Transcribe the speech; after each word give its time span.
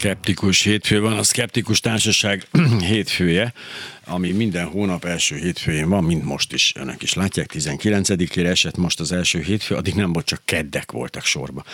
Skeptikus 0.00 0.62
hétfő 0.62 1.00
van, 1.00 1.18
a 1.18 1.22
Skeptikus 1.22 1.80
Társaság 1.80 2.46
hétfője, 2.90 3.52
ami 4.04 4.30
minden 4.30 4.66
hónap 4.66 5.04
első 5.04 5.36
hétfőjén 5.36 5.88
van, 5.88 6.04
mint 6.04 6.24
most 6.24 6.52
is. 6.52 6.72
Önök 6.76 7.02
is 7.02 7.14
látják, 7.14 7.50
19-ére 7.54 8.46
esett 8.46 8.76
most 8.76 9.00
az 9.00 9.12
első 9.12 9.40
hétfő, 9.40 9.74
addig 9.74 9.94
nem 9.94 10.12
volt, 10.12 10.26
csak 10.26 10.40
keddek 10.44 10.92
voltak 10.92 11.24
sorba. 11.24 11.64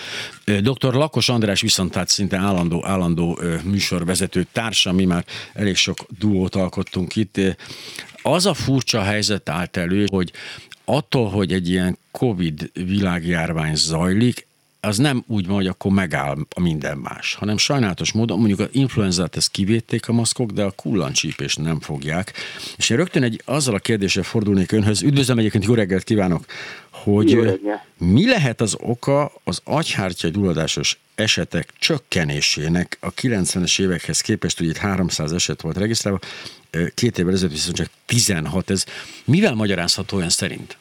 Dr. 0.45 0.95
Lakos 0.95 1.29
András 1.29 1.61
viszont 1.61 1.93
tehát 1.93 2.09
szinte 2.09 2.37
állandó, 2.37 2.87
állandó 2.87 3.41
műsorvezető 3.65 4.47
társa, 4.53 4.93
mi 4.93 5.05
már 5.05 5.25
elég 5.53 5.77
sok 5.77 6.07
duót 6.19 6.55
alkottunk 6.55 7.17
itt. 7.17 7.41
Az 8.23 8.47
a 8.47 8.55
furcsa 8.55 9.03
helyzet 9.03 9.49
állt 9.49 9.77
elő, 9.77 10.07
hogy 10.11 10.33
attól, 10.85 11.31
hogy 11.31 11.53
egy 11.53 11.69
ilyen 11.69 11.99
Covid 12.11 12.71
világjárvány 12.73 13.75
zajlik, 13.75 14.47
az 14.87 14.99
nem 14.99 15.25
úgy 15.27 15.47
van, 15.47 15.57
hogy 15.57 15.67
akkor 15.67 15.93
megáll 15.93 16.37
a 16.55 16.61
minden 16.61 16.99
más, 16.99 17.35
hanem 17.35 17.57
sajnálatos 17.57 18.13
módon, 18.13 18.39
mondjuk 18.39 18.61
az 18.61 18.69
influenzát 18.71 19.37
ezt 19.37 19.51
kivédték 19.51 20.09
a 20.09 20.13
maszkok, 20.13 20.51
de 20.51 20.63
a 20.63 20.71
kullancsípést 20.71 21.59
nem 21.59 21.81
fogják. 21.81 22.33
És 22.77 22.91
én 22.91 22.97
rögtön 22.97 23.23
egy 23.23 23.43
azzal 23.45 23.75
a 23.75 23.79
kérdéssel 23.79 24.23
fordulnék 24.23 24.73
önhöz, 24.73 25.03
üdvözlöm 25.03 25.39
egyébként, 25.39 25.65
jó 25.65 25.75
reggelt 25.75 26.05
kívánok, 26.05 26.45
hogy 26.91 27.61
mi 27.99 28.27
lehet 28.27 28.61
az 28.61 28.77
oka 28.81 29.33
az 29.45 29.61
agyhártya 29.65 30.29
gyulladásos 30.29 30.99
esetek 31.15 31.73
csökkenésének 31.79 32.99
a 33.01 33.15
90-es 33.15 33.81
évekhez 33.81 34.21
képest, 34.21 34.61
ugye 34.61 34.71
itt 34.71 34.77
300 34.77 35.33
eset 35.33 35.61
volt 35.61 35.77
regisztrálva, 35.77 36.19
két 36.95 37.19
évvel 37.19 37.33
ezelőtt 37.33 37.53
viszont 37.53 37.77
csak 37.77 37.91
16, 38.07 38.71
ez 38.71 38.85
mivel 39.25 39.55
magyarázható 39.55 40.17
olyan 40.17 40.29
szerint? 40.29 40.77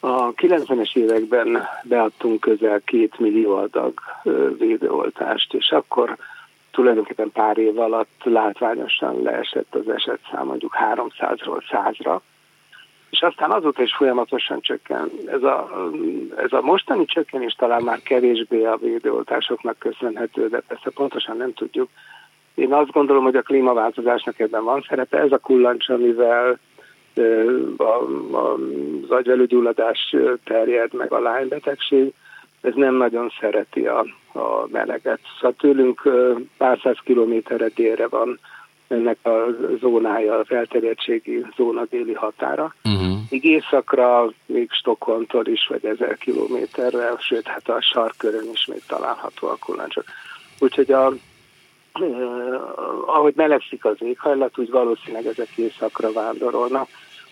A 0.00 0.32
90-es 0.34 0.96
években 0.96 1.68
beadtunk 1.82 2.40
közel 2.40 2.80
két 2.84 3.18
millió 3.18 3.56
adag 3.56 4.00
védőoltást, 4.58 5.54
és 5.54 5.70
akkor 5.70 6.16
tulajdonképpen 6.70 7.30
pár 7.32 7.58
év 7.58 7.78
alatt 7.78 8.20
látványosan 8.22 9.22
leesett 9.22 9.74
az 9.74 9.88
esetszám 9.88 10.46
mondjuk 10.46 10.76
300-ról 10.94 11.62
100-ra, 11.70 12.20
és 13.10 13.20
aztán 13.20 13.50
azóta 13.50 13.82
is 13.82 13.94
folyamatosan 13.94 14.60
csökken. 14.60 15.10
Ez 15.26 15.42
a, 15.42 15.70
ez 16.36 16.52
a 16.52 16.60
mostani 16.60 17.04
csökkenés 17.04 17.52
talán 17.52 17.82
már 17.82 18.02
kevésbé 18.02 18.64
a 18.64 18.76
védőoltásoknak 18.76 19.78
köszönhető, 19.78 20.48
de 20.48 20.60
persze 20.60 20.90
pontosan 20.90 21.36
nem 21.36 21.52
tudjuk. 21.54 21.88
Én 22.54 22.72
azt 22.72 22.90
gondolom, 22.90 23.24
hogy 23.24 23.36
a 23.36 23.42
klímaváltozásnak 23.42 24.38
ebben 24.38 24.64
van 24.64 24.84
szerepe. 24.88 25.18
Ez 25.18 25.32
a 25.32 25.38
kullancs, 25.38 25.88
amivel 25.88 26.58
az 28.28 29.10
agyvelőgyulladás 29.10 30.16
terjed, 30.44 30.92
meg 30.92 31.12
a 31.12 31.20
lánybetegség, 31.20 32.12
ez 32.60 32.72
nem 32.74 32.94
nagyon 32.94 33.32
szereti 33.40 33.86
a, 33.86 33.98
a 34.32 34.66
meleget. 34.72 35.20
Szóval 35.34 35.56
tőlünk 35.58 36.02
pár 36.56 36.78
száz 36.82 36.96
kilométerre 37.04 37.68
délre 37.74 38.08
van 38.08 38.38
ennek 38.88 39.16
a 39.22 39.46
zónája, 39.80 40.38
az 40.38 40.50
elterjedtségi 40.50 41.46
zóna 41.56 41.84
déli 41.90 42.12
határa. 42.12 42.74
Uh-huh. 42.84 43.18
Míg 43.30 43.44
északra, 43.44 44.30
még 44.46 44.70
Stockholmtól 44.70 45.46
is, 45.46 45.66
vagy 45.68 45.84
ezer 45.84 46.16
kilométerre, 46.16 47.14
sőt, 47.18 47.46
hát 47.46 47.68
a 47.68 47.80
sarkörön 47.80 48.48
is 48.52 48.66
még 48.66 48.82
található 48.86 49.48
a 49.48 49.56
kullancsok. 49.60 50.04
Úgyhogy 50.58 50.92
a, 50.92 51.12
ahogy 53.06 53.34
melegszik 53.36 53.84
az 53.84 53.96
éghajlat, 53.98 54.58
úgy 54.58 54.70
valószínűleg 54.70 55.26
ezek 55.26 55.48
északra 55.56 56.12
vándorolnak, 56.12 56.88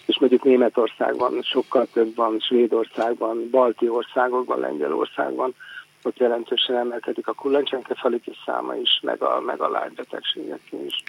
és 0.07 0.19
mondjuk 0.19 0.43
Németországban 0.43 1.43
sokkal 1.43 1.87
több 1.93 2.15
van, 2.15 2.39
Svédországban, 2.41 3.49
balti 3.51 3.89
országokban, 3.89 4.61
Lengyelországban, 4.61 5.55
ott 6.03 6.19
jelentősen 6.19 6.77
emelkedik 6.77 7.27
a 7.27 7.33
kullancsenkefalitis 7.33 8.37
száma 8.47 8.75
is, 8.75 9.01
meg 9.03 9.23
a, 9.23 9.41
meg 9.41 9.61
a 9.61 9.69
lágybetegségek 9.69 10.61
is. 10.87 11.03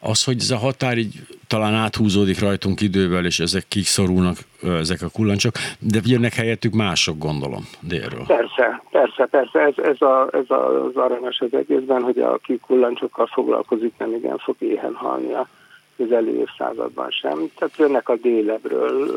Az, 0.00 0.24
hogy 0.24 0.36
ez 0.38 0.50
a 0.50 0.56
határ 0.56 0.98
így 0.98 1.14
talán 1.46 1.74
áthúzódik 1.74 2.40
rajtunk 2.40 2.80
idővel, 2.80 3.24
és 3.24 3.40
ezek 3.40 3.64
kiszorulnak, 3.68 4.36
ezek 4.62 5.02
a 5.02 5.08
kullancsok, 5.12 5.54
de 5.78 6.00
jönnek 6.04 6.34
helyettük 6.34 6.72
mások, 6.72 7.18
gondolom, 7.18 7.68
délről. 7.80 8.24
Persze, 8.26 8.82
persze, 8.90 9.26
persze. 9.26 9.60
Ez, 9.60 9.74
ez, 9.76 10.00
a, 10.00 10.28
ez 10.32 10.44
az 10.48 10.96
aranyos 10.96 11.40
az 11.40 11.54
egészben, 11.54 12.02
hogy 12.02 12.18
aki 12.18 12.58
kullancsokkal 12.58 13.26
foglalkozik, 13.26 13.92
nem 13.98 14.14
igen 14.14 14.38
fog 14.38 14.56
éhen 14.58 14.94
halni 14.94 15.32
a 15.96 16.02
közelő 16.02 16.38
évszázadban 16.38 17.10
sem. 17.10 17.50
Tehát 17.58 17.76
jönnek 17.76 18.08
a 18.08 18.16
délebről. 18.16 19.10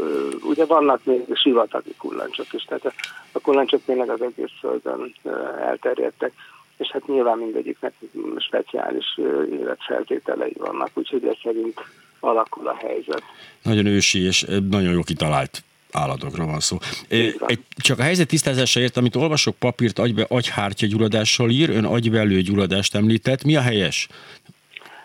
Ugye 0.44 0.66
vannak 0.66 1.06
még 1.06 1.22
sivatagi 1.34 1.94
kullancsok 1.98 2.54
is, 2.54 2.64
tehát 2.64 2.94
a 3.32 3.40
kullancsok 3.40 3.82
tényleg 3.86 4.10
az 4.10 4.22
egész 4.22 4.52
földön 4.60 5.14
elterjedtek, 5.62 6.32
és 6.78 6.88
hát 6.88 7.08
nyilván 7.08 7.38
mindegyiknek 7.38 7.94
speciális 8.38 9.20
életfeltételei 9.52 10.54
vannak, 10.58 10.90
úgyhogy 10.94 11.26
ez 11.26 11.36
szerint 11.44 11.80
alakul 12.20 12.68
a 12.68 12.76
helyzet. 12.76 13.24
Nagyon 13.64 13.86
ősi 13.86 14.20
és 14.20 14.46
nagyon 14.70 14.94
jó 14.94 15.02
kitalált 15.02 15.64
állatokra 15.92 16.46
van 16.46 16.60
szó. 16.60 16.78
Egy, 17.08 17.60
csak 17.76 18.00
a 18.00 18.04
helyzet 18.04 18.28
tisztázásáért, 18.28 18.98
amit 18.98 19.16
olvasok 19.16 19.56
papírt 19.56 20.00
agybe, 20.00 20.26
agyhártya 20.30 20.86
gyulladással 20.86 21.50
ír, 21.50 21.70
ön 21.70 21.86
agyvelő 21.86 22.42
gyulladást 22.42 22.96
említett. 22.96 23.44
Mi 23.44 23.56
a 23.56 23.62
helyes? 23.62 24.08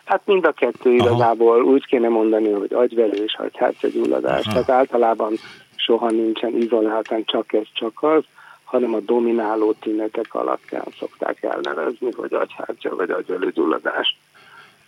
Hát 0.04 0.22
mind 0.25 0.44
a 0.44 0.53
kettő 0.53 0.97
Aha. 0.97 1.09
igazából 1.09 1.62
úgy 1.62 1.87
kéne 1.87 2.09
mondani, 2.09 2.50
hogy 2.50 2.72
agyvelő 2.72 3.25
és 3.25 3.38
gyulladás. 3.92 4.44
Tehát 4.44 4.70
általában 4.70 5.32
soha 5.76 6.10
nincsen 6.10 6.56
izoláltan 6.56 7.25
csak 7.25 7.53
ez, 7.53 7.66
csak 7.72 8.03
az, 8.03 8.22
hanem 8.64 8.94
a 8.94 9.00
domináló 9.00 9.72
tünetek 9.72 10.34
alapján 10.34 10.84
szokták 10.98 11.43
elnevezni, 11.43 12.12
hogy 12.16 12.34
agyhártya 12.34 12.97
vagy 12.97 13.10
gyulladás. 13.54 14.19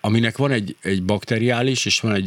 Aminek 0.01 0.37
van 0.37 0.51
egy, 0.51 0.77
egy 0.83 1.03
bakteriális 1.03 1.87
és 1.87 2.01
van 2.01 2.13
egy 2.13 2.27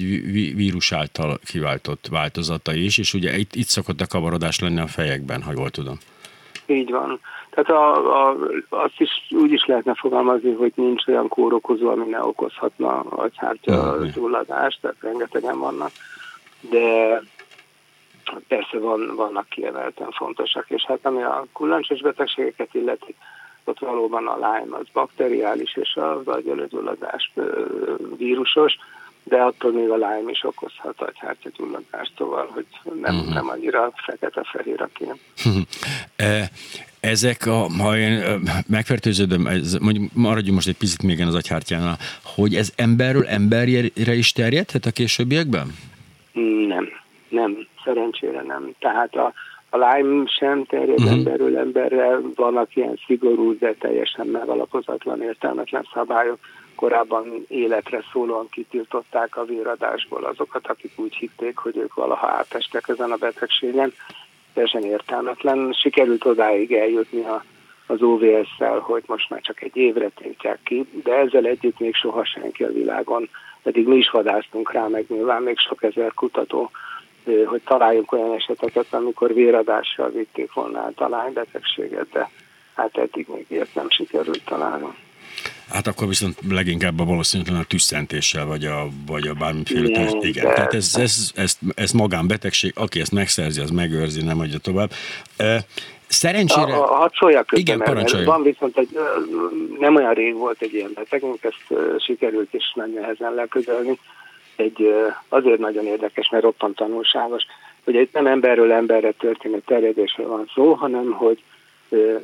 vírus 0.56 0.92
által 0.92 1.40
kiváltott 1.46 2.08
változata 2.12 2.74
is, 2.74 2.98
és 2.98 3.14
ugye 3.14 3.38
itt, 3.38 3.56
itt 3.56 3.68
szokott 3.68 4.02
a 4.02 4.08
kavarodás 4.08 4.60
lenni 4.60 4.80
a 4.80 4.88
fejekben, 4.88 5.42
ha 5.42 5.52
jól 5.52 5.70
tudom. 5.70 5.98
Így 6.70 6.92
van. 6.92 7.20
Tehát 7.50 7.70
a, 7.70 8.30
a, 8.30 8.38
azt 8.70 9.00
is 9.00 9.10
úgy 9.30 9.52
is 9.52 9.66
lehetne 9.66 9.94
fogalmazni, 9.94 10.54
hogy 10.54 10.72
nincs 10.76 11.08
olyan 11.08 11.28
kórokozó, 11.28 11.90
ami 11.90 12.06
ne 12.10 12.24
okozhatna 12.24 13.00
agyhártya 13.00 13.98
gyulladást, 14.14 14.82
tehát 14.82 14.98
rengetegen 15.00 15.60
vannak, 15.60 15.92
de 16.60 17.22
persze 18.48 18.80
van, 18.80 19.16
vannak 19.16 19.50
kiemelten 19.50 20.12
fontosak, 20.12 20.66
és 20.70 20.86
hát 20.86 21.00
ami 21.02 21.22
a 21.22 21.46
kullancsos 21.54 22.02
betegségeket 22.02 22.74
illeti, 22.74 23.16
ott 23.64 23.80
valóban 23.80 24.28
a 24.28 24.36
Lyme 24.36 24.78
az 24.78 24.86
bakteriális, 24.94 25.76
és 25.76 25.96
az 25.96 26.28
agyelőgyulladás 26.28 27.34
vírusos, 28.18 28.78
de 29.30 29.38
attól 29.38 29.72
még 29.72 29.90
a 29.90 29.96
Lyme 29.96 30.32
is 30.32 30.44
okozhat 30.44 31.02
agyhártyagyulladást, 31.02 32.12
szóval, 32.18 32.50
hogy 32.54 32.66
nem, 33.02 33.16
uh-huh. 33.16 33.34
nem 33.34 33.50
annyira 33.50 33.92
fekete-fehér 34.06 34.82
a 34.82 34.90
kép. 34.94 35.16
E, 36.16 36.50
ezek, 37.00 37.46
a, 37.46 37.68
ha 37.82 37.98
én 37.98 38.42
megfertőződöm, 38.68 39.48
ez, 39.48 39.74
mondjuk 39.74 40.12
maradjunk 40.14 40.56
most 40.56 40.68
egy 40.68 40.78
picit 40.78 41.04
még 41.04 41.22
az 41.22 41.36
agyhártyánál, 41.36 41.98
hogy 42.24 42.56
ez 42.56 42.74
emberről 42.76 43.26
emberre 43.26 44.14
is 44.14 44.32
terjedhet 44.32 44.86
a 44.86 44.92
későbbiekben? 44.92 45.68
Nem, 46.68 46.90
nem, 47.30 47.68
szerencsére 47.84 48.42
nem. 48.42 48.72
Tehát 48.80 49.16
a, 49.16 49.34
a 49.70 49.78
Lyme 49.78 50.24
sem 50.40 50.66
terjed 50.66 51.00
uh-huh. 51.00 51.12
emberről 51.12 51.58
emberre, 51.58 52.18
vannak 52.36 52.76
ilyen 52.76 53.00
szigorú, 53.06 53.58
de 53.58 53.74
teljesen 53.74 54.28
megalapozatlan, 54.28 55.22
értelmetlen 55.22 55.88
szabályok. 55.94 56.40
Korábban 56.76 57.46
életre 57.48 58.04
szólóan 58.12 58.50
kitiltották 58.50 59.38
a 59.38 59.46
véradásból 59.46 60.24
azokat, 60.24 60.68
akik 60.68 60.92
úgy 60.96 61.16
hitték, 61.16 61.58
hogy 61.58 61.78
ők 61.78 61.94
valaha 61.94 62.28
átestek 62.28 62.88
ezen 62.88 63.12
a 63.12 63.16
betegségen 63.16 63.94
teljesen 64.54 64.84
értelmetlen. 64.84 65.74
Sikerült 65.74 66.26
odáig 66.26 66.74
eljutni 66.74 67.26
a, 67.26 67.44
az 67.88 68.02
OVS-szel, 68.02 68.80
hogy 68.80 69.04
most 69.06 69.30
már 69.30 69.42
csak 69.42 69.62
egy 69.62 69.76
évre 69.76 70.10
tiltják 70.10 70.60
ki, 70.64 70.86
de 71.04 71.14
ezzel 71.14 71.46
együtt 71.46 71.80
még 71.80 71.96
soha 71.96 72.26
senki 72.26 72.64
a 72.64 72.72
világon, 72.72 73.30
pedig 73.64 73.88
mi 73.88 73.96
is 73.96 74.10
vadásztunk 74.10 74.72
rá, 74.72 74.88
meg 74.88 75.06
nyilván 75.08 75.42
még 75.42 75.58
sok 75.58 75.84
ezer 75.84 76.14
kutató, 76.14 76.72
hogy 77.46 77.62
találjunk 77.66 78.12
olyan 78.12 78.34
eseteket, 78.34 78.94
amikor 78.94 79.34
véradással 79.34 80.10
vitték 80.10 80.54
volna 80.54 80.92
a 80.96 81.08
lánybetegséget, 81.08 82.10
de 82.12 82.30
hát 82.76 82.98
eddig 82.98 83.28
még 83.28 83.46
ilyet 83.48 83.76
nem 83.76 83.90
sikerült 83.90 84.46
találni. 84.46 84.88
Hát 85.70 85.88
akkor 85.88 86.08
viszont 86.08 86.38
leginkább 86.50 87.00
a 87.00 87.04
valószínűleg 87.04 87.62
a 87.62 87.66
tüsszentéssel, 87.68 88.46
vagy 88.46 88.66
a, 88.66 88.88
vagy 89.08 89.28
a 89.28 89.34
bármiféle... 89.34 89.88
Igen, 89.88 90.22
igen. 90.22 90.48
De... 90.48 90.54
tehát 90.54 90.74
ez, 90.74 90.96
ez, 90.96 91.32
ez, 91.36 91.58
ez 91.76 91.92
magánbetegség, 91.92 92.72
aki 92.76 93.00
ezt 93.00 93.12
megszerzi, 93.12 93.62
az 93.62 93.70
megőrzi, 93.70 94.22
nem 94.22 94.40
adja 94.40 94.58
tovább. 94.58 94.92
Szerencsére... 96.08 96.74
A, 96.74 96.94
a, 96.94 96.96
hadd 96.96 97.10
szóljak 97.20 97.50
Igen, 97.52 97.80
parancsolja. 97.80 98.26
Van 98.26 98.44
viszont 98.44 98.78
egy, 98.78 98.98
nem 99.80 99.96
olyan 99.96 100.14
rég 100.14 100.34
volt 100.34 100.62
egy 100.62 100.74
ilyen 100.74 100.92
betegünk, 100.96 101.44
ezt 101.44 101.80
sikerült 102.04 102.54
is 102.54 102.72
nagy 102.76 102.94
nehezen 102.94 103.34
leközelni. 103.34 104.00
Egy, 104.56 104.94
azért 105.30 105.60
nagyon 105.60 105.86
érdekes, 105.86 106.30
mert 106.30 106.44
roppant 106.44 106.76
tanulságos, 106.76 107.44
hogy 107.84 107.96
egy 107.96 108.10
nem 108.14 108.28
emberről 108.28 108.72
emberre 108.72 109.12
történő 109.12 109.62
terjedésről 109.66 110.28
van 110.28 110.52
szó, 110.54 110.74
hanem 110.74 111.12
hogy 111.12 111.44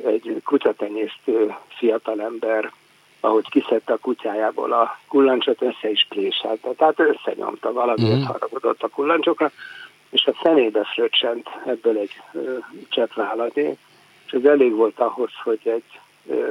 egy 0.06 0.40
kutyatenyésztő 0.44 1.54
fiatalember 1.78 2.72
ahogy 3.20 3.48
kiszedte 3.48 3.92
a 3.92 3.98
kutyájából 3.98 4.72
a 4.72 4.98
kullancsot, 5.08 5.62
össze 5.62 5.90
is 5.90 6.06
préselte. 6.08 6.72
Tehát 6.72 7.00
összenyomta, 7.00 7.72
valamiért 7.72 8.20
mm. 8.20 8.22
haragudott 8.22 8.82
a 8.82 8.88
kullancsokra, 8.88 9.50
és 10.10 10.26
a 10.26 10.36
szemébe 10.42 10.84
fröccsent 10.84 11.48
ebből 11.66 11.98
egy 11.98 12.22
csepp 12.88 13.12
váladék, 13.14 13.78
és 14.26 14.32
ez 14.32 14.44
elég 14.44 14.74
volt 14.74 14.98
ahhoz, 14.98 15.30
hogy 15.44 15.60
egy 15.62 16.00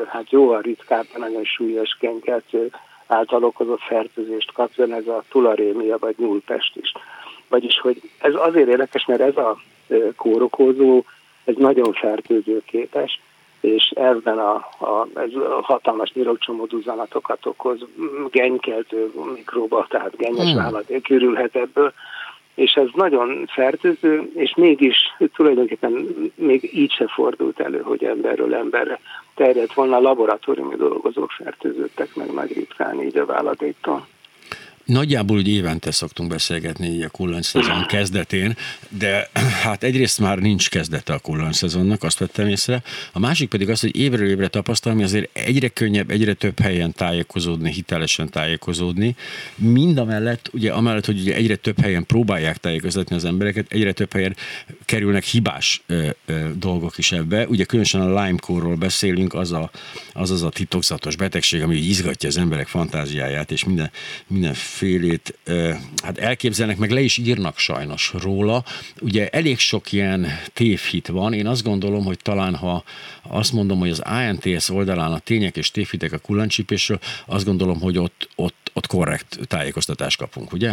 hát 0.07 0.31
jóval 0.31 0.62
ritkább, 0.62 1.06
nagyon 1.17 1.44
súlyos 1.44 1.97
kenkeltő 2.00 2.71
által 3.07 3.44
okozott 3.44 3.81
fertőzést 3.81 4.51
kapjon 4.51 4.94
ez 4.94 5.07
a 5.07 5.23
tularémia 5.29 5.97
vagy 5.97 6.15
nyúlpest 6.17 6.75
is. 6.75 6.91
Vagyis, 7.47 7.79
hogy 7.79 8.01
ez 8.17 8.33
azért 8.35 8.67
érdekes, 8.67 9.06
mert 9.06 9.21
ez 9.21 9.38
a 9.38 9.57
kórokozó, 10.15 11.03
ez 11.44 11.56
nagyon 11.57 11.94
fertőzőképes, 11.94 13.19
és 13.65 13.91
ebben 13.95 14.38
a, 14.38 14.53
a, 14.79 15.07
ez 15.13 15.33
a 15.33 15.62
hatalmas 15.62 16.12
nyirokcsomó 16.13 16.65
duzzanatokat 16.65 17.45
okoz, 17.45 17.85
genykeltő 18.31 19.12
mikróba, 19.35 19.85
tehát 19.89 20.17
genyes 20.17 20.51
hmm. 20.51 20.63
vállaték 20.63 21.03
körülhet 21.03 21.56
ebből, 21.56 21.94
és 22.56 22.73
ez 22.73 22.88
nagyon 22.94 23.45
fertőző, 23.47 24.31
és 24.35 24.53
mégis 24.56 24.97
tulajdonképpen 25.33 26.07
még 26.35 26.69
így 26.73 26.91
se 26.91 27.07
fordult 27.07 27.59
elő, 27.59 27.81
hogy 27.81 28.03
emberről 28.03 28.56
emberre 28.56 29.00
terjedt 29.35 29.73
volna, 29.73 30.00
laboratóriumi 30.00 30.75
dolgozók 30.75 31.31
fertőzöttek 31.31 32.15
meg 32.15 32.33
nagy 32.33 32.53
ritkán 32.53 33.01
így 33.01 33.17
a 33.17 33.25
vállatéktól. 33.25 34.07
Nagyjából 34.86 35.38
úgy 35.38 35.48
évente 35.48 35.92
szoktunk 35.92 36.30
beszélgetni 36.30 36.88
így 36.88 37.02
a 37.02 37.10
kullancs 37.10 37.46
szezon 37.46 37.86
kezdetén, 37.86 38.58
de 38.90 39.30
hát 39.64 39.84
egyrészt 39.84 40.20
már 40.20 40.40
nincs 40.40 40.70
kezdete 40.70 41.14
a 41.14 41.20
kullancs 41.20 41.56
szezonnak, 41.56 42.04
azt 42.04 42.20
vettem 42.20 42.48
észre. 42.48 42.82
A 43.12 43.20
másik 43.20 43.50
pedig 43.50 43.70
az, 43.70 43.80
hogy 43.80 43.96
évről 43.96 44.30
évre 44.30 44.48
tapasztalom, 44.48 44.98
hogy 44.98 45.08
azért 45.08 45.38
egyre 45.38 45.68
könnyebb, 45.68 46.10
egyre 46.10 46.34
több 46.34 46.60
helyen 46.60 46.94
tájékozódni, 46.94 47.72
hitelesen 47.72 48.30
tájékozódni. 48.30 49.16
Mind 49.56 49.98
a 49.98 50.06
mellett, 50.06 50.50
ugye 50.54 50.72
amellett, 50.72 51.06
hogy 51.06 51.20
ugye 51.20 51.36
egyre 51.36 51.56
több 51.56 51.80
helyen 51.80 52.06
próbálják 52.06 52.58
tájékoztatni 52.58 53.16
az 53.16 53.26
embereket, 53.26 53.72
egyre 53.72 53.92
több 53.92 54.14
helyen 54.14 54.36
kerülnek 54.86 55.24
hibás 55.24 55.82
ö, 55.86 56.10
ö, 56.26 56.50
dolgok 56.56 56.98
is 56.98 57.12
ebbe. 57.12 57.48
Ugye 57.48 57.64
különösen 57.64 58.02
a 58.02 58.26
Lyme-kórról 58.26 58.76
beszélünk, 58.76 59.34
az, 59.34 59.52
a, 59.52 59.72
az 60.14 60.32
az 60.32 60.44
a 60.44 60.50
titokzatos 60.50 61.16
betegség, 61.16 61.62
ami 61.62 61.76
izgatja 61.76 62.30
az 62.30 62.38
emberek 62.38 62.68
fantáziáját, 62.68 63.52
és 63.52 63.64
minden, 63.64 63.92
minden 64.28 64.54
félét 64.75 65.38
hát 66.04 66.18
elképzelnek, 66.18 66.77
meg 66.77 66.92
le 66.92 67.00
is 67.00 67.18
írnak 67.18 67.57
sajnos 67.57 68.13
róla. 68.24 68.63
Ugye 69.01 69.27
elég 69.30 69.60
sok 69.60 69.92
ilyen 69.92 70.25
tévhit 70.54 71.07
van. 71.07 71.33
Én 71.33 71.48
azt 71.48 71.63
gondolom, 71.63 72.06
hogy 72.06 72.19
talán 72.24 72.56
ha 72.56 72.83
azt 73.30 73.54
mondom, 73.54 73.80
hogy 73.80 73.89
az 73.89 74.04
ANTS 74.06 74.69
oldalán 74.69 75.12
a 75.12 75.19
tények 75.19 75.57
és 75.57 75.72
tévhitek 75.72 76.12
a 76.12 76.18
kullancsípésről, 76.25 77.00
azt 77.27 77.45
gondolom, 77.45 77.81
hogy 77.81 77.98
ott, 77.98 78.30
ott, 78.36 78.72
ott 78.74 78.88
korrekt 78.88 79.39
tájékoztatást 79.48 80.19
kapunk, 80.19 80.51
ugye? 80.51 80.72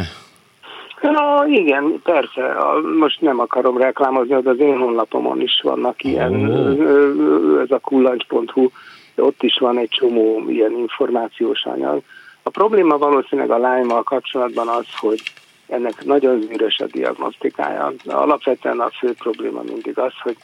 Na 1.03 1.47
igen, 1.47 2.01
persze. 2.03 2.57
Most 2.99 3.21
nem 3.21 3.39
akarom 3.39 3.77
reklámozni, 3.77 4.41
de 4.43 4.51
az 4.51 4.59
én 4.59 4.79
honlapomon 4.79 5.41
is 5.41 5.61
vannak 5.63 6.05
ilyen, 6.05 6.51
oh. 6.51 7.61
ez 7.63 7.71
a 7.71 7.79
kullancs.hu, 7.79 8.69
ott 9.17 9.43
is 9.43 9.59
van 9.59 9.79
egy 9.79 9.89
csomó 9.89 10.45
ilyen 10.49 10.73
információs 10.79 11.65
anyag 11.65 12.03
a 12.43 12.51
probléma 12.51 12.99
valószínűleg 12.99 13.51
a 13.51 13.77
lyme 13.77 14.01
kapcsolatban 14.05 14.69
az, 14.69 14.87
hogy 14.97 15.23
ennek 15.69 16.05
nagyon 16.05 16.41
zűrös 16.41 16.79
a 16.79 16.87
diagnosztikája. 16.87 17.93
Alapvetően 18.05 18.81
a 18.81 18.91
fő 18.91 19.13
probléma 19.13 19.63
mindig 19.63 19.99
az, 19.99 20.13
hogy 20.23 20.37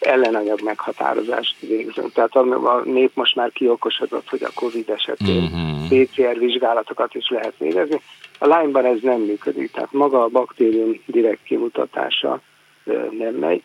ellenanyag 0.00 0.60
meghatározást 0.62 1.60
végzünk. 1.60 2.12
Tehát 2.12 2.36
a 2.36 2.82
nép 2.84 3.10
most 3.14 3.36
már 3.36 3.52
kiokosodott, 3.52 4.28
hogy 4.28 4.42
a 4.42 4.50
COVID 4.54 4.88
esetén 4.88 5.42
uh-huh. 5.42 5.88
PCR 5.88 6.38
vizsgálatokat 6.38 7.14
is 7.14 7.28
lehet 7.28 7.54
végezni. 7.58 8.00
A 8.38 8.46
Lyme-ban 8.46 8.84
ez 8.84 8.98
nem 9.02 9.20
működik, 9.20 9.70
tehát 9.70 9.92
maga 9.92 10.22
a 10.22 10.28
baktérium 10.28 11.00
direkt 11.06 11.42
kimutatása 11.42 12.40
nem 13.18 13.34
megy, 13.34 13.62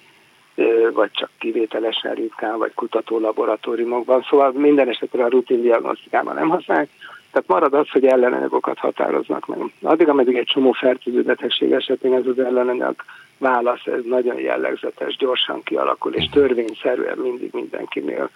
vagy 0.93 1.11
csak 1.11 1.29
kivételesen 1.39 2.13
ritkán, 2.13 2.57
vagy 2.57 2.73
kutató 2.73 3.19
laboratóriumokban. 3.19 4.25
Szóval 4.29 4.51
minden 4.51 4.89
esetre 4.89 5.23
a 5.23 5.29
rutin 5.29 5.61
diagnosztikában 5.61 6.35
nem 6.35 6.49
használják. 6.49 6.89
Tehát 7.31 7.47
marad 7.47 7.73
az, 7.73 7.89
hogy 7.89 8.05
ellenanyagokat 8.05 8.77
határoznak 8.77 9.45
meg. 9.45 9.59
Addig, 9.81 10.07
ameddig 10.07 10.35
egy 10.35 10.45
csomó 10.45 10.71
fertőző 10.71 11.21
betegség 11.21 11.71
esetén 11.71 12.13
ez 12.13 12.25
az 12.25 12.39
ellenanyag 12.39 12.95
válasz, 13.37 13.85
ez 13.85 14.03
nagyon 14.05 14.39
jellegzetes, 14.39 15.15
gyorsan 15.15 15.63
kialakul, 15.63 16.13
és 16.13 16.29
törvényszerűen 16.29 17.17
mindig 17.17 17.49
mindenkinél 17.53 18.29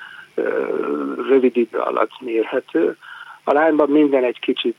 rövid 1.30 1.58
idő 1.58 1.78
alatt 1.78 2.22
mérhető. 2.22 2.98
A 3.44 3.54
lányban 3.54 3.90
minden 3.90 4.24
egy 4.24 4.40
kicsit 4.40 4.78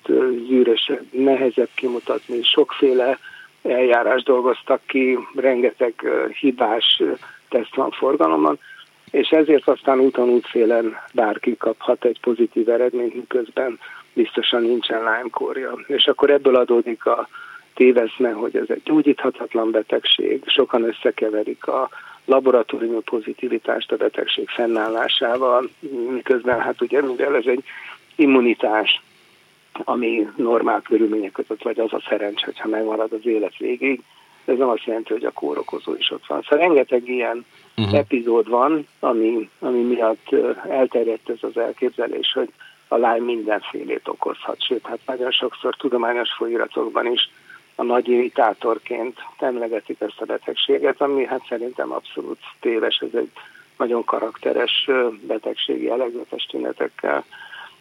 zűrösebb, 0.49 1.05
nehezebb 1.11 1.69
kimutatni, 1.75 2.43
sokféle 2.43 3.19
eljárás 3.63 4.23
dolgoztak 4.23 4.81
ki, 4.87 5.19
rengeteg 5.35 5.95
hibás 6.41 7.03
teszt 7.49 7.75
van 7.75 7.91
forgalomban, 7.91 8.59
és 9.11 9.29
ezért 9.29 9.69
aztán 9.69 10.01
úton 10.01 10.29
útfélen 10.29 10.97
bárki 11.15 11.57
kaphat 11.57 12.05
egy 12.05 12.21
pozitív 12.21 12.69
eredményt, 12.69 13.15
miközben 13.15 13.79
biztosan 14.13 14.63
nincsen 14.63 14.99
Lyme-kórja. 14.99 15.79
És 15.87 16.07
akkor 16.07 16.31
ebből 16.31 16.57
adódik 16.57 17.07
a 17.07 17.29
tévezme, 17.75 18.31
hogy 18.31 18.57
ez 18.57 18.67
egy 18.69 18.83
gyógyíthatatlan 18.85 19.71
betegség, 19.71 20.43
sokan 20.47 20.83
összekeverik 20.83 21.67
a 21.67 21.89
laboratóriumi 22.25 23.01
pozitivitást 23.01 23.93
a 23.93 23.97
betegség 23.97 24.49
fennállásával, 24.49 25.69
miközben 26.11 26.61
hát 26.61 26.81
ugye 26.81 27.03
mivel 27.03 27.37
ez 27.37 27.47
egy 27.47 27.65
immunitás, 28.17 29.03
ami 29.73 30.29
normál 30.37 30.81
körülmények 30.83 31.33
között, 31.33 31.63
vagy 31.63 31.79
az 31.79 31.93
a 31.93 32.03
szerencs, 32.09 32.45
hogyha 32.45 32.69
megmarad 32.69 33.13
az 33.13 33.27
élet 33.27 33.57
végig, 33.57 34.03
ez 34.45 34.59
nem 34.59 34.69
azt 34.69 34.85
jelenti, 34.85 35.13
hogy 35.13 35.25
a 35.25 35.31
kórokozó 35.31 35.95
is 35.95 36.11
ott 36.11 36.27
van. 36.27 36.43
Szóval 36.43 36.67
rengeteg 36.67 37.09
ilyen 37.09 37.45
uh-huh. 37.77 37.95
epizód 37.95 38.49
van, 38.49 38.87
ami, 39.01 39.49
ami 39.59 39.81
miatt 39.81 40.35
elterjedt 40.69 41.29
ez 41.29 41.39
az 41.41 41.57
elképzelés, 41.57 42.33
hogy 42.33 42.49
a 42.93 42.97
lány 42.97 43.23
mindenfélét 43.23 44.09
okozhat, 44.09 44.63
sőt, 44.65 44.87
hát 44.87 44.99
nagyon 45.07 45.31
sokszor 45.31 45.77
tudományos 45.77 46.33
folyóiratokban 46.37 47.07
is 47.07 47.31
a 47.75 47.83
nagy 47.83 48.09
irritátorként 48.09 49.19
emlegetik 49.39 50.01
ezt 50.01 50.21
a 50.21 50.25
betegséget, 50.25 51.01
ami 51.01 51.27
hát 51.27 51.47
szerintem 51.49 51.93
abszolút 51.93 52.39
téves, 52.61 52.97
ez 52.97 53.19
egy 53.21 53.31
nagyon 53.77 54.05
karakteres 54.05 54.91
betegség 55.21 55.83
jellegzetes 55.83 56.45
tünetekkel. 56.45 57.25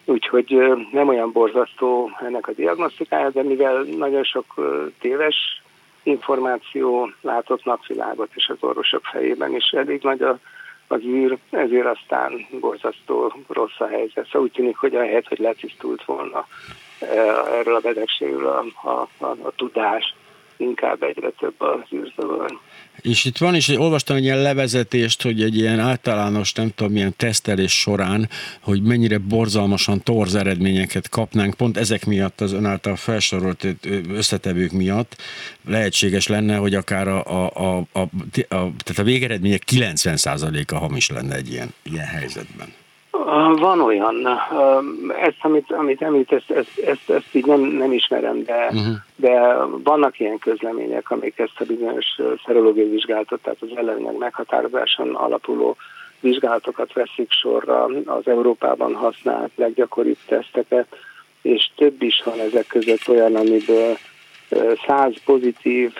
Úgyhogy 0.04 0.56
nem 0.92 1.08
olyan 1.08 1.32
borzasztó 1.32 2.10
ennek 2.20 2.48
a 2.48 2.52
diagnosztikája, 2.52 3.30
de 3.30 3.42
mivel 3.42 3.82
nagyon 3.82 4.24
sok 4.24 4.46
téves 5.00 5.62
információ 6.02 7.10
látott 7.20 7.64
napvilágot, 7.64 8.30
és 8.34 8.48
az 8.48 8.56
orvosok 8.60 9.04
fejében 9.04 9.54
is 9.54 9.70
elég 9.70 10.02
nagy 10.02 10.22
a 10.22 10.38
az 10.92 11.02
űr, 11.04 11.38
ezért 11.50 11.86
aztán 11.86 12.46
borzasztó 12.60 13.32
rossz 13.48 13.78
a 13.78 13.86
helyzet. 13.86 14.24
Szóval 14.24 14.42
úgy 14.42 14.52
tűnik, 14.52 14.76
hogy 14.76 14.94
ahelyett, 14.94 15.28
hogy 15.28 15.38
letisztult 15.38 16.04
volna 16.04 16.46
eh, 16.98 17.58
erről 17.58 17.74
a 17.74 17.80
betegségről 17.80 18.46
a, 18.46 18.88
a, 18.88 19.08
a, 19.18 19.26
a 19.26 19.52
tudás, 19.56 20.14
inkább 20.56 21.02
egyre 21.02 21.30
több 21.30 21.60
az 21.60 21.92
űrzavar. 21.92 22.58
És 23.02 23.24
itt 23.24 23.38
van 23.38 23.54
is, 23.54 23.68
olvastam 23.68 24.16
egy 24.16 24.22
ilyen 24.22 24.42
levezetést, 24.42 25.22
hogy 25.22 25.42
egy 25.42 25.56
ilyen 25.56 25.78
általános, 25.78 26.52
nem 26.52 26.72
tudom, 26.74 26.92
milyen 26.92 27.14
tesztelés 27.16 27.72
során, 27.72 28.28
hogy 28.60 28.82
mennyire 28.82 29.18
borzalmasan 29.18 30.02
torz 30.02 30.34
eredményeket 30.34 31.08
kapnánk, 31.08 31.54
pont 31.54 31.76
ezek 31.76 32.06
miatt, 32.06 32.40
az 32.40 32.52
ön 32.52 32.64
által 32.64 32.96
felsorolt 32.96 33.66
összetevők 34.08 34.72
miatt 34.72 35.22
lehetséges 35.66 36.26
lenne, 36.26 36.56
hogy 36.56 36.74
akár 36.74 37.08
a, 37.08 37.24
a, 37.26 37.50
a, 37.54 37.86
a, 37.92 38.00
a, 38.00 38.08
tehát 38.48 38.98
a 38.98 39.02
végeredmények 39.02 39.62
90%-a 39.70 40.78
hamis 40.78 41.08
lenne 41.08 41.34
egy 41.34 41.50
ilyen, 41.50 41.74
ilyen 41.82 42.06
helyzetben. 42.06 42.81
Van 43.58 43.80
olyan, 43.80 44.28
ezt, 45.22 45.38
amit, 45.40 45.72
amit 45.72 46.02
említ, 46.02 46.32
ezt, 46.32 46.50
ezt, 46.50 46.78
ezt, 46.78 47.10
ezt 47.10 47.34
így 47.34 47.46
nem, 47.46 47.60
nem 47.60 47.92
ismerem, 47.92 48.44
de, 48.44 48.64
uh-huh. 48.64 48.94
de 49.16 49.56
vannak 49.82 50.20
ilyen 50.20 50.38
közlemények, 50.38 51.10
amik 51.10 51.38
ezt 51.38 51.60
a 51.60 51.64
bizonyos 51.64 52.06
szerológiai 52.46 52.88
vizsgálatot, 52.88 53.42
tehát 53.42 53.62
az 53.62 53.76
ellenőrnek 53.76 54.18
meghatározáson 54.18 55.14
alapuló 55.14 55.76
vizsgálatokat 56.20 56.92
veszik 56.92 57.30
sorra 57.30 57.84
az 58.04 58.26
Európában 58.28 58.94
használt 58.94 59.50
leggyakoribb 59.54 60.18
teszteket, 60.26 60.86
és 61.42 61.70
több 61.76 62.02
is 62.02 62.22
van 62.24 62.40
ezek 62.40 62.66
között 62.66 63.08
olyan, 63.08 63.36
amiből 63.36 63.96
100 64.86 65.12
pozitív 65.24 65.92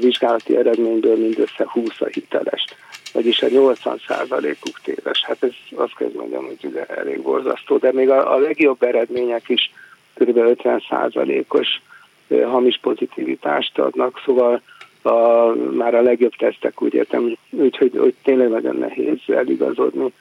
vizsgálati 0.00 0.56
eredményből 0.56 1.16
mindössze 1.16 1.66
20 1.68 2.00
a 2.00 2.06
hiteles 2.06 2.64
vagyis 3.12 3.42
a 3.42 3.46
80%-uk 3.46 4.80
téves. 4.84 5.24
Hát 5.24 5.42
ez 5.42 5.50
azt 5.76 5.96
kell 5.96 6.10
mondjam, 6.14 6.46
hogy 6.46 6.58
ugye 6.62 6.84
elég 6.84 7.22
borzasztó, 7.22 7.76
de 7.76 7.92
még 7.92 8.10
a, 8.10 8.34
a 8.34 8.38
legjobb 8.38 8.82
eredmények 8.82 9.48
is 9.48 9.72
kb. 10.14 10.38
50%-os 10.62 11.80
hamis 12.44 12.78
pozitivitást 12.82 13.78
adnak, 13.78 14.22
szóval 14.24 14.62
a, 15.02 15.46
már 15.72 15.94
a 15.94 16.02
legjobb 16.02 16.34
tesztek 16.36 16.82
úgy 16.82 16.94
értem, 16.94 17.36
úgyhogy 17.50 17.92
hogy 17.96 18.14
tényleg 18.22 18.48
nagyon 18.48 18.76
nehéz 18.76 19.18
eligazodni 19.26 20.12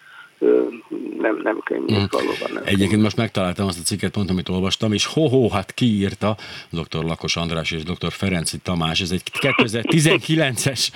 nem, 1.20 1.40
nem 1.44 1.60
könnyű, 1.64 1.94
mm. 1.94 2.04
valóban 2.10 2.52
nem 2.54 2.64
Egyébként 2.66 2.90
könnyű. 2.90 3.04
most 3.04 3.16
megtaláltam 3.16 3.68
azt 3.68 3.80
a 3.80 3.82
cikket, 3.82 4.12
pont 4.12 4.30
amit 4.30 4.50
olvastam, 4.50 4.94
és 4.94 5.06
ho-ho, 5.06 5.50
hát 5.50 5.74
kiírta 5.74 6.38
dr. 6.70 7.04
Lakos 7.04 7.36
András 7.36 7.72
és 7.72 7.84
dr. 7.84 8.12
Ferenci 8.12 8.58
Tamás, 8.58 9.02
ez 9.02 9.12
egy 9.12 9.22
2019-es, 9.40 10.88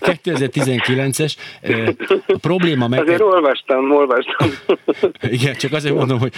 2019-es 0.00 1.34
a 2.26 2.38
probléma 2.40 2.88
meg... 2.88 3.00
Azért 3.00 3.20
olvastam, 3.20 3.90
olvastam. 3.90 4.48
Igen, 5.38 5.54
csak 5.54 5.72
azért 5.72 5.94
mondom, 5.94 6.18
hogy 6.18 6.32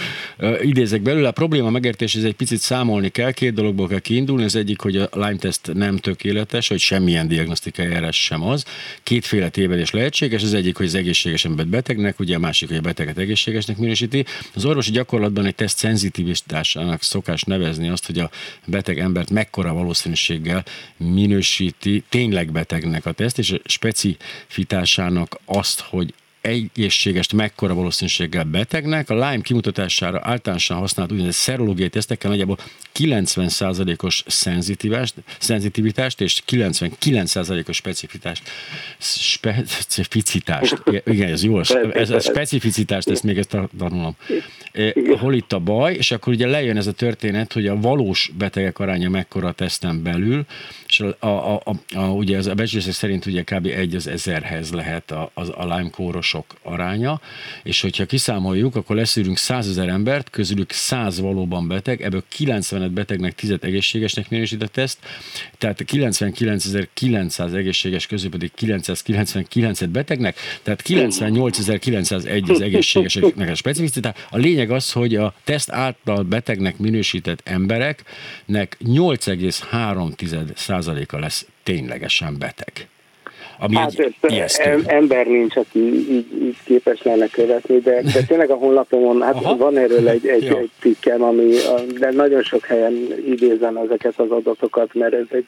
idézek 0.61 1.01
belőle, 1.01 1.27
a 1.27 1.31
probléma 1.31 1.69
megértés, 1.69 2.15
ez 2.15 2.23
egy 2.23 2.35
picit 2.35 2.59
számolni 2.59 3.09
kell, 3.09 3.31
két 3.31 3.53
dologból 3.53 3.87
kell 3.87 3.99
kiindulni, 3.99 4.43
az 4.43 4.55
egyik, 4.55 4.81
hogy 4.81 4.97
a 4.97 5.09
Lyme 5.13 5.35
teszt 5.35 5.73
nem 5.73 5.97
tökéletes, 5.97 6.67
hogy 6.67 6.79
semmilyen 6.79 7.27
diagnosztikai 7.27 7.85
eljárás 7.85 8.23
sem 8.23 8.43
az, 8.43 8.65
kétféle 9.03 9.49
tévedés 9.49 9.91
lehetséges, 9.91 10.43
az 10.43 10.53
egyik, 10.53 10.77
hogy 10.77 10.85
az 10.85 10.95
egészséges 10.95 11.45
ember 11.45 11.67
betegnek, 11.67 12.19
ugye 12.19 12.35
a 12.35 12.39
másik, 12.39 12.54
hogy 12.59 12.77
a 12.77 12.81
beteget 12.81 13.17
egészségesnek 13.17 13.77
minősíti. 13.77 14.25
Az 14.53 14.65
orvosi 14.65 14.91
gyakorlatban 14.91 15.45
egy 15.45 15.55
teszt 15.55 15.77
szenzitivitásának 15.77 17.03
szokás 17.03 17.43
nevezni 17.43 17.89
azt, 17.89 18.05
hogy 18.05 18.19
a 18.19 18.29
beteg 18.65 18.99
embert 18.99 19.29
mekkora 19.29 19.73
valószínűséggel 19.73 20.65
minősíti 20.97 22.03
tényleg 22.09 22.51
betegnek 22.51 23.05
a 23.05 23.11
teszt, 23.11 23.37
és 23.37 23.51
a 23.51 23.59
specifitásának 23.63 25.39
azt, 25.45 25.79
hogy 25.79 26.13
egészségest 26.45 27.33
mekkora 27.33 27.73
valószínűséggel 27.73 28.43
betegnek. 28.43 29.09
A 29.09 29.13
Lyme 29.13 29.41
kimutatására 29.41 30.19
általánosan 30.23 30.77
használt 30.77 31.11
úgynevezett 31.11 31.41
szerológiai 31.41 31.89
tesztekkel 31.89 32.29
nagyjából 32.29 32.57
90%-os 32.99 34.23
szenzitivitást 35.39 36.21
és 36.21 36.41
99%-os 36.49 37.75
specifitást, 37.75 38.43
specificitást, 38.99 40.81
igen, 41.05 41.31
ez 41.31 41.43
jó, 41.43 41.59
ez 41.93 42.09
a 42.09 42.19
specificitást, 42.19 43.09
ezt 43.09 43.23
még 43.23 43.37
ezt 43.37 43.57
tanulom. 43.77 44.15
Hol 45.19 45.33
itt 45.33 45.53
a 45.53 45.59
baj, 45.59 45.93
és 45.93 46.11
akkor 46.11 46.33
ugye 46.33 46.47
lejön 46.47 46.77
ez 46.77 46.87
a 46.87 46.91
történet, 46.91 47.53
hogy 47.53 47.67
a 47.67 47.79
valós 47.79 48.31
betegek 48.37 48.79
aránya 48.79 49.09
mekkora 49.09 49.47
a 49.47 49.51
teszten 49.51 50.03
belül, 50.03 50.45
és 50.87 50.99
a, 50.99 51.15
a, 51.19 51.55
a, 51.55 51.75
a, 51.95 51.99
ugye 51.99 52.37
az 52.37 52.47
a 52.47 52.53
becslések 52.53 52.93
szerint 52.93 53.25
ugye 53.25 53.43
kb. 53.43 53.65
egy 53.65 53.95
az 53.95 54.07
ezerhez 54.07 54.71
lehet 54.71 55.11
a, 55.11 55.31
a, 55.33 55.41
a 55.41 55.77
Lyme 55.77 55.89
kórosok 56.35 56.55
aránya, 56.63 57.21
és 57.63 57.81
hogyha 57.81 58.05
kiszámoljuk, 58.05 58.75
akkor 58.75 58.95
leszűrünk 58.95 59.37
100 59.37 59.67
ezer 59.67 59.87
embert, 59.87 60.29
közülük 60.29 60.71
100 60.71 61.19
valóban 61.19 61.67
beteg, 61.67 62.01
ebből 62.01 62.23
90 62.27 62.93
betegnek, 62.93 63.35
10 63.35 63.57
egészségesnek 63.61 64.29
minősített 64.29 64.71
teszt, 64.71 64.99
tehát 65.57 65.83
99.900 65.87 67.53
egészséges 67.53 68.07
közül 68.07 68.29
pedig 68.29 68.51
999 68.55 69.85
betegnek, 69.85 70.37
tehát 70.63 70.81
98.901 70.87 72.49
az 72.49 72.61
egészségeseknek 72.61 73.49
a 73.49 73.55
specificitás. 73.55 74.13
A 74.29 74.37
lényeg 74.37 74.71
az, 74.71 74.91
hogy 74.91 75.15
a 75.15 75.33
teszt 75.43 75.71
által 75.71 76.23
betegnek 76.23 76.77
minősített 76.77 77.41
embereknek 77.43 78.77
8,3%-a 78.85 81.17
lesz 81.17 81.45
ténylegesen 81.63 82.37
beteg. 82.37 82.87
Ami 83.59 83.75
hát 83.75 84.13
ez 84.21 84.81
ember 84.85 85.27
nincs, 85.27 85.55
aki 85.55 85.79
így, 85.79 86.43
így 86.43 86.57
képes 86.65 87.03
lenne 87.03 87.27
követni, 87.27 87.79
de, 87.79 88.01
de 88.01 88.23
tényleg 88.27 88.49
a 88.49 88.55
honlapomon 88.55 89.21
hát 89.21 89.35
Aha. 89.35 89.57
van 89.57 89.77
erről 89.77 90.09
egy, 90.09 90.27
egy, 90.27 90.45
egy 90.45 90.69
cikkem, 90.79 91.23
ami 91.23 91.51
de 91.99 92.11
nagyon 92.11 92.43
sok 92.43 92.65
helyen 92.65 92.93
idézem 93.27 93.77
ezeket 93.77 94.19
az 94.19 94.29
adatokat, 94.29 94.93
mert 94.93 95.13
ez 95.13 95.25
egy 95.29 95.47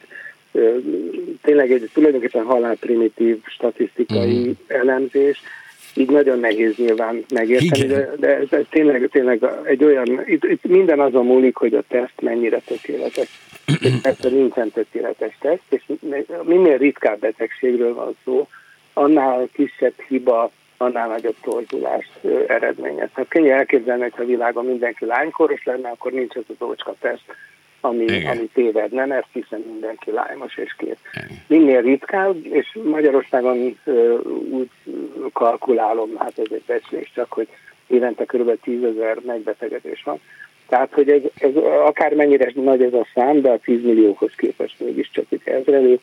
tényleg 1.42 1.72
egy 1.72 1.90
tulajdonképpen 1.92 2.44
halálprimitív 2.44 3.38
statisztikai 3.46 4.48
mm. 4.48 4.50
elemzés, 4.66 5.42
így 5.98 6.10
nagyon 6.10 6.38
nehéz 6.38 6.76
nyilván 6.76 7.24
megérteni, 7.34 7.86
de, 7.86 8.12
de 8.16 8.36
ez, 8.36 8.46
ez 8.50 8.64
tényleg, 8.70 9.08
tényleg 9.12 9.44
egy 9.64 9.84
olyan, 9.84 10.22
itt, 10.26 10.44
itt 10.44 10.64
minden 10.64 11.00
azon 11.00 11.26
múlik, 11.26 11.56
hogy 11.56 11.74
a 11.74 11.82
teszt 11.88 12.20
mennyire 12.20 12.58
tökéletes. 12.58 13.28
Persze 14.02 14.28
nincsen 14.28 14.70
tökéletes 14.70 15.36
teszt, 15.40 15.62
és 15.68 15.82
minél 16.42 16.76
ritkább 16.78 17.18
betegségről 17.18 17.94
van 17.94 18.16
szó, 18.24 18.48
annál 18.92 19.48
kisebb 19.52 19.94
hiba, 20.08 20.50
annál 20.76 21.08
nagyobb 21.08 21.36
torzulást 21.42 22.10
eredményez. 22.46 23.08
Hát 23.12 23.28
könnyű 23.28 23.48
elképzelni, 23.48 24.02
hogy 24.02 24.14
ha 24.16 24.22
a 24.22 24.26
világon 24.26 24.64
mindenki 24.64 25.04
lánykoros 25.04 25.64
lenne, 25.64 25.88
akkor 25.88 26.12
nincs 26.12 26.34
ez 26.34 26.42
az 26.58 26.66
ócska 26.66 26.94
teszt, 27.00 27.24
ami, 27.80 28.26
ami 28.26 28.48
tévedne, 28.54 29.06
mert 29.06 29.26
hiszen 29.32 29.64
mindenki 29.70 30.10
lájmos 30.10 30.56
és 30.56 30.74
kész. 30.78 30.98
Minél 31.46 31.80
ritkább, 31.80 32.36
és 32.42 32.78
Magyarországon 32.84 33.78
uh, 33.84 34.20
úgy 34.50 34.70
kalkulálom, 35.32 36.16
hát 36.18 36.38
ez 36.38 36.46
egy 36.50 36.62
becslés 36.66 37.12
csak, 37.14 37.32
hogy 37.32 37.48
évente 37.86 38.24
kb. 38.24 38.60
10 38.62 38.82
ezer 38.82 39.18
megbetegedés 39.26 40.02
van. 40.02 40.20
Tehát, 40.68 40.92
hogy 40.92 41.10
ez, 41.10 41.22
ez 41.38 41.54
akármennyire 41.84 42.52
nagy 42.54 42.82
ez 42.82 42.92
a 42.92 43.06
szám, 43.14 43.40
de 43.40 43.50
a 43.50 43.58
10 43.58 43.82
millióhoz 43.82 44.32
képest 44.36 44.80
mégiscsak 44.80 45.24
itt 45.28 45.46
ezrelék, 45.46 46.00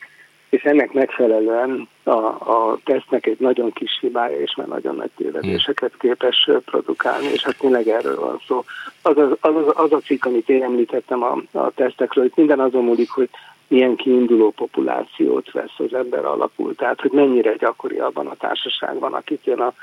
és 0.50 0.64
ennek 0.64 0.94
megfelelően 0.94 1.88
a, 2.04 2.12
a 2.12 2.78
tesztnek 2.84 3.26
egy 3.26 3.40
nagyon 3.40 3.72
kis 3.72 3.98
hibája, 4.00 4.40
és 4.40 4.56
már 4.56 4.68
nagyon 4.68 4.96
nagy 4.96 5.10
tévedéseket 5.16 5.98
képes 5.98 6.50
produkálni, 6.66 7.28
és 7.28 7.44
hát 7.44 7.58
tényleg 7.58 7.88
erről 7.88 8.20
van 8.20 8.42
szó. 8.48 8.64
Az 9.02 9.18
az, 9.18 9.30
az, 9.40 9.54
az 9.74 9.92
a 9.92 10.00
cikk, 10.00 10.26
amit 10.26 10.50
én 10.50 10.64
említettem 10.64 11.24
a, 11.24 11.42
a 11.52 11.72
tesztekről, 11.72 12.24
hogy 12.24 12.34
minden 12.36 12.60
azon 12.60 12.84
múlik, 12.84 13.10
hogy 13.10 13.30
milyen 13.68 13.96
kiinduló 13.96 14.52
populációt 14.52 15.52
vesz 15.52 15.74
az 15.78 15.94
ember 15.94 16.26
alapul, 16.26 16.76
tehát 16.76 17.02
hogy 17.02 17.12
mennyire 17.12 17.56
gyakori 17.56 17.98
abban 17.98 18.28
a 18.28 18.36
társaságban, 18.36 19.14
akit 19.14 19.46
jön 19.46 19.60
a 19.60 19.74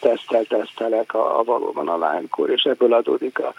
tesztel, 0.00 0.44
tesztelek 0.44 1.14
a, 1.14 1.38
a 1.38 1.42
valóban 1.42 1.88
a 1.88 1.98
lánykor, 1.98 2.50
és 2.50 2.62
ebből 2.62 2.92
adódik 2.92 3.38
a, 3.38 3.54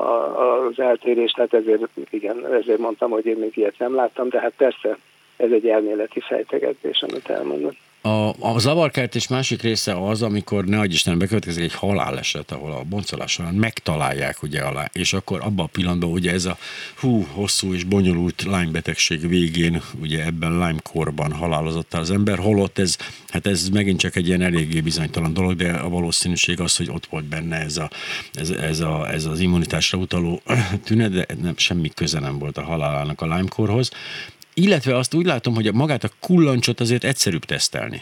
a, 0.00 0.66
az 0.66 0.78
eltérés, 0.78 1.32
tehát 1.32 1.54
ezért, 1.54 1.82
igen, 2.10 2.46
ezért 2.46 2.78
mondtam, 2.78 3.10
hogy 3.10 3.26
én 3.26 3.36
még 3.36 3.56
ilyet 3.56 3.78
nem 3.78 3.94
láttam, 3.94 4.28
de 4.28 4.40
hát 4.40 4.52
persze 4.56 4.98
ez 5.40 5.50
egy 5.50 5.66
elméleti 5.66 6.20
fejtegetés, 6.20 7.02
amit 7.02 7.28
elmondott. 7.28 7.76
A, 8.02 8.32
a 8.38 8.58
zavarkeltés 8.58 9.28
másik 9.28 9.62
része 9.62 10.06
az, 10.06 10.22
amikor 10.22 10.64
ne 10.64 10.78
adj 10.78 10.92
Isten 10.92 11.18
bekövetkezik 11.18 11.62
egy 11.62 11.74
haláleset, 11.74 12.50
ahol 12.50 12.72
a 12.72 12.82
boncolás 12.88 13.32
során 13.32 13.54
megtalálják 13.54 14.42
ugye 14.42 14.60
alá, 14.60 14.88
és 14.92 15.12
akkor 15.12 15.40
abban 15.42 15.64
a 15.64 15.68
pillanatban 15.72 16.10
ugye 16.10 16.32
ez 16.32 16.44
a 16.44 16.56
hú, 17.00 17.26
hosszú 17.32 17.74
és 17.74 17.84
bonyolult 17.84 18.42
Lyme 18.42 18.70
betegség 18.72 19.28
végén, 19.28 19.80
ugye 20.00 20.24
ebben 20.24 20.52
Lyme 20.52 20.80
korban 20.92 21.32
halálozott 21.32 21.94
az 21.94 22.10
ember, 22.10 22.38
holott 22.38 22.78
ez, 22.78 22.96
hát 23.28 23.46
ez 23.46 23.68
megint 23.68 23.98
csak 23.98 24.16
egy 24.16 24.26
ilyen 24.26 24.42
eléggé 24.42 24.80
bizonytalan 24.80 25.32
dolog, 25.32 25.56
de 25.56 25.72
a 25.72 25.88
valószínűség 25.88 26.60
az, 26.60 26.76
hogy 26.76 26.90
ott 26.90 27.06
volt 27.06 27.24
benne 27.24 27.56
ez, 27.56 27.76
a, 27.76 27.90
ez, 28.34 28.50
ez, 28.50 28.80
a, 28.80 29.12
ez 29.12 29.24
az 29.24 29.40
immunitásra 29.40 29.98
utaló 29.98 30.40
tünet, 30.84 31.10
de 31.10 31.26
nem, 31.42 31.56
semmi 31.56 31.90
köze 31.94 32.20
nem 32.20 32.38
volt 32.38 32.58
a 32.58 32.62
halálának 32.62 33.20
a 33.20 33.24
Lyme 33.24 33.48
korhoz. 33.48 33.90
Illetve 34.62 34.96
azt 34.96 35.14
úgy 35.14 35.26
látom, 35.26 35.54
hogy 35.54 35.74
magát 35.74 36.04
a 36.04 36.08
kullancsot 36.20 36.80
azért 36.80 37.04
egyszerűbb 37.04 37.44
tesztelni. 37.44 38.00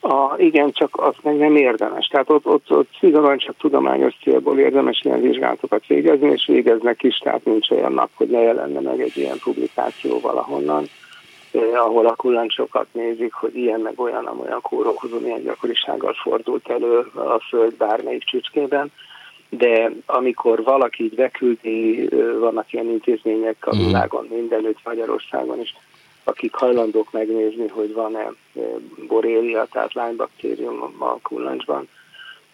A, 0.00 0.34
igen, 0.38 0.72
csak 0.72 0.90
azt 0.92 1.22
meg 1.22 1.36
nem 1.36 1.56
érdemes. 1.56 2.06
Tehát 2.06 2.30
ott, 2.30 2.46
ott, 2.46 2.70
ott 2.70 2.88
szigorúan 2.98 3.38
csak 3.38 3.56
tudományos 3.58 4.14
célból 4.22 4.58
érdemes 4.58 5.00
ilyen 5.02 5.20
vizsgálatokat 5.20 5.86
végezni, 5.86 6.30
és 6.30 6.46
végeznek 6.46 7.02
is, 7.02 7.18
tehát 7.18 7.44
nincs 7.44 7.70
olyan 7.70 7.92
nap, 7.92 8.10
hogy 8.14 8.28
ne 8.28 8.40
jelenne 8.40 8.80
meg 8.80 9.00
egy 9.00 9.16
ilyen 9.16 9.38
publikáció 9.38 10.20
valahonnan, 10.20 10.88
eh, 11.50 11.84
ahol 11.84 12.06
a 12.06 12.14
kullancsokat 12.14 12.86
nézik, 12.92 13.32
hogy 13.32 13.56
ilyen 13.56 13.80
meg 13.80 14.00
olyan, 14.00 14.24
amolyan 14.24 14.60
kórokozó 14.60 15.18
milyen 15.18 15.42
gyakorisággal 15.42 16.14
fordult 16.22 16.68
elő 16.68 16.98
a 17.14 17.40
Föld 17.48 17.74
bármelyik 17.74 18.24
csücskében 18.24 18.92
de 19.56 19.90
amikor 20.06 20.62
valaki 20.62 21.04
így 21.04 21.14
beküldi, 21.14 22.08
vannak 22.38 22.72
ilyen 22.72 22.90
intézmények 22.90 23.66
a 23.66 23.74
mhm. 23.74 23.84
világon 23.84 24.26
mindenütt, 24.30 24.78
Magyarországon 24.84 25.60
is, 25.60 25.74
akik 26.24 26.54
hajlandók 26.54 27.12
megnézni, 27.12 27.68
hogy 27.68 27.92
van-e 27.92 28.32
borélia, 29.06 29.66
tehát 29.72 29.94
lánybaktérium 29.94 30.94
a 30.98 31.18
kullancsban. 31.22 31.88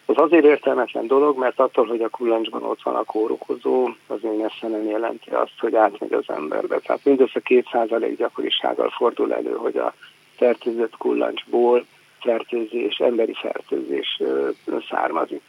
Az 0.06 0.18
azért 0.18 0.44
értelmetlen 0.44 1.06
dolog, 1.06 1.38
mert 1.38 1.60
attól, 1.60 1.86
hogy 1.86 2.02
a 2.02 2.08
kullancsban 2.08 2.62
ott 2.62 2.82
van 2.82 2.94
a 2.94 3.04
kórokozó, 3.04 3.88
az 4.06 4.18
még 4.22 4.38
messze 4.38 4.68
nem 4.68 4.84
jelenti 4.84 5.30
azt, 5.30 5.58
hogy 5.58 5.74
átmegy 5.74 6.12
az 6.12 6.24
emberbe. 6.26 6.78
Tehát 6.78 7.04
mindössze 7.04 7.40
2% 7.44 8.14
gyakorisággal 8.16 8.90
fordul 8.90 9.34
elő, 9.34 9.52
hogy 9.52 9.76
a 9.76 9.94
fertőzött 10.36 10.96
kullancsból 10.96 11.84
fertőzés, 12.20 12.96
emberi 12.96 13.34
fertőzés 13.34 14.22
származik. 14.90 15.42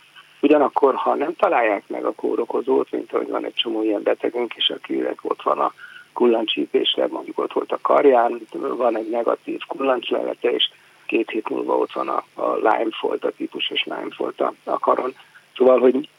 Ugyanakkor, 0.43 0.95
ha 0.95 1.15
nem 1.15 1.35
találják 1.35 1.83
meg 1.87 2.05
a 2.05 2.11
kórokozót, 2.11 2.91
mint 2.91 3.13
ahogy 3.13 3.29
van 3.29 3.45
egy 3.45 3.53
csomó 3.53 3.83
ilyen 3.83 4.03
betegünk 4.03 4.55
is, 4.55 4.69
akinek 4.69 5.19
ott 5.21 5.41
van 5.41 5.59
a 5.59 5.73
kullancsípésre, 6.13 7.07
mondjuk 7.07 7.39
ott 7.39 7.53
volt 7.53 7.71
a 7.71 7.79
karján, 7.81 8.41
van 8.51 8.97
egy 8.97 9.09
negatív 9.09 9.59
kullancslelete, 9.67 10.51
és 10.51 10.69
két 11.05 11.29
hét 11.29 11.49
múlva 11.49 11.77
ott 11.77 11.91
van 11.91 12.07
a, 12.07 12.25
a 12.33 12.55
Lyme 12.55 12.91
folt, 12.99 13.23
a 13.23 13.31
típusos 13.37 13.83
Lyme 13.83 14.15
folt 14.15 14.41
a, 14.41 14.53
a 14.63 14.79
karon. 14.79 15.13
Szóval, 15.55 15.79
hogy 15.79 16.09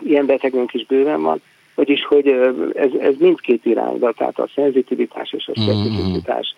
ilyen 0.00 0.26
betegünk 0.26 0.74
is 0.74 0.86
bőven 0.86 1.22
van, 1.22 1.42
vagyis, 1.74 2.04
hogy 2.04 2.28
ez, 2.74 2.92
ez 3.00 3.14
mindkét 3.18 3.64
irányba, 3.64 4.12
tehát 4.12 4.38
a 4.38 4.48
szenzitivitás 4.54 5.32
és 5.32 5.46
a 5.46 5.60
specificitás 5.60 6.54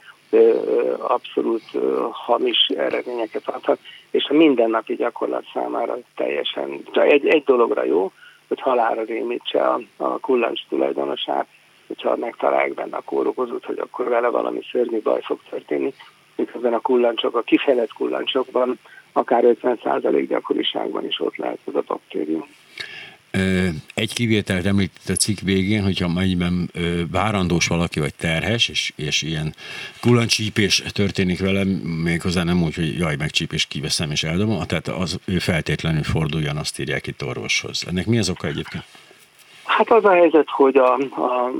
abszolút 0.99 1.62
hamis 2.11 2.66
eredményeket 2.76 3.49
adhat, 3.49 3.78
és 4.11 4.25
a 4.28 4.35
mindennapi 4.35 4.95
gyakorlat 4.95 5.45
számára 5.52 5.99
teljesen, 6.16 6.81
egy, 6.93 7.26
egy 7.26 7.45
dologra 7.45 7.85
jó, 7.85 8.12
hogy 8.49 8.61
halára 8.61 9.02
rémítse 9.02 9.61
a, 9.61 9.81
a 9.97 10.19
kullancs 10.19 10.61
tulajdonosát, 10.69 11.47
hogyha 11.87 12.16
megtalálják 12.16 12.75
benne 12.75 12.97
a 12.97 13.02
kórokozót, 13.04 13.64
hogy 13.64 13.78
akkor 13.78 14.09
vele 14.09 14.28
valami 14.28 14.61
szörnyű 14.71 15.00
baj 15.00 15.21
fog 15.23 15.38
történni, 15.50 15.95
miközben 16.37 16.75
a 16.75 16.81
kullancsok, 16.81 17.37
a 17.37 17.43
kifejlett 17.43 17.93
kullancsokban 17.93 18.78
akár 19.12 19.45
50% 19.62 20.25
gyakoriságban 20.28 21.04
is 21.04 21.21
ott 21.21 21.37
lehet 21.37 21.59
ez 21.69 21.75
a 21.75 21.83
baktérium. 21.87 22.47
Egy 23.95 24.12
kivételt 24.12 24.67
említett 24.67 25.09
a 25.09 25.17
cikk 25.17 25.41
végén, 25.41 25.83
hogyha 25.83 26.09
mennyiben 26.09 26.71
várandós 27.11 27.67
valaki 27.67 28.00
vagy 28.00 28.14
terhes, 28.14 28.69
és, 28.69 28.93
és 28.97 29.23
ilyen 29.23 29.55
kullancsípés 30.00 30.83
történik 30.93 31.38
velem, 31.38 31.69
méghozzá 31.69 32.43
nem 32.43 32.62
úgy, 32.62 32.75
hogy 32.75 32.99
jaj, 32.99 33.17
megcsípés 33.17 33.67
kiveszem 33.67 34.11
és 34.11 34.23
eldobom, 34.23 34.67
tehát 34.67 34.88
az 34.88 35.19
ő 35.25 35.38
feltétlenül 35.38 36.03
forduljon, 36.03 36.57
azt 36.57 36.79
írják 36.79 37.07
itt 37.07 37.25
orvoshoz. 37.25 37.85
Ennek 37.87 38.07
mi 38.07 38.19
az 38.19 38.29
oka 38.29 38.47
egyébként? 38.47 38.85
Hát 39.76 39.90
az 39.90 40.04
a 40.04 40.11
helyzet, 40.11 40.49
hogy 40.49 40.76
a, 40.76 40.93
a 40.95 41.50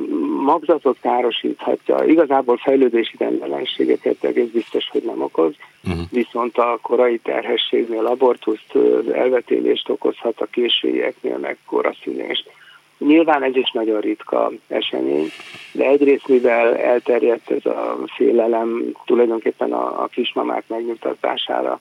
magzatot 0.43 0.97
károsíthatja. 1.01 2.05
Igazából 2.05 2.57
fejlődési 2.57 3.17
rendellenségeket 3.19 4.25
egész 4.25 4.51
biztos, 4.53 4.89
hogy 4.91 5.03
nem 5.03 5.23
okoz, 5.23 5.55
uh-huh. 5.85 6.03
viszont 6.11 6.59
a 6.59 6.79
korai 6.83 7.19
terhességnél 7.19 8.07
abortuszt, 8.07 8.79
elvetélést 9.13 9.89
okozhat, 9.89 10.41
a 10.41 10.47
későieknél 10.47 11.39
meg 11.39 11.59
koraszülést. 11.67 12.51
Nyilván 12.99 13.43
ez 13.43 13.57
is 13.57 13.71
nagyon 13.71 14.01
ritka 14.01 14.51
esemény, 14.69 15.31
de 15.73 15.85
egyrészt 15.85 16.29
mivel 16.29 16.77
elterjedt 16.77 17.51
ez 17.51 17.67
a 17.67 17.99
félelem, 18.17 18.85
tulajdonképpen 19.05 19.73
a, 19.73 20.03
a 20.03 20.07
kismamák 20.07 20.65
megnyugtatására 20.67 21.81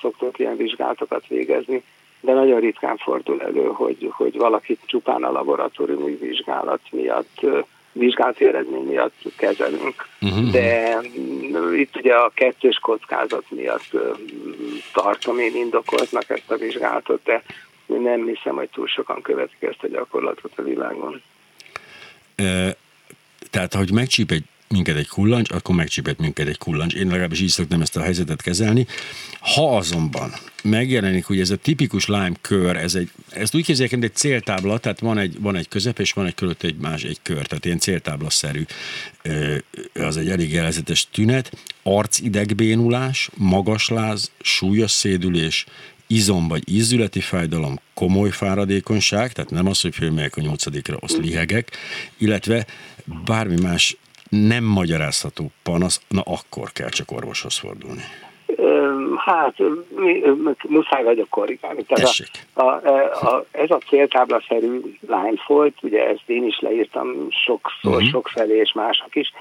szoktunk 0.00 0.38
ilyen 0.38 0.56
vizsgálatokat 0.56 1.26
végezni, 1.26 1.82
de 2.22 2.32
nagyon 2.32 2.60
ritkán 2.60 2.96
fordul 2.96 3.42
elő, 3.42 3.66
hogy, 3.66 4.08
hogy 4.10 4.36
valakit 4.36 4.80
csupán 4.86 5.22
a 5.22 5.32
laboratóriumi 5.32 6.14
vizsgálat 6.14 6.80
miatt 6.90 7.40
vizsgálati 7.92 8.44
eredmény 8.44 8.84
miatt 8.84 9.14
kezelünk. 9.36 10.08
Uh-huh. 10.20 10.50
De 10.50 10.98
itt 11.76 11.96
ugye 11.96 12.14
a 12.14 12.30
kettős 12.34 12.78
kockázat 12.78 13.44
miatt 13.48 13.90
tartom 14.92 15.38
én 15.38 15.56
indokoltnak 15.56 16.30
ezt 16.30 16.50
a 16.50 16.56
vizsgálatot, 16.56 17.20
de 17.24 17.42
nem 17.86 18.26
hiszem, 18.26 18.54
hogy 18.54 18.68
túl 18.68 18.86
sokan 18.86 19.22
követik 19.22 19.62
ezt 19.62 19.82
a 19.82 19.88
gyakorlatot 19.88 20.52
a 20.56 20.62
világon. 20.62 21.22
E, 22.34 22.76
tehát, 23.50 23.74
hogy 23.74 23.92
megcsíp 23.92 24.30
egy 24.30 24.44
minket 24.72 24.96
egy 24.96 25.08
kullancs, 25.08 25.50
akkor 25.50 25.74
megcsípett 25.74 26.18
minket 26.18 26.48
egy 26.48 26.58
kullancs. 26.58 26.94
Én 26.94 27.06
legalábbis 27.06 27.40
így 27.40 27.48
szoktam 27.48 27.80
ezt 27.80 27.96
a 27.96 28.02
helyzetet 28.02 28.42
kezelni. 28.42 28.86
Ha 29.40 29.76
azonban 29.76 30.32
megjelenik, 30.62 31.24
hogy 31.24 31.40
ez 31.40 31.50
a 31.50 31.56
tipikus 31.56 32.06
Lime 32.06 32.32
kör, 32.40 32.76
ez 32.76 32.94
egy, 32.94 33.10
ezt 33.30 33.54
úgy 33.54 33.64
képzeljük, 33.64 33.92
mint 33.92 34.04
egy 34.04 34.14
céltábla, 34.14 34.78
tehát 34.78 35.00
van 35.00 35.18
egy, 35.18 35.40
van 35.40 35.56
egy 35.56 35.68
közep, 35.68 35.98
és 35.98 36.12
van 36.12 36.26
egy 36.26 36.34
körött 36.34 36.62
egy 36.62 36.76
más, 36.76 37.02
egy 37.02 37.18
kör, 37.22 37.46
tehát 37.46 37.64
ilyen 37.64 37.78
céltáblaszerű, 37.78 38.64
az 39.94 40.16
egy 40.16 40.28
elég 40.28 40.52
jelzetes 40.52 41.08
tünet, 41.10 41.52
arcidegbénulás, 41.82 43.30
magasláz, 43.36 44.30
súlyos 44.40 44.90
szédülés, 44.90 45.66
izom 46.06 46.48
vagy 46.48 46.62
ízületi 46.68 47.20
fájdalom, 47.20 47.80
komoly 47.94 48.30
fáradékonyság, 48.30 49.32
tehát 49.32 49.50
nem 49.50 49.66
az, 49.66 49.80
hogy 49.80 49.94
fölmegyek 49.94 50.36
a 50.36 50.40
nyolcadikra, 50.40 50.96
azt 51.00 51.16
lihegek, 51.16 51.70
illetve 52.18 52.66
bármi 53.24 53.60
más 53.60 53.96
nem 54.32 54.64
magyarázható 54.64 55.50
panasz, 55.62 56.00
na 56.08 56.22
akkor 56.24 56.72
kell 56.72 56.88
csak 56.88 57.10
orvoshoz 57.10 57.58
fordulni. 57.58 58.02
Hát, 59.16 59.54
muszáj 60.68 61.02
vagyok 61.02 61.28
korrigálni. 61.28 61.82
Tehát 61.82 62.14
a, 62.52 62.60
a, 62.60 63.34
a, 63.34 63.44
ez 63.50 63.70
a 63.70 63.78
céltáblaszerű 63.88 64.80
volt, 65.46 65.74
ugye 65.82 66.08
ezt 66.08 66.22
én 66.26 66.44
is 66.44 66.60
leírtam 66.60 67.26
sokszor, 67.30 67.92
uh-huh. 67.92 68.08
sokfelé 68.08 68.56
és 68.56 68.72
mások 68.72 69.14
is, 69.14 69.32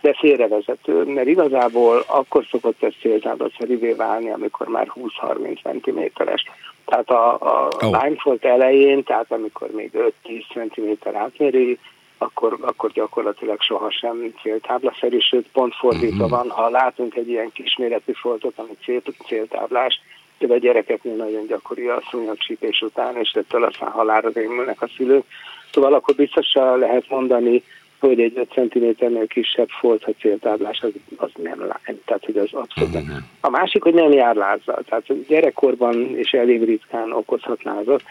de 0.00 0.14
félrevezető, 0.18 1.04
mert 1.04 1.26
igazából 1.26 2.04
akkor 2.06 2.44
szokott 2.50 2.82
ez 2.82 2.92
céltáblaszerűvé 3.00 3.92
válni, 3.92 4.30
amikor 4.30 4.68
már 4.68 4.92
20-30 4.94 5.80
cm-es. 5.82 6.44
Tehát 6.84 7.10
a, 7.10 7.34
a 7.34 7.68
oh. 7.80 8.02
Limefold 8.02 8.44
elején, 8.44 9.04
tehát 9.04 9.32
amikor 9.32 9.70
még 9.70 9.90
5-10 10.24 10.42
cm 10.52 11.16
átmérőjű, 11.16 11.78
akkor, 12.22 12.58
akkor 12.60 12.90
gyakorlatilag 12.90 13.60
sohasem 13.60 14.34
céltáblaszerű, 14.42 15.18
sőt 15.18 15.46
pont 15.52 15.74
fordítva 15.74 16.24
mhm. 16.24 16.34
van, 16.34 16.50
ha 16.50 16.68
látunk 16.68 17.14
egy 17.14 17.28
ilyen 17.28 17.52
kisméretű 17.52 18.12
foltot, 18.12 18.58
ami 18.58 18.76
cél, 18.84 19.02
céltáblás, 19.26 20.00
de 20.38 20.54
a 20.54 20.58
gyerekeknél 20.58 21.14
nagyon 21.14 21.46
gyakori 21.46 21.88
a 21.88 22.02
szúnyogcsípés 22.10 22.80
után, 22.80 23.16
és 23.16 23.30
ettől 23.30 23.64
aztán 23.64 23.90
halára 23.90 24.30
rémülnek 24.34 24.82
a 24.82 24.90
szülők. 24.96 25.24
Szóval 25.72 25.94
akkor 25.94 26.14
biztosan 26.14 26.78
lehet 26.78 27.08
mondani, 27.08 27.62
hogy 28.00 28.20
egy 28.20 28.32
5 28.36 28.48
cm-nél 28.52 29.26
kisebb 29.26 29.68
folt, 29.68 30.02
ha 30.02 30.12
céltáblás, 30.20 30.80
az, 30.80 30.92
az 31.16 31.30
nem 31.42 31.58
lány. 31.58 32.00
Tehát, 32.04 32.24
hogy 32.24 32.36
az 32.36 32.52
abszolút 32.52 32.92
nem. 32.92 33.02
Mhm. 33.02 33.16
A 33.40 33.48
másik, 33.48 33.82
hogy 33.82 33.94
nem 33.94 34.12
jár 34.12 34.34
lázzal. 34.34 34.82
Tehát 34.88 35.26
gyerekkorban 35.26 36.16
és 36.16 36.32
elég 36.32 36.64
ritkán 36.64 37.12
okozhat 37.12 37.62
lázat, 37.62 38.02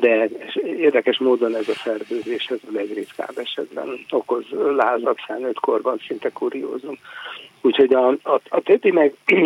de 0.00 0.28
érdekes 0.78 1.18
módon 1.18 1.56
ez 1.56 1.68
a 1.68 1.74
fertőzés 1.74 2.46
ez 2.46 2.58
a 2.68 2.72
legritkább 2.72 3.38
esetben 3.38 3.88
okoz 4.10 4.44
lázat 4.76 5.18
felnőtt 5.26 5.60
korban, 5.60 6.00
szinte 6.06 6.28
kuriózum. 6.28 6.98
Úgyhogy 7.60 7.94
a, 7.94 8.08
a, 8.08 8.40
a 8.48 8.60
többi 8.60 8.90
meg, 8.90 9.14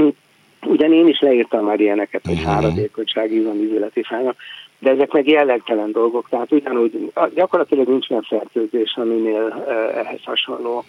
ugyan 0.74 0.92
én 0.92 1.08
is 1.08 1.20
leírtam 1.20 1.64
már 1.64 1.80
ilyeneket, 1.80 2.26
hogy 2.26 2.42
háradékonyság, 2.42 3.32
izomizületi 3.32 4.02
fájnak, 4.02 4.36
de 4.78 4.90
ezek 4.90 5.12
meg 5.12 5.28
jellegtelen 5.28 5.92
dolgok, 5.92 6.28
tehát 6.28 6.52
ugyanúgy 6.52 7.12
gyakorlatilag 7.34 7.88
nincs 7.88 8.10
olyan 8.10 8.22
fertőzés, 8.22 8.94
aminél 8.96 9.64
ehhez 9.94 10.24
hasonló 10.24 10.84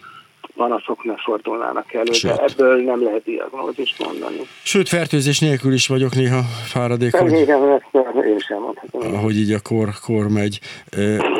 panaszok 0.55 1.03
ne 1.03 1.15
fordulnának 1.17 1.93
elő, 1.93 2.11
Sőt. 2.11 2.35
de 2.35 2.43
ebből 2.43 2.83
nem 2.83 3.03
lehet 3.03 3.23
diagnózist 3.23 4.03
mondani. 4.05 4.47
Sőt, 4.63 4.89
fertőzés 4.89 5.39
nélkül 5.39 5.73
is 5.73 5.87
vagyok 5.87 6.15
néha 6.15 6.41
fáradék, 6.65 7.15
hogy, 7.15 7.31
Igen, 7.41 7.71
ezt 7.71 8.25
én 8.25 8.39
sem 8.39 8.59
mondhatom. 8.59 9.21
Hogy 9.21 9.37
így 9.37 9.51
a 9.51 9.59
kor, 9.59 9.89
kor 10.05 10.27
megy. 10.27 10.59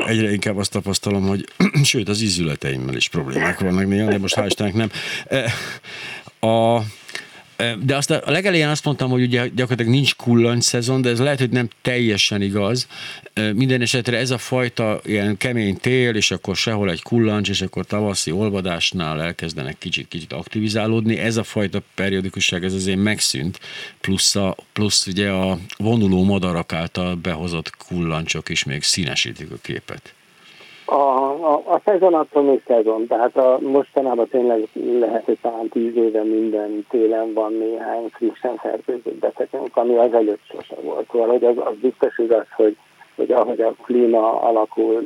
Egyre 0.06 0.32
inkább 0.32 0.58
azt 0.58 0.72
tapasztalom, 0.72 1.28
hogy 1.28 1.46
sőt, 1.84 2.10
az 2.10 2.22
ízületeimmel 2.22 2.96
is 2.96 3.10
problémák 3.10 3.60
vannak 3.60 3.88
néha, 3.88 4.10
de 4.10 4.18
most 4.18 4.36
hál' 4.36 4.74
nem. 4.74 4.90
A, 6.52 6.80
de 7.84 7.96
azt 7.96 8.12
a 8.12 8.32
legelején 8.32 8.68
azt 8.68 8.86
mondtam, 8.86 9.10
hogy 9.10 9.22
ugye 9.22 9.48
gyakorlatilag 9.48 9.92
nincs 9.92 10.16
kullancs 10.16 10.64
szezon, 10.64 11.02
de 11.02 11.10
ez 11.10 11.20
lehet, 11.20 11.40
hogy 11.40 11.50
nem 11.50 11.68
teljesen 11.82 12.42
igaz. 12.42 12.88
Minden 13.54 13.82
esetre 13.82 14.18
ez 14.18 14.32
a 14.32 14.38
fajta 14.38 15.00
ilyen 15.04 15.38
kemény 15.38 15.78
tél, 15.78 16.16
és 16.16 16.32
akkor 16.32 16.56
sehol 16.56 16.92
egy 16.92 17.02
kullancs, 17.02 17.50
és 17.50 17.62
akkor 17.62 17.86
tavaszi 17.86 18.32
olvadásnál 18.32 19.22
elkezdenek 19.22 19.78
kicsit-kicsit 19.78 20.34
aktivizálódni. 20.34 21.18
Ez 21.18 21.38
a 21.38 21.44
fajta 21.44 21.82
periódikusság, 21.96 22.64
ez 22.64 22.74
azért 22.74 23.00
megszűnt, 23.04 23.60
plusz, 24.02 24.36
a, 24.36 24.56
plusz 24.74 25.08
ugye 25.08 25.30
a 25.30 25.58
vonuló 25.78 26.24
madarak 26.24 26.74
által 26.74 27.16
behozott 27.16 27.76
kullancsok 27.88 28.50
is 28.50 28.64
még 28.64 28.84
színesítik 28.84 29.52
a 29.52 29.58
képet. 29.62 30.14
A, 30.86 31.31
a, 31.44 31.54
a 31.54 31.82
szezon 31.86 32.14
attól 32.14 32.44
még 32.44 32.62
szezon, 32.68 33.08
tehát 33.08 33.38
a, 33.38 33.58
mostanában 33.62 34.28
tényleg 34.28 34.68
lehet, 35.00 35.26
hogy 35.26 35.38
talán 35.42 35.70
tíz 35.70 35.96
éve 35.96 36.24
minden 36.24 36.86
télen 36.90 37.34
van 37.34 37.54
néhány 37.54 38.10
frissen 38.12 38.56
fertőzött 38.56 39.20
betegünk, 39.20 39.78
ami 39.78 39.96
az 39.96 40.14
előtt 40.14 40.42
sose 40.52 40.76
volt. 40.82 41.12
Valahogy 41.12 41.44
az, 41.44 41.58
az 41.58 41.74
biztos 41.82 42.18
igaz, 42.18 42.46
hogy, 42.56 42.78
hogy 43.16 43.32
ahogy 43.32 43.62
a 43.62 43.74
klíma 43.82 44.42
alakul, 44.42 45.04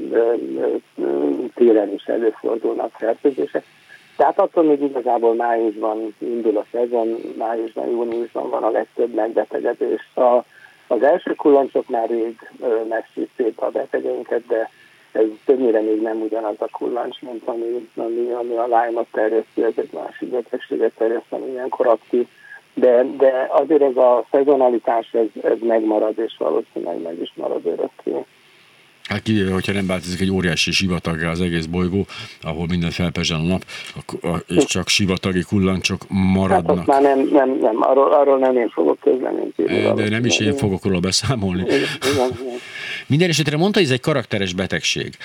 télen 1.56 1.94
is 1.94 2.06
előfordulnak 2.06 2.92
fertőzések. 2.92 3.64
Tehát 4.18 4.40
attól 4.40 4.64
még 4.64 4.82
igazából 4.82 5.34
májusban 5.34 6.16
indul 6.18 6.58
a 6.58 6.66
szezon, 6.72 7.18
májusban, 7.38 7.90
júniusban 7.90 8.50
van 8.50 8.64
a 8.64 8.70
legtöbb 8.70 9.14
megbetegedés. 9.14 10.10
A, 10.16 10.44
az 10.88 11.02
első 11.02 11.34
kullancsok 11.34 11.88
már 11.90 12.10
rég 12.10 12.36
megszűzték 12.90 13.60
a 13.62 13.70
betegeinket, 13.70 14.46
de 14.48 14.70
ez 15.16 15.26
többnyire 15.46 15.82
még 15.82 16.02
nem 16.02 16.22
ugyanaz 16.22 16.56
a 16.58 16.68
kullancs, 16.72 17.22
mint 17.22 17.42
ami, 17.46 17.90
ami, 17.96 18.32
ami 18.32 18.56
a 18.56 18.66
Lyme-ot 18.66 19.08
terjeszti, 19.12 19.64
ez 19.64 19.74
egy 19.76 19.90
másik 19.94 20.30
betegséget 20.30 20.92
terjeszt, 20.98 21.26
ami 21.30 21.52
ilyenkor 21.52 21.88
aktív. 21.88 22.28
De, 22.74 23.06
de 23.18 23.48
azért 23.50 23.82
ez 23.82 23.96
a 23.96 24.26
szezonalitás, 24.32 25.14
ez, 25.14 25.44
ez 25.44 25.58
megmarad, 25.62 26.20
és 26.20 26.36
valószínűleg 26.38 27.02
meg 27.02 27.22
is 27.22 27.34
marad 27.36 27.66
örökké. 27.66 28.26
Hát 29.10 29.22
kivéve, 29.22 29.52
hogyha 29.52 29.72
nem 29.72 29.88
változik 29.88 30.22
egy 30.22 30.32
óriási 30.32 30.72
sivataggá 30.72 31.30
az 31.30 31.42
egész 31.42 31.66
bolygó, 31.66 32.06
ahol 32.42 32.66
minden 32.70 32.92
felpezsen 32.92 33.40
a 33.40 33.44
nap, 33.44 33.64
és 34.48 34.66
csak 34.66 34.88
sivatagi 34.88 35.42
kullancsok 35.42 36.02
maradnak. 36.08 36.78
Hát 36.78 36.86
már 36.86 37.02
nem, 37.02 37.28
nem, 37.32 37.58
nem 37.62 37.82
arról, 37.82 38.14
arról 38.14 38.38
nem 38.38 38.58
én 38.58 38.70
fogok 38.70 39.00
közleményt 39.00 39.56
De 39.96 40.10
nem 40.10 40.26
is 40.26 40.40
én 40.40 40.54
fogok 40.54 40.86
róla 40.86 41.00
beszámolni. 41.00 41.62
Igen, 41.62 41.80
igen. 42.14 42.30
Minden 43.08 43.30
esetre 43.30 43.58
mondta, 43.58 43.80
hogy 43.80 43.88
ez 43.88 43.94
egy 43.94 44.02
karakteres 44.02 44.54
betegség. 44.54 45.18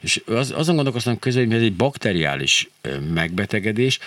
És 0.00 0.22
az, 0.26 0.52
azon 0.56 0.74
gondolkoztam 0.74 1.18
közben, 1.18 1.46
hogy 1.46 1.54
ez 1.54 1.62
egy 1.62 1.76
bakteriális 1.76 2.70
megbetegedés. 3.12 3.98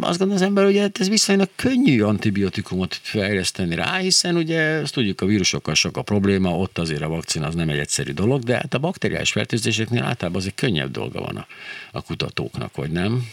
Azt 0.00 0.18
gondolom 0.18 0.34
az 0.34 0.42
ember, 0.42 0.64
hogy 0.64 0.78
hát 0.78 1.00
ez 1.00 1.08
viszonylag 1.08 1.48
könnyű 1.56 2.02
antibiotikumot 2.02 2.98
fejleszteni 3.02 3.74
rá, 3.74 3.96
hiszen 3.96 4.36
ugye 4.36 4.62
azt 4.62 4.92
tudjuk, 4.92 5.20
a 5.20 5.26
vírusokkal 5.26 5.74
sok 5.74 5.96
a 5.96 6.02
probléma, 6.02 6.56
ott 6.56 6.78
azért 6.78 7.02
a 7.02 7.08
vakcina 7.08 7.46
az 7.46 7.54
nem 7.54 7.68
egy 7.68 7.78
egyszerű 7.78 8.12
dolog, 8.12 8.42
de 8.42 8.54
hát 8.54 8.74
a 8.74 8.78
bakteriális 8.78 9.30
fertőzéseknél 9.30 10.02
általában 10.02 10.40
azért 10.40 10.54
könnyebb 10.54 10.90
dolga 10.90 11.20
van 11.20 11.36
a, 11.36 11.46
a 11.92 12.02
kutatóknak, 12.02 12.76
vagy 12.76 12.90
nem? 12.90 13.28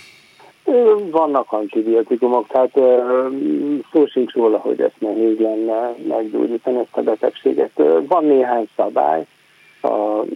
Vannak 1.12 1.52
antibiotikumok, 1.52 2.48
tehát 2.48 2.74
szó 3.92 4.06
sincs 4.06 4.34
róla, 4.34 4.58
hogy 4.58 4.82
ezt 4.82 5.00
nehéz 5.00 5.40
lenne 5.40 5.96
meggyógyítani 6.08 6.78
ezt 6.78 6.98
a 6.98 7.02
betegséget. 7.02 7.82
Van 8.08 8.26
néhány 8.26 8.68
szabály, 8.76 9.26
a, 9.82 9.88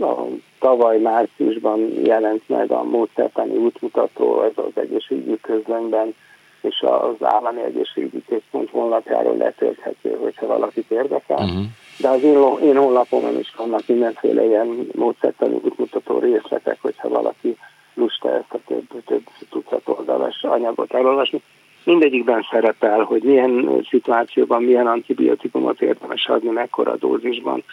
a 0.03 0.27
tavaly 0.59 0.99
márciusban 0.99 1.79
jelent 2.03 2.41
meg 2.49 2.71
a 2.71 2.83
módszertani 2.83 3.55
útmutató, 3.55 4.41
ez 4.41 4.51
az 4.55 4.81
egészségügyi 4.81 5.39
közlönyben, 5.41 6.13
és 6.61 6.81
az 6.81 7.15
állami 7.25 7.61
egészségügyi 7.61 8.23
központ 8.27 8.69
honlapjáról 8.69 9.37
letölthető, 9.37 10.17
hogyha 10.21 10.47
valakit 10.47 10.91
érdekel. 10.91 11.37
Uh-huh. 11.37 11.63
De 11.97 12.09
az 12.09 12.23
én, 12.23 12.37
én 12.63 12.77
honlapomon 12.77 13.39
is 13.39 13.53
vannak 13.57 13.87
mindenféle 13.87 14.45
ilyen 14.45 14.87
módszertani 14.95 15.59
útmutató 15.63 16.19
részletek, 16.19 16.77
hogyha 16.81 17.09
valaki 17.09 17.57
lusta 17.99 18.35
ezt 18.35 18.53
a 18.53 18.59
több, 18.67 19.03
több 19.05 19.23
tucat 19.49 19.81
oldalas 19.85 20.43
anyagot 20.43 20.93
elolvasni. 20.93 21.41
Mindegyikben 21.83 22.47
szerepel, 22.51 23.03
hogy 23.03 23.21
milyen 23.21 23.85
szituációban 23.89 24.63
milyen 24.63 24.87
antibiotikumot 24.87 25.81
érdemes 25.81 26.27
adni, 26.27 26.49
mekkora 26.49 26.95
dózisban. 26.95 27.63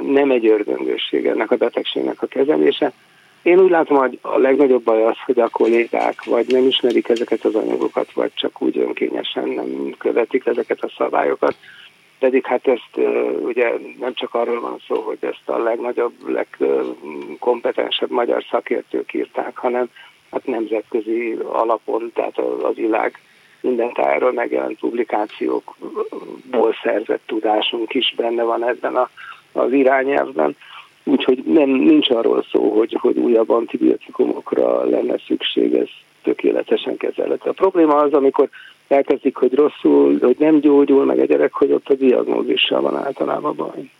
Nem 0.00 0.30
egy 0.30 0.46
ördöngőség 0.46 1.26
ennek 1.26 1.50
a 1.50 1.56
betegségnek 1.56 2.22
a 2.22 2.26
kezelése. 2.26 2.92
Én 3.42 3.58
úgy 3.58 3.70
látom, 3.70 3.98
hogy 3.98 4.18
a 4.22 4.38
legnagyobb 4.38 4.82
baj 4.82 5.04
az, 5.04 5.16
hogy 5.26 5.38
a 5.38 5.48
kollégák 5.48 6.24
vagy 6.24 6.46
nem 6.48 6.66
ismerik 6.66 7.08
ezeket 7.08 7.44
az 7.44 7.54
anyagokat, 7.54 8.12
vagy 8.12 8.30
csak 8.34 8.62
úgy 8.62 8.78
önkényesen 8.78 9.48
nem 9.48 9.94
követik 9.98 10.46
ezeket 10.46 10.82
a 10.82 10.92
szabályokat, 10.96 11.56
pedig 12.22 12.46
hát 12.46 12.66
ezt 12.66 13.06
ugye 13.40 13.72
nem 13.98 14.14
csak 14.14 14.34
arról 14.34 14.60
van 14.60 14.78
szó, 14.86 15.00
hogy 15.00 15.18
ezt 15.20 15.48
a 15.48 15.58
legnagyobb, 15.58 16.12
legkompetensebb 16.26 18.10
magyar 18.10 18.44
szakértők 18.50 19.14
írták, 19.14 19.56
hanem 19.56 19.90
hát 20.30 20.46
nemzetközi 20.46 21.38
alapon, 21.52 22.10
tehát 22.14 22.38
az 22.38 22.74
világ 22.74 23.18
minden 23.60 23.92
tájáról 23.92 24.32
megjelent 24.32 24.78
publikációkból 24.78 26.74
szerzett 26.82 27.22
tudásunk 27.26 27.94
is 27.94 28.14
benne 28.16 28.42
van 28.42 28.64
ebben 28.68 28.96
a, 28.96 29.10
az 29.52 29.72
irányelvben. 29.72 30.56
Úgyhogy 31.04 31.42
nem, 31.44 31.68
nincs 31.68 32.10
arról 32.10 32.44
szó, 32.50 32.78
hogy, 32.78 32.96
hogy 33.00 33.16
újabb 33.16 33.50
antibiotikumokra 33.50 34.84
lenne 34.84 35.18
szükség, 35.26 35.74
ez 35.74 35.88
tökéletesen 36.22 36.96
kezelhető. 36.96 37.48
A 37.48 37.52
probléma 37.52 37.96
az, 37.96 38.12
amikor 38.12 38.48
elkezdik, 38.88 39.36
hogy 39.36 39.54
rosszul, 39.54 40.18
hogy 40.20 40.36
nem 40.38 40.60
gyógyul 40.60 41.04
meg 41.04 41.18
a 41.18 41.24
gyerek, 41.24 41.52
hogy 41.52 41.72
ott 41.72 41.88
a 41.88 41.94
diagnózissal 41.94 42.80
van 42.80 42.96
általában 42.96 43.56
baj. 43.56 43.90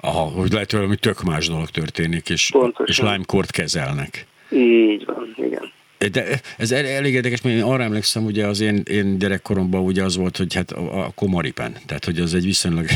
Aha, 0.00 0.20
hogy 0.20 0.52
lehet, 0.52 0.70
hogy 0.70 0.80
valami 0.80 0.96
tök 0.96 1.22
más 1.22 1.48
dolog 1.48 1.68
történik, 1.68 2.28
és, 2.28 2.52
és 2.84 2.98
Lyme-kort 2.98 3.50
kezelnek. 3.50 4.26
Így 4.50 5.04
van, 5.04 5.34
igen. 5.36 5.72
De 5.98 6.40
ez 6.56 6.70
elég 6.70 7.14
érdekes, 7.14 7.40
mert 7.40 7.56
én 7.56 7.62
arra 7.62 7.82
emlékszem, 7.82 8.24
ugye 8.24 8.46
az 8.46 8.60
én, 8.60 8.82
én 8.90 9.18
gyerekkoromban 9.18 9.82
ugye 9.82 10.02
az 10.02 10.16
volt, 10.16 10.36
hogy 10.36 10.54
hát 10.54 10.72
a, 10.72 11.04
a 11.04 11.12
komaripen, 11.14 11.76
tehát 11.86 12.04
hogy 12.04 12.20
az 12.20 12.34
egy 12.34 12.44
viszonylag 12.44 12.86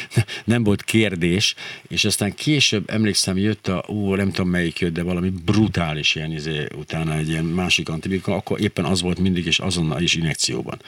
nem 0.44 0.64
volt 0.64 0.82
kérdés, 0.82 1.54
és 1.88 2.04
aztán 2.04 2.34
később 2.34 2.90
emlékszem 2.90 3.36
jött 3.36 3.68
a, 3.68 3.84
ó, 3.88 4.14
nem 4.14 4.30
tudom 4.30 4.50
melyik 4.50 4.78
jött, 4.78 4.92
de 4.92 5.02
valami 5.02 5.32
brutális 5.44 6.14
ilyen 6.14 6.32
izé, 6.32 6.66
utána 6.76 7.16
egy 7.16 7.28
ilyen 7.28 7.44
másik 7.44 7.88
antibiotikum, 7.88 8.34
akkor 8.34 8.60
éppen 8.60 8.84
az 8.84 9.00
volt 9.00 9.18
mindig, 9.18 9.46
és 9.46 9.58
azonnal 9.58 10.02
is 10.02 10.14
injekcióban. 10.14 10.80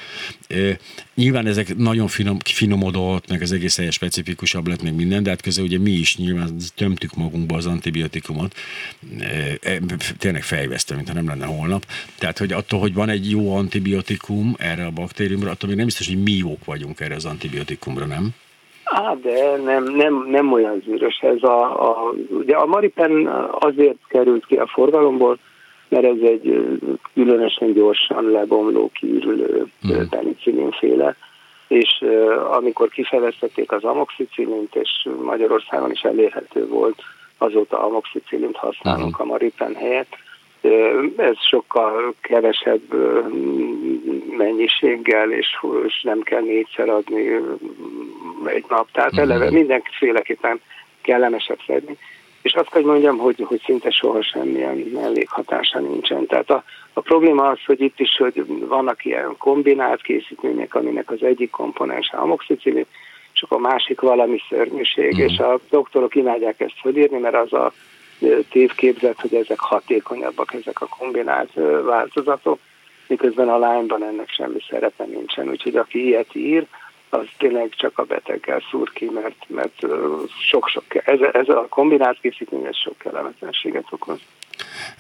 Nyilván 1.21 1.47
ezek 1.47 1.77
nagyon 1.77 2.07
finom, 2.07 2.37
finomodott, 2.45 3.29
meg 3.29 3.43
az 3.43 3.53
egész 3.53 3.77
helyes 3.77 3.95
specifikusabb 3.95 4.67
lett, 4.67 4.83
meg 4.83 4.95
minden, 4.95 5.23
de 5.23 5.31
hát 5.31 5.43
közben 5.43 5.65
ugye 5.65 5.79
mi 5.79 5.91
is 5.91 6.17
nyilván 6.17 6.49
tömtük 6.77 7.15
magunkba 7.17 7.57
az 7.57 7.67
antibiotikumot, 7.67 8.55
e, 9.21 9.69
e, 9.71 9.79
tényleg 10.19 10.43
fejvesztő, 10.43 10.95
mintha 10.95 11.15
nem 11.15 11.27
lenne 11.27 11.47
holnap. 11.47 11.83
Tehát, 12.19 12.39
hogy 12.39 12.53
attól, 12.53 12.81
hogy 12.81 12.95
van 12.95 13.09
egy 13.09 13.31
jó 13.31 13.57
antibiotikum 13.57 14.55
erre 14.59 14.85
a 14.85 14.91
baktériumra, 14.91 15.51
attól 15.51 15.69
még 15.69 15.77
nem 15.77 15.87
biztos, 15.87 16.09
hogy 16.09 16.23
mi 16.23 16.33
jók 16.33 16.65
vagyunk 16.65 17.01
erre 17.01 17.15
az 17.15 17.25
antibiotikumra, 17.25 18.07
nem? 18.07 18.29
Á, 18.85 19.15
de 19.23 19.57
nem, 19.65 19.85
nem, 19.85 20.27
nem 20.31 20.53
olyan 20.53 20.83
zűrös 20.85 21.19
ez 21.21 21.43
a, 21.43 21.89
a, 21.89 22.15
ugye 22.29 22.57
a 22.57 22.67
Maripen 22.67 23.27
azért 23.59 23.99
került 24.09 24.47
ki 24.47 24.57
a 24.57 24.67
forgalomból, 24.67 25.39
mert 25.91 26.05
ez 26.05 26.21
egy 26.23 26.71
különösen 27.15 27.73
gyorsan 27.73 28.31
lebomló, 28.31 28.91
kiürülő 28.95 29.67
hmm. 29.81 31.15
és 31.69 32.05
amikor 32.53 32.89
kifejlesztették 32.89 33.73
az 33.73 33.85
amoxicillint, 33.85 34.75
és 34.75 35.09
Magyarországon 35.25 35.91
is 35.91 36.01
elérhető 36.01 36.69
volt, 36.69 37.03
azóta 37.39 37.85
amoxicillint 37.85 38.57
használunk 38.57 39.17
hmm. 39.17 39.29
a 39.29 39.33
Maripen 39.33 39.75
helyett, 39.75 40.17
ez 41.17 41.37
sokkal 41.49 42.15
kevesebb 42.21 42.81
mennyiséggel, 44.37 45.33
és, 45.33 45.59
nem 46.03 46.21
kell 46.21 46.41
négyszer 46.41 46.89
adni 46.89 47.27
egy 48.45 48.65
nap. 48.69 48.89
Tehát 48.93 49.11
mhm. 49.11 49.21
eleve 49.21 49.51
mindenféleképpen 49.51 50.61
kellemesebb 51.01 51.59
szedni. 51.67 51.97
És 52.43 52.53
azt 52.53 52.71
kell 52.71 52.83
mondjam, 52.83 53.19
hogy, 53.19 53.45
hogy 53.47 53.63
szinte 53.65 53.91
soha 53.91 54.23
semmilyen 54.23 54.77
mellékhatása 54.77 55.79
nincsen. 55.79 56.27
Tehát 56.27 56.51
a, 56.51 56.65
a 56.93 57.01
probléma 57.01 57.49
az, 57.49 57.59
hogy 57.67 57.81
itt 57.81 58.01
is 58.01 58.17
hogy 58.17 58.45
vannak 58.69 59.05
ilyen 59.05 59.35
kombinált 59.39 60.03
készítmények, 60.03 60.75
aminek 60.75 61.11
az 61.11 61.23
egyik 61.23 61.51
komponense 61.51 62.17
amoxicillin, 62.17 62.87
csak 63.33 63.53
a 63.53 63.59
másik 63.59 64.01
valami 64.01 64.39
szörnyűség, 64.49 65.15
mm. 65.17 65.25
és 65.25 65.39
a 65.39 65.61
doktorok 65.71 66.15
imádják 66.15 66.61
ezt 66.61 66.81
fölírni, 66.81 67.19
mert 67.19 67.35
az 67.35 67.53
a 67.53 67.73
tévképzet, 68.51 69.21
hogy 69.21 69.35
ezek 69.35 69.59
hatékonyabbak, 69.61 70.55
ezek 70.55 70.81
a 70.81 70.87
kombinált 70.99 71.51
változatok, 71.85 72.59
miközben 73.07 73.49
a 73.49 73.59
lányban 73.59 74.05
ennek 74.05 74.29
semmi 74.29 74.59
szerepe 74.71 75.05
nincsen. 75.05 75.49
Úgyhogy 75.49 75.77
aki 75.77 76.07
ilyet 76.07 76.35
ír, 76.35 76.67
az 77.11 77.27
tényleg 77.39 77.69
csak 77.71 77.99
a 77.99 78.05
beteggel 78.05 78.63
szúr 78.71 78.93
ki, 78.93 79.11
mert, 79.15 79.45
mert 79.47 79.87
sok-sok, 80.49 80.85
ez, 81.07 81.21
ez 81.33 81.49
a 81.49 81.67
kombinált 81.69 82.21
készítmény, 82.21 82.65
ez 82.65 82.77
sok 82.77 82.99
kellemetlenséget 82.99 83.85
okoz. 83.91 84.21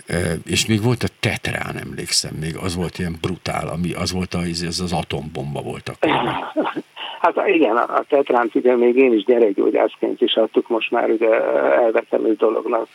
E, 0.07 0.19
és 0.47 0.67
még 0.67 0.83
volt 0.83 1.03
a 1.03 1.09
tetrán, 1.21 1.77
emlékszem, 1.77 2.35
még 2.35 2.57
az 2.57 2.77
volt 2.77 2.99
ilyen 2.99 3.17
brutál, 3.21 3.69
ami 3.69 3.93
az 3.93 4.13
volt, 4.13 4.35
az, 4.35 4.65
az, 4.67 4.81
az 4.81 4.93
atombomba 4.93 5.61
volt 5.63 5.89
akkor. 5.89 6.11
Hát 7.21 7.47
igen, 7.47 7.77
a 7.77 8.05
tetránt 8.09 8.55
ugye 8.55 8.77
még 8.77 8.97
én 8.97 9.13
is 9.13 9.25
gyerekgyógyászként 9.25 10.21
is 10.21 10.35
adtuk, 10.35 10.69
most 10.69 10.91
már 10.91 11.11
ugye 11.11 11.29
elvetemű 11.63 12.33
dolognak 12.33 12.89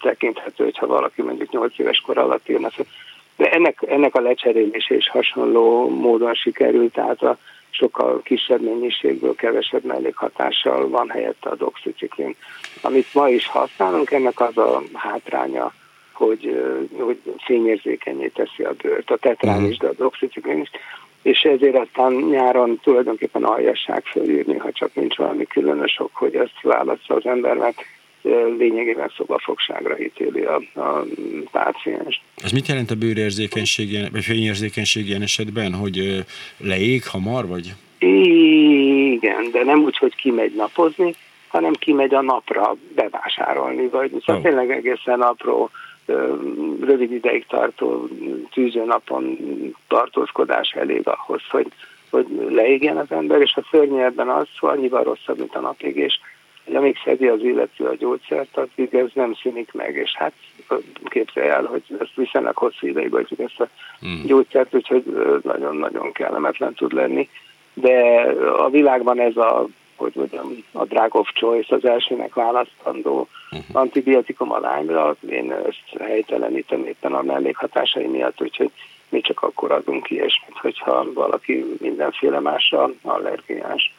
tekinthető, 0.00 0.64
hogyha 0.64 0.86
valaki 0.86 1.22
mondjuk 1.22 1.50
8 1.50 1.78
éves 1.78 2.00
kor 2.00 2.18
alatt 2.18 2.48
írna. 2.48 2.68
De 3.36 3.50
ennek, 3.50 3.84
ennek 3.88 4.14
a 4.14 4.20
lecserélése 4.20 4.94
is 4.96 5.08
hasonló 5.08 5.88
módon 5.88 6.34
sikerült, 6.34 6.92
tehát 6.92 7.22
a 7.22 7.38
sokkal 7.78 8.20
kisebb 8.22 8.60
mennyiségből, 8.62 9.34
kevesebb 9.34 9.84
mellékhatással 9.84 10.88
van 10.88 11.08
helyette 11.08 11.48
a 11.48 11.54
doxiciklin. 11.54 12.36
Amit 12.80 13.14
ma 13.14 13.28
is 13.28 13.46
használunk, 13.46 14.10
ennek 14.10 14.40
az 14.40 14.56
a 14.58 14.82
hátránya, 14.92 15.72
hogy, 16.12 16.62
hogy 16.98 17.18
fényérzékenyé 17.44 18.26
teszi 18.26 18.62
a 18.62 18.72
bőrt. 18.82 19.10
A 19.10 19.16
tetrán 19.16 19.60
mhm. 19.60 19.70
is, 19.70 19.76
de 19.76 19.86
a 19.86 19.94
doxiciklin 19.94 20.60
is 20.60 20.70
és 21.26 21.40
ezért 21.40 21.76
aztán 21.76 22.12
nyáron 22.12 22.78
tulajdonképpen 22.82 23.44
aljasság 23.44 24.04
fölírni, 24.04 24.56
ha 24.56 24.72
csak 24.72 24.94
nincs 24.94 25.16
valami 25.16 25.44
különös 25.46 25.98
ok, 25.98 26.14
hogy 26.14 26.34
ezt 26.34 26.60
válassza 26.62 27.14
az 27.14 27.26
ember, 27.26 27.56
mert 27.56 27.82
lényegében 28.58 29.12
szobafogságra 29.16 29.98
ítéli 29.98 30.42
a, 30.42 30.62
a 30.80 31.04
páciens. 31.50 32.22
Ez 32.36 32.52
mit 32.52 32.68
jelent 32.68 32.90
a 32.90 32.94
bőrérzékenység, 32.94 34.10
vagy 34.12 34.24
fényérzékenység 34.24 35.08
ilyen 35.08 35.22
esetben, 35.22 35.74
hogy 35.74 36.24
leég 36.58 37.06
hamar, 37.06 37.46
vagy? 37.46 37.74
Igen, 37.98 39.50
de 39.52 39.64
nem 39.64 39.82
úgy, 39.82 39.96
hogy 39.96 40.14
kimegy 40.14 40.54
napozni, 40.54 41.14
hanem 41.48 41.72
kimegy 41.72 42.14
a 42.14 42.22
napra 42.22 42.76
bevásárolni, 42.94 43.88
vagy 43.88 44.10
szóval 44.10 44.36
oh. 44.36 44.42
tényleg 44.42 44.70
egészen 44.70 45.20
apró 45.20 45.70
rövid 46.80 47.12
ideig 47.12 47.46
tartó 47.46 48.08
tűzőnapon 48.52 49.38
tartózkodás 49.88 50.70
elég 50.70 51.02
ahhoz, 51.04 51.42
hogy, 51.50 51.66
hogy 52.10 52.26
leégjen 52.50 52.96
az 52.96 53.10
ember, 53.10 53.40
és 53.40 53.54
a 53.54 53.66
szörnyű 53.70 53.98
ebben 53.98 54.28
az, 54.28 54.46
hogy 54.58 54.70
annyival 54.78 55.02
rosszabb, 55.02 55.38
mint 55.38 55.54
a 55.54 55.60
napégés, 55.60 56.20
hogy 56.66 56.74
amíg 56.74 56.96
szedi 57.04 57.26
az 57.26 57.42
illető 57.42 57.84
a 57.84 57.94
gyógyszert, 57.94 58.56
addig 58.56 58.94
ez 58.94 59.08
nem 59.14 59.34
szűnik 59.34 59.72
meg, 59.72 59.94
és 59.94 60.14
hát 60.16 60.32
képzelj 61.04 61.48
el, 61.48 61.64
hogy 61.64 61.82
ezt 62.00 62.14
viszonylag 62.14 62.56
hosszú 62.56 62.86
ideig 62.86 63.14
adjuk 63.14 63.40
ezt 63.40 63.60
a 63.60 63.68
hmm. 64.00 64.22
gyógyszert, 64.26 64.74
úgyhogy 64.74 65.04
nagyon-nagyon 65.42 66.12
kellemetlen 66.12 66.74
tud 66.74 66.92
lenni. 66.92 67.28
De 67.74 68.20
a 68.56 68.68
világban 68.70 69.20
ez 69.20 69.36
a 69.36 69.66
hogy 69.96 70.12
mondjam, 70.14 70.64
a 70.72 70.84
drug 70.84 71.14
of 71.14 71.28
choice, 71.32 71.74
az 71.74 71.84
elsőnek 71.84 72.34
választandó 72.34 73.28
uh-huh. 73.50 73.76
antibiotikum 73.76 74.52
a 74.52 74.58
lányra, 74.58 75.16
én 75.28 75.52
ezt 75.52 76.02
helytelenítem 76.02 76.84
éppen 76.84 77.12
a 77.14 77.22
mellékhatásai 77.22 78.06
miatt, 78.06 78.42
úgyhogy 78.42 78.70
mi 79.08 79.20
csak 79.20 79.42
akkor 79.42 79.72
adunk 79.72 80.10
ilyesmit, 80.10 80.56
hogyha 80.60 81.12
valaki 81.12 81.64
mindenféle 81.80 82.40
másra 82.40 82.90
allergiás. 83.02 83.94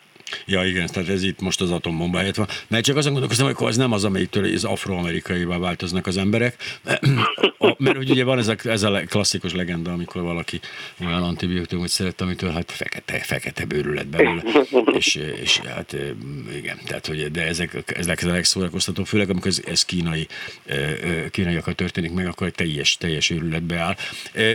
Ja, 0.45 0.65
igen, 0.65 0.87
tehát 0.87 1.09
ez 1.09 1.23
itt 1.23 1.41
most 1.41 1.61
az 1.61 1.71
atombomba 1.71 2.17
helyett 2.17 2.35
van. 2.35 2.47
Mert 2.67 2.85
csak 2.85 2.95
azon 2.95 3.11
gondolkoztam, 3.11 3.53
hogy 3.53 3.67
az 3.67 3.77
nem 3.77 3.91
az, 3.91 4.03
amelyiktől 4.03 4.53
az 4.53 4.63
afroamerikaivá 4.63 5.57
változnak 5.57 6.07
az 6.07 6.17
emberek. 6.17 6.55
Mert 7.77 7.97
hogy 7.97 8.09
ugye 8.09 8.23
van 8.23 8.37
ez 8.37 8.47
a, 8.47 8.55
ez 8.63 8.83
a 8.83 9.01
klasszikus 9.07 9.53
legenda, 9.53 9.91
amikor 9.91 10.21
valaki 10.21 10.59
olyan 11.01 11.23
antibiotikumot 11.23 11.89
szeret, 11.89 12.21
amitől 12.21 12.51
hát 12.51 12.71
fekete, 12.71 13.19
fekete 13.19 13.65
bőrű 13.65 13.93
lett 13.93 14.07
belőle. 14.07 14.43
és, 14.97 15.15
és 15.15 15.59
hát 15.59 15.95
igen, 16.55 16.79
tehát 16.85 17.07
hogy, 17.07 17.31
de 17.31 17.47
ezek, 17.47 17.93
ezek 17.97 18.23
a 18.23 18.27
legszórakoztató, 18.27 19.03
főleg 19.03 19.29
amikor 19.29 19.47
ez, 19.47 19.61
ez 19.65 19.83
kínai, 19.83 20.27
kínaiakkal 21.31 21.73
történik 21.73 22.11
meg, 22.11 22.27
akkor 22.27 22.47
egy 22.47 22.53
teljes, 22.53 22.97
teljes 22.97 23.29
őrületbe 23.29 23.77
áll. 23.77 23.95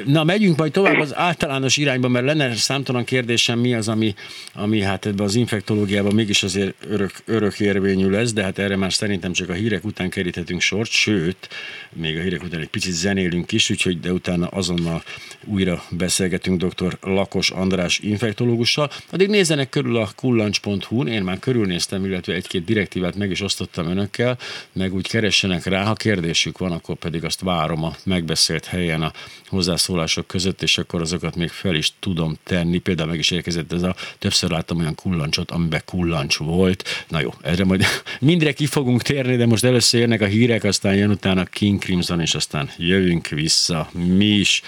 Na, 0.04 0.24
megyünk 0.24 0.56
majd 0.56 0.72
tovább 0.72 0.98
az 0.98 1.16
általános 1.16 1.76
irányba, 1.76 2.08
mert 2.08 2.24
lenne 2.24 2.54
számtalan 2.54 3.04
kérdésem, 3.04 3.58
mi 3.58 3.74
az, 3.74 3.88
ami, 3.88 4.14
ami 4.54 4.80
hát 4.80 5.06
ebbe 5.06 5.22
az 5.22 5.34
infek 5.34 5.61
infektológiában 5.62 6.14
mégis 6.14 6.42
azért 6.42 6.74
örök, 6.88 7.12
örök 7.24 7.60
érvényű 7.60 8.10
lesz, 8.10 8.32
de 8.32 8.42
hát 8.42 8.58
erre 8.58 8.76
már 8.76 8.92
szerintem 8.92 9.32
csak 9.32 9.48
a 9.48 9.52
hírek 9.52 9.84
után 9.84 10.10
keríthetünk 10.10 10.60
sort, 10.60 10.90
sőt, 10.90 11.48
még 11.92 12.18
a 12.18 12.20
hírek 12.20 12.42
után 12.42 12.60
egy 12.60 12.68
picit 12.68 12.92
zenélünk 12.92 13.52
is, 13.52 13.70
úgyhogy 13.70 14.00
de 14.00 14.12
utána 14.12 14.46
azonnal 14.46 15.02
újra 15.44 15.82
beszélgetünk 15.90 16.64
dr. 16.64 16.98
Lakos 17.00 17.50
András 17.50 17.98
infektológussal. 17.98 18.90
Addig 19.10 19.28
nézzenek 19.28 19.68
körül 19.68 19.96
a 19.96 20.10
kullancs.hu-n, 20.16 21.06
én 21.06 21.22
már 21.22 21.38
körülnéztem, 21.38 22.04
illetve 22.04 22.34
egy-két 22.34 22.64
direktívát 22.64 23.16
meg 23.16 23.30
is 23.30 23.40
osztottam 23.40 23.86
önökkel, 23.86 24.38
meg 24.72 24.94
úgy 24.94 25.08
keressenek 25.08 25.64
rá, 25.64 25.84
ha 25.84 25.94
kérdésük 25.94 26.58
van, 26.58 26.72
akkor 26.72 26.96
pedig 26.96 27.24
azt 27.24 27.40
várom 27.40 27.84
a 27.84 27.96
megbeszélt 28.04 28.64
helyen 28.64 29.02
a 29.02 29.12
hozzászólások 29.46 30.26
között, 30.26 30.62
és 30.62 30.78
akkor 30.78 31.00
azokat 31.00 31.36
még 31.36 31.48
fel 31.48 31.74
is 31.74 31.92
tudom 31.98 32.36
tenni. 32.44 32.78
Például 32.78 33.08
meg 33.08 33.18
is 33.18 33.30
érkezett 33.30 33.72
ez 33.72 33.82
a, 33.82 33.94
többször 34.18 34.50
láttam 34.50 34.78
olyan 34.78 34.94
kullancsot, 34.94 35.50
amiben 35.52 35.82
kullancs 35.84 36.36
volt. 36.36 36.84
Na 37.08 37.20
jó, 37.20 37.30
erre 37.42 37.64
majd 37.64 37.84
mindre 38.20 38.52
ki 38.52 38.66
fogunk 38.66 39.02
térni, 39.02 39.36
de 39.36 39.46
most 39.46 39.64
először 39.64 40.00
jönnek 40.00 40.20
a 40.20 40.26
hírek, 40.26 40.64
aztán 40.64 40.94
jön 40.94 41.10
utána 41.10 41.44
King 41.44 41.78
Crimson, 41.78 42.20
és 42.20 42.34
aztán 42.34 42.70
jövünk 42.76 43.28
vissza 43.28 43.88
mi 43.92 44.24
is. 44.24 44.62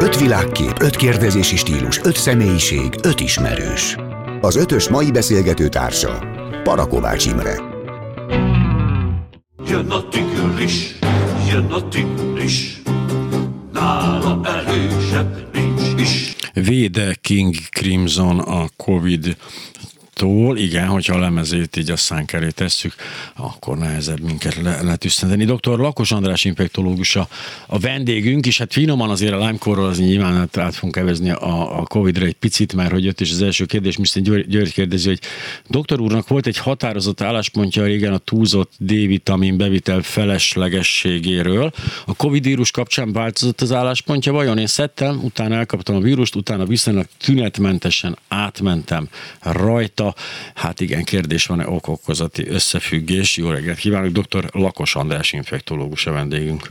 Öt 0.00 0.20
világkép, 0.20 0.80
öt 0.80 0.96
kérdezési 0.96 1.56
stílus, 1.56 2.00
öt 2.02 2.16
személyiség, 2.16 2.94
öt 3.02 3.20
ismerős. 3.20 3.96
Az 4.40 4.56
ötös 4.56 4.88
mai 4.88 5.10
beszélgető 5.10 5.68
társa 5.68 6.18
Parakovács 6.62 7.26
Imre. 7.26 7.60
Jön 9.66 9.90
a 9.90 10.08
tigris, 10.08 10.98
jön 11.50 11.64
a 11.64 11.88
tigris, 11.88 12.82
nála 13.72 14.40
erősebb 14.44 15.48
nincs 15.52 16.00
is. 16.00 16.37
Véde 16.60 17.14
King 17.22 17.56
Crimson 17.72 18.40
a 18.40 18.68
Covid 18.76 19.34
tól, 20.18 20.56
igen, 20.56 20.86
hogyha 20.86 21.14
a 21.14 21.18
lemezét 21.18 21.76
így 21.76 21.90
a 21.90 21.96
szánk 21.96 22.32
elé 22.32 22.48
tesszük, 22.50 22.94
akkor 23.36 23.78
nehezebb 23.78 24.20
minket 24.20 24.54
le, 24.62 24.82
letüsszenteni. 24.82 25.44
Dr. 25.44 25.78
Lakos 25.78 26.12
András 26.12 26.44
infektológus 26.44 27.16
a, 27.16 27.28
a 27.66 27.78
vendégünk, 27.78 28.46
és 28.46 28.58
hát 28.58 28.72
finoman 28.72 29.10
azért 29.10 29.32
a 29.32 29.38
Lyme-korról 29.38 29.86
az 29.86 29.98
nyilván 29.98 30.36
át, 30.36 30.56
át 30.56 30.74
fogunk 30.74 30.94
kevezni 30.94 31.30
a, 31.30 31.78
a 31.78 31.82
Covid-ra 31.82 32.26
egy 32.26 32.34
picit, 32.34 32.74
mert 32.74 32.90
hogy 32.90 33.04
jött 33.04 33.20
is 33.20 33.30
az 33.30 33.42
első 33.42 33.64
kérdés, 33.64 33.98
Mr. 33.98 34.20
György, 34.20 34.46
György 34.48 34.72
kérdezi, 34.72 35.08
hogy 35.08 35.20
doktor 35.68 36.00
úrnak 36.00 36.28
volt 36.28 36.46
egy 36.46 36.58
határozott 36.58 37.20
álláspontja 37.20 37.84
régen 37.84 38.12
a 38.12 38.18
túlzott 38.18 38.72
D-vitamin 38.78 39.56
bevitel 39.56 40.02
feleslegességéről. 40.02 41.72
A 42.06 42.14
Covid 42.14 42.44
vírus 42.44 42.70
kapcsán 42.70 43.12
változott 43.12 43.60
az 43.60 43.72
álláspontja, 43.72 44.32
vajon 44.32 44.58
én 44.58 44.66
szedtem, 44.66 45.20
utána 45.22 45.54
elkaptam 45.54 45.96
a 45.96 46.00
vírust, 46.00 46.34
utána 46.34 46.64
viszonylag 46.64 47.06
tünetmentesen 47.18 48.18
átmentem 48.28 49.08
rajta, 49.40 50.07
hát 50.54 50.80
igen, 50.80 51.04
kérdés 51.04 51.46
van-e 51.46 51.68
okokozati 51.68 52.48
összefüggés. 52.48 53.36
Jó 53.36 53.50
reggelt 53.50 53.78
kívánok, 53.78 54.10
dr. 54.10 54.44
Lakos 54.52 54.94
András 54.94 55.32
infektológus 55.32 56.06
a 56.06 56.12
vendégünk. 56.12 56.62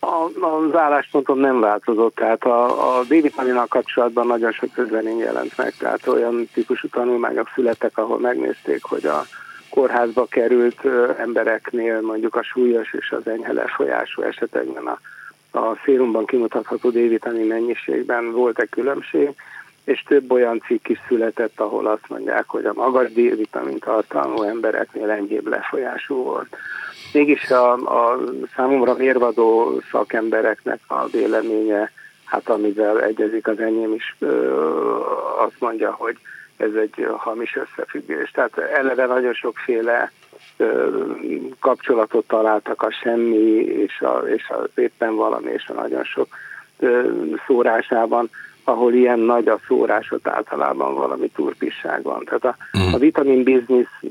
A, 0.00 0.46
az 0.46 0.74
álláspontom 0.74 1.38
nem 1.38 1.60
változott, 1.60 2.14
tehát 2.14 2.44
a, 2.44 2.98
a 2.98 3.02
D-vitaminnal 3.02 3.66
kapcsolatban 3.66 4.26
nagyon 4.26 4.52
sok 4.52 4.72
közlemény 4.72 5.18
jelent 5.18 5.56
meg, 5.56 5.74
tehát 5.78 6.06
olyan 6.06 6.48
típusú 6.52 6.88
tanulmányok 6.88 7.50
születtek, 7.54 7.98
ahol 7.98 8.18
megnézték, 8.18 8.82
hogy 8.82 9.04
a 9.06 9.26
kórházba 9.70 10.26
került 10.26 10.80
embereknél 11.18 12.00
mondjuk 12.00 12.34
a 12.34 12.42
súlyos 12.42 12.92
és 12.92 13.10
az 13.10 13.26
enyhe 13.26 13.52
lefolyású 13.52 14.22
esetekben 14.22 14.86
a, 14.86 14.98
a 15.58 15.78
szérumban 15.84 16.26
kimutatható 16.26 16.90
D-vitamin 16.90 17.46
mennyiségben 17.46 18.32
volt-e 18.32 18.64
különbség, 18.64 19.34
és 19.84 20.02
több 20.02 20.32
olyan 20.32 20.62
cikk 20.66 20.88
is 20.88 21.00
született, 21.08 21.60
ahol 21.60 21.86
azt 21.86 22.08
mondják, 22.08 22.44
hogy 22.46 22.64
a 22.64 22.72
magas 22.72 23.12
D-vitamin 23.12 23.78
tartalmú 23.78 24.42
embereknél 24.42 25.10
enyhébb 25.10 25.46
lefolyású 25.46 26.14
volt. 26.14 26.56
Mégis 27.12 27.50
a, 27.50 27.72
a 27.72 28.18
számomra 28.56 28.94
mérvadó 28.94 29.80
szakembereknek 29.90 30.80
a 30.86 31.06
véleménye, 31.06 31.90
hát 32.24 32.48
amivel 32.48 33.02
egyezik 33.02 33.46
az 33.46 33.58
enyém 33.60 33.94
is, 33.94 34.16
ö, 34.18 34.60
azt 35.38 35.56
mondja, 35.60 35.92
hogy 35.92 36.16
ez 36.56 36.74
egy 36.74 37.06
hamis 37.16 37.56
összefüggés. 37.56 38.30
Tehát 38.30 38.58
eleve 38.58 39.06
nagyon 39.06 39.32
sokféle 39.32 40.12
ö, 40.56 41.02
kapcsolatot 41.60 42.26
találtak 42.26 42.82
a 42.82 42.90
semmi 42.90 43.64
és, 43.64 44.00
a, 44.00 44.22
és 44.34 44.48
az 44.48 44.68
éppen 44.74 45.14
valami 45.14 45.50
és 45.50 45.68
a 45.68 45.72
nagyon 45.72 46.04
sok 46.04 46.28
ö, 46.78 47.10
szórásában 47.46 48.30
ahol 48.64 48.92
ilyen 48.92 49.18
nagy 49.18 49.48
a 49.48 49.60
szórás, 49.66 50.10
ott 50.10 50.28
általában 50.28 50.94
valami 50.94 51.28
turpisság 51.28 52.02
van. 52.02 52.24
Tehát 52.24 52.44
a, 52.44 52.56
uh-huh. 52.72 52.94
a 52.94 52.98
vitamin 52.98 53.42
biznisz 53.42 54.02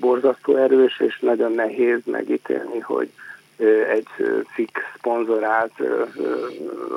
borzasztó 0.00 0.56
erős, 0.56 1.00
és 1.00 1.18
nagyon 1.20 1.52
nehéz 1.52 2.00
megítélni, 2.04 2.78
hogy 2.78 3.10
egy 3.88 4.08
cikk 4.54 4.78
szponzorált 4.96 5.72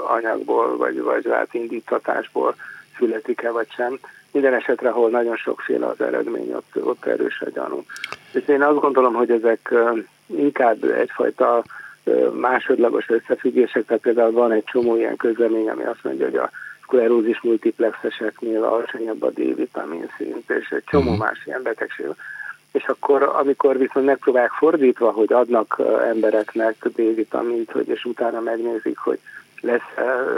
anyagból, 0.07 0.77
vagy, 0.77 1.01
vagy 1.01 1.25
rált 1.25 1.53
indítatásból 1.53 2.55
születik-e, 2.97 3.51
vagy 3.51 3.67
sem. 3.69 3.99
Minden 4.31 4.53
esetre, 4.53 4.89
ahol 4.89 5.09
nagyon 5.09 5.35
sokféle 5.35 5.85
az 5.87 6.01
eredmény, 6.01 6.53
ott, 6.53 6.85
ott 6.85 7.05
erős 7.05 7.41
a 7.41 7.49
gyanú. 7.49 7.83
És 8.31 8.47
én 8.47 8.61
azt 8.61 8.79
gondolom, 8.79 9.13
hogy 9.13 9.31
ezek 9.31 9.73
inkább 10.25 10.83
egyfajta 10.83 11.63
másodlagos 12.33 13.09
összefüggések, 13.09 13.85
tehát 13.85 14.01
például 14.01 14.31
van 14.31 14.51
egy 14.51 14.63
csomó 14.63 14.95
ilyen 14.95 15.15
közlemény, 15.15 15.69
ami 15.69 15.83
azt 15.83 16.03
mondja, 16.03 16.25
hogy 16.25 16.35
a 16.35 16.49
szklerózis 16.81 17.41
multiplexeseknél 17.41 18.63
alacsonyabb 18.63 19.23
a 19.23 19.29
D-vitamin 19.29 20.09
szint, 20.17 20.49
és 20.49 20.69
egy 20.69 20.83
csomó 20.83 21.11
uh-huh. 21.11 21.25
más 21.25 21.45
ilyen 21.45 21.61
betegség. 21.63 22.05
És 22.71 22.83
akkor, 22.85 23.23
amikor 23.23 23.77
viszont 23.77 24.05
megpróbálják 24.05 24.51
fordítva, 24.51 25.11
hogy 25.11 25.33
adnak 25.33 25.81
embereknek 26.07 26.75
D-vitamint, 26.87 27.71
hogy 27.71 27.87
és 27.87 28.05
utána 28.05 28.39
megnézik, 28.39 28.97
hogy 28.97 29.19
lesz 29.61 29.93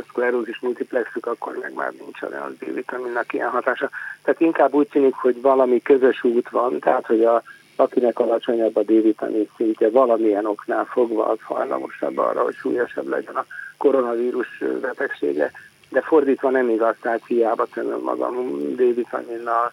szklerózis 0.10 0.60
multiplexük, 0.60 1.26
akkor 1.26 1.58
meg 1.62 1.74
már 1.74 1.92
nincs 2.00 2.22
olyan 2.22 2.58
D-vitaminnak 2.60 3.34
ilyen 3.34 3.50
hatása. 3.50 3.90
Tehát 4.24 4.42
inkább 4.42 4.74
úgy 4.74 4.88
tűnik, 4.88 5.14
hogy 5.14 5.42
valami 5.42 5.82
közös 5.82 6.24
út 6.24 6.50
van, 6.50 6.80
tehát 6.80 7.06
hogy 7.06 7.24
a, 7.24 7.44
akinek 7.80 8.20
alacsonyabb 8.20 8.76
a 8.76 8.84
D-vitamin 8.84 9.50
szintje 9.56 9.90
valamilyen 9.90 10.46
oknál 10.46 10.86
fogva 10.86 11.26
az 11.26 11.38
hajlamosabb 11.44 12.18
arra, 12.18 12.44
hogy 12.44 12.56
súlyosabb 12.56 13.08
legyen 13.08 13.36
a 13.36 13.46
koronavírus 13.78 14.64
betegsége, 14.82 15.52
de 15.90 16.02
fordítva 16.02 16.50
nem 16.50 16.70
igaz, 16.70 16.96
tehát 17.02 17.22
hiába 17.28 17.66
tömöm 17.74 18.02
magam 18.02 18.36
D-vitaminnal, 18.76 19.72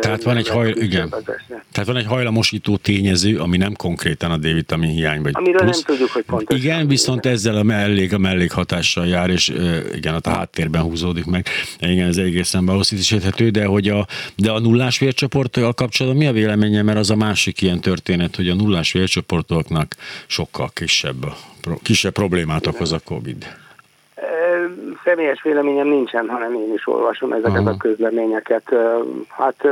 tehát 0.00 0.22
van, 0.22 0.36
egy 0.36 0.48
haj, 0.48 0.74
igen. 0.76 1.08
Tehát 1.72 1.86
van 1.86 1.96
egy 1.96 2.06
hajlamosító 2.06 2.76
tényező, 2.76 3.38
ami 3.38 3.56
nem 3.56 3.72
konkrétan 3.72 4.30
a 4.30 4.36
D-vitamin 4.36 4.90
hiány. 4.90 5.22
Vagy 5.22 5.32
Amiről 5.34 5.60
plusz. 5.60 5.76
nem 5.76 5.84
tudjuk, 5.84 6.10
hogy 6.10 6.22
pontosan. 6.22 6.64
Igen, 6.64 6.88
viszont 6.88 7.26
ezzel 7.26 7.56
a 7.56 7.62
mellék, 7.62 8.12
a 8.12 8.18
mellékhatással 8.18 9.06
jár, 9.06 9.30
és 9.30 9.52
igen, 9.94 10.14
a 10.14 10.30
háttérben 10.30 10.82
húzódik 10.82 11.24
meg. 11.24 11.46
Igen, 11.80 12.08
ez 12.08 12.16
egészen 12.16 12.66
valószínűsíthető, 12.66 13.50
de 13.50 13.64
hogy 13.64 13.88
a, 13.88 14.06
de 14.36 14.50
a 14.50 14.58
nullás 14.58 14.98
vércsoporttal 14.98 15.72
kapcsolatban 15.72 16.22
mi 16.22 16.28
a 16.28 16.32
véleménye, 16.32 16.82
mert 16.82 16.98
az 16.98 17.10
a 17.10 17.16
másik 17.16 17.60
ilyen 17.60 17.80
történet, 17.80 18.36
hogy 18.36 18.48
a 18.48 18.54
nullás 18.54 18.92
vércsoportoknak 18.92 19.96
sokkal 20.26 20.70
kisebb, 20.74 21.34
kisebb 21.82 22.12
problémát 22.12 22.66
okoz 22.66 22.92
a 22.92 22.98
COVID 23.04 23.46
személyes 25.08 25.42
véleményem 25.42 25.86
nincsen, 25.86 26.28
hanem 26.28 26.54
én 26.54 26.72
is 26.74 26.86
olvasom 26.86 27.32
ezeket 27.32 27.60
Aha. 27.60 27.70
a 27.70 27.76
közleményeket. 27.76 28.74
Hát 29.28 29.68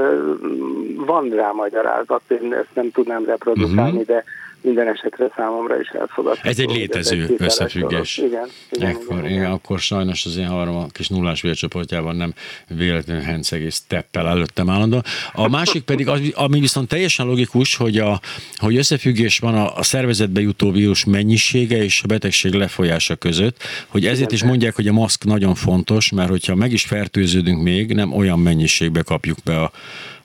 van 1.07 1.29
rá 1.29 1.51
magyarázat, 1.51 2.23
én 2.29 2.55
ezt 2.55 2.75
nem 2.75 2.91
tudnám 2.91 3.25
reprodukálni, 3.25 3.91
uh-huh. 3.91 4.07
de 4.07 4.25
minden 4.67 4.89
esetre 4.89 5.33
számomra 5.37 5.81
is 5.81 5.89
elfogadható. 5.89 6.49
Ez 6.49 6.59
egy 6.59 6.71
létező 6.71 7.23
ez 7.23 7.31
összefüggés. 7.39 8.17
Igen, 8.19 8.49
igen, 8.71 8.89
Ekkor, 8.89 9.19
igen, 9.19 9.31
igen, 9.31 9.51
akkor 9.51 9.79
sajnos 9.79 10.27
az 10.27 10.37
én 10.37 10.47
havarom 10.47 10.77
a 10.77 10.87
kis 10.87 11.09
nullás 11.09 11.43
vércsoportjában 11.43 12.17
nem 12.17 12.35
véletlenül 12.69 13.23
henceg 13.23 13.61
és 13.61 13.79
teppel 13.87 14.29
előttem 14.29 14.71
állandóan. 14.71 15.03
A 15.33 15.49
másik 15.49 15.83
pedig, 15.83 16.09
az, 16.09 16.21
ami 16.35 16.61
viszont 16.61 16.89
teljesen 16.89 17.27
logikus, 17.27 17.77
hogy, 17.77 17.99
a, 17.99 18.21
hogy 18.57 18.77
összefüggés 18.77 19.39
van 19.39 19.55
a, 19.55 19.77
a 19.77 19.83
szervezetbe 19.83 20.41
jutó 20.41 20.71
vírus 20.71 21.05
mennyisége 21.05 21.83
és 21.83 22.03
a 22.03 22.07
betegség 22.07 22.53
lefolyása 22.53 23.17
között, 23.17 23.63
hogy 23.89 24.07
ezért 24.07 24.33
is 24.33 24.45
mondják, 24.45 24.75
hogy 24.75 24.89
a 24.89 24.93
maszk 24.93 25.25
nagyon 25.25 25.55
fontos, 25.55 26.11
mert 26.11 26.29
hogyha 26.29 26.55
meg 26.55 26.73
is 26.73 26.85
fertőződünk 26.85 27.63
még, 27.63 27.93
nem 27.93 28.13
olyan 28.13 28.39
mennyiségbe 28.39 29.03
kapjuk 29.03 29.39
be 29.45 29.61
a, 29.61 29.71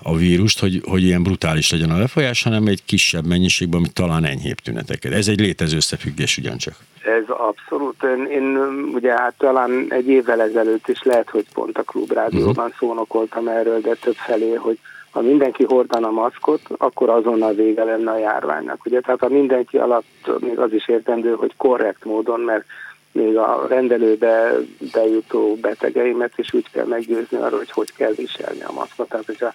a 0.04 0.16
vírust, 0.16 0.60
hogy, 0.60 0.82
hogy 0.90 1.04
ilyen 1.04 1.24
brutális 1.24 1.72
legyen 1.72 1.90
a 1.90 1.98
lefolyás, 1.98 2.44
hanem 2.44 2.68
egy 2.68 2.84
kisebb 2.86 3.26
mennyiségben, 3.26 3.80
amit 3.80 3.94
talán 3.94 4.26
enyhébb 4.26 4.58
tüneteket. 4.58 5.14
Ez 5.14 5.28
egy 5.28 5.40
létező 5.40 5.76
összefüggés 5.76 6.38
ugyancsak. 6.38 6.76
Ez 7.06 7.24
abszolút. 7.28 8.04
Én, 8.04 8.26
én 8.26 8.58
ugye 8.94 9.12
hát 9.12 9.34
talán 9.38 9.86
egy 9.90 10.08
évvel 10.08 10.42
ezelőtt 10.42 10.88
is 10.88 11.02
lehet, 11.04 11.30
hogy 11.30 11.46
pont 11.54 11.78
a 11.78 11.84
klubrádióban 11.84 12.66
uh-huh. 12.66 12.80
szónokoltam 12.80 13.48
erről, 13.48 13.82
de 13.82 13.94
több 13.94 14.16
felé, 14.16 14.54
hogy 14.54 14.80
ha 15.12 15.22
mindenki 15.22 15.64
hordana 15.64 16.10
maszkot, 16.10 16.62
akkor 16.78 17.10
azonnal 17.10 17.54
vége 17.54 17.84
lenne 17.84 18.12
a 18.12 18.18
járványnak. 18.18 18.86
Ugye, 18.86 19.00
tehát 19.00 19.20
ha 19.20 19.30
mindenki 19.30 19.78
alatt 19.78 20.40
még 20.40 20.60
az 20.60 20.74
is 20.74 20.88
értendő, 20.88 21.34
hogy 21.34 21.54
korrekt 21.58 22.06
módon, 22.06 22.40
mert 22.40 22.66
még 23.12 23.38
a 23.38 23.66
rendelőbe 23.70 24.54
bejutó 24.94 25.56
betegeimet 25.56 26.34
is 26.36 26.54
úgy 26.54 26.66
kell 26.72 26.86
meggyőzni 26.86 27.38
arról, 27.38 27.58
hogy 27.58 27.72
hogy 27.72 27.94
kell 27.94 28.14
viselni 28.16 28.62
a 28.62 28.72
maszkot. 28.72 29.10
Tehát, 29.10 29.26
hogyha 29.26 29.52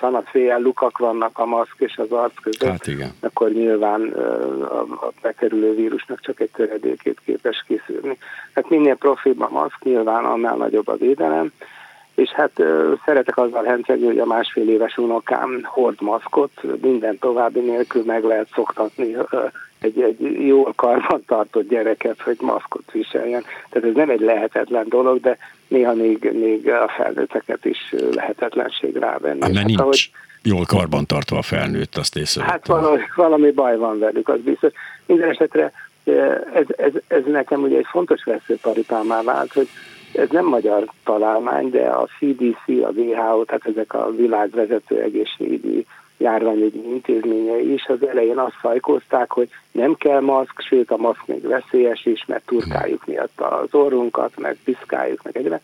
szanaszéjjel 0.00 0.60
lukak 0.60 0.98
vannak 0.98 1.38
a 1.38 1.44
maszk 1.44 1.74
és 1.78 1.96
az 1.96 2.12
arc 2.12 2.34
között, 2.42 2.68
hát 2.68 2.86
igen. 2.86 3.12
akkor 3.20 3.50
nyilván 3.50 4.12
a 5.00 5.10
bekerülő 5.22 5.74
vírusnak 5.74 6.20
csak 6.20 6.40
egy 6.40 6.50
töredékét 6.50 7.20
képes 7.24 7.64
kiszűrni. 7.66 8.18
Hát 8.54 8.68
minél 8.68 8.96
profibb 8.96 9.40
a 9.40 9.48
maszk, 9.50 9.82
nyilván 9.82 10.24
annál 10.24 10.56
nagyobb 10.56 10.88
a 10.88 10.96
védelem, 10.96 11.52
és 12.20 12.30
hát 12.30 12.62
szeretek 13.04 13.36
azzal 13.36 13.64
hencegni, 13.64 14.06
hogy 14.06 14.18
a 14.18 14.26
másfél 14.26 14.68
éves 14.68 14.96
unokám 14.96 15.60
hord 15.62 16.00
maszkot, 16.00 16.50
minden 16.80 17.18
további 17.18 17.60
nélkül 17.60 18.02
meg 18.06 18.24
lehet 18.24 18.48
szoktatni 18.54 19.16
egy, 19.80 20.00
egy 20.00 20.46
jól 20.46 20.72
karban 20.76 21.22
tartott 21.26 21.68
gyereket, 21.68 22.20
hogy 22.20 22.36
maszkot 22.40 22.90
viseljen. 22.92 23.44
Tehát 23.70 23.88
ez 23.88 23.94
nem 23.94 24.10
egy 24.10 24.20
lehetetlen 24.20 24.86
dolog, 24.88 25.20
de 25.20 25.38
néha 25.68 25.94
még, 25.94 26.30
még 26.32 26.68
a 26.68 26.88
felnőtteket 26.96 27.64
is 27.64 27.94
lehetetlenség 28.14 28.96
rávenni. 28.96 29.40
Hát, 29.40 29.52
mert 29.52 29.66
nincs 29.66 29.80
ahogy, 29.80 30.10
jól 30.42 30.64
karban 30.64 31.06
tartva 31.06 31.38
a 31.38 31.42
felnőtt, 31.42 31.96
azt 31.96 32.16
észrevettem. 32.16 32.58
Hát 32.58 32.82
valami, 32.82 33.00
valami 33.16 33.50
baj 33.50 33.76
van 33.76 33.98
velük, 33.98 34.28
az 34.28 34.40
biztos. 34.40 34.72
Minden 35.06 35.28
esetre 35.28 35.72
ez, 36.54 36.64
ez, 36.76 36.92
ez 37.08 37.22
nekem 37.26 37.62
ugye 37.62 37.76
egy 37.76 37.86
fontos 37.90 38.24
veszőparipámá 38.24 39.22
vált, 39.22 39.52
hogy 39.52 39.68
ez 40.12 40.28
nem 40.30 40.46
magyar 40.46 40.90
találmány, 41.04 41.70
de 41.70 41.86
a 41.86 42.08
CDC, 42.18 42.68
a 42.68 42.90
WHO, 42.94 43.44
tehát 43.44 43.66
ezek 43.66 43.94
a 43.94 44.10
világvezető 44.10 45.00
egészségügyi 45.00 45.86
járványügyi 46.20 46.82
intézményei 46.88 47.72
is 47.72 47.84
az 47.84 48.06
elején 48.06 48.38
azt 48.38 48.58
szajkozták, 48.62 49.32
hogy 49.32 49.48
nem 49.72 49.94
kell 49.94 50.20
maszk, 50.20 50.60
sőt 50.60 50.90
a 50.90 50.96
maszk 50.96 51.26
még 51.26 51.46
veszélyes 51.46 52.06
is, 52.06 52.24
mert 52.26 52.46
turkáljuk 52.46 53.06
miatt 53.06 53.40
az 53.40 53.74
orrunkat, 53.74 54.38
meg 54.38 54.56
piszkáljuk, 54.64 55.22
meg 55.22 55.36
egyre, 55.36 55.60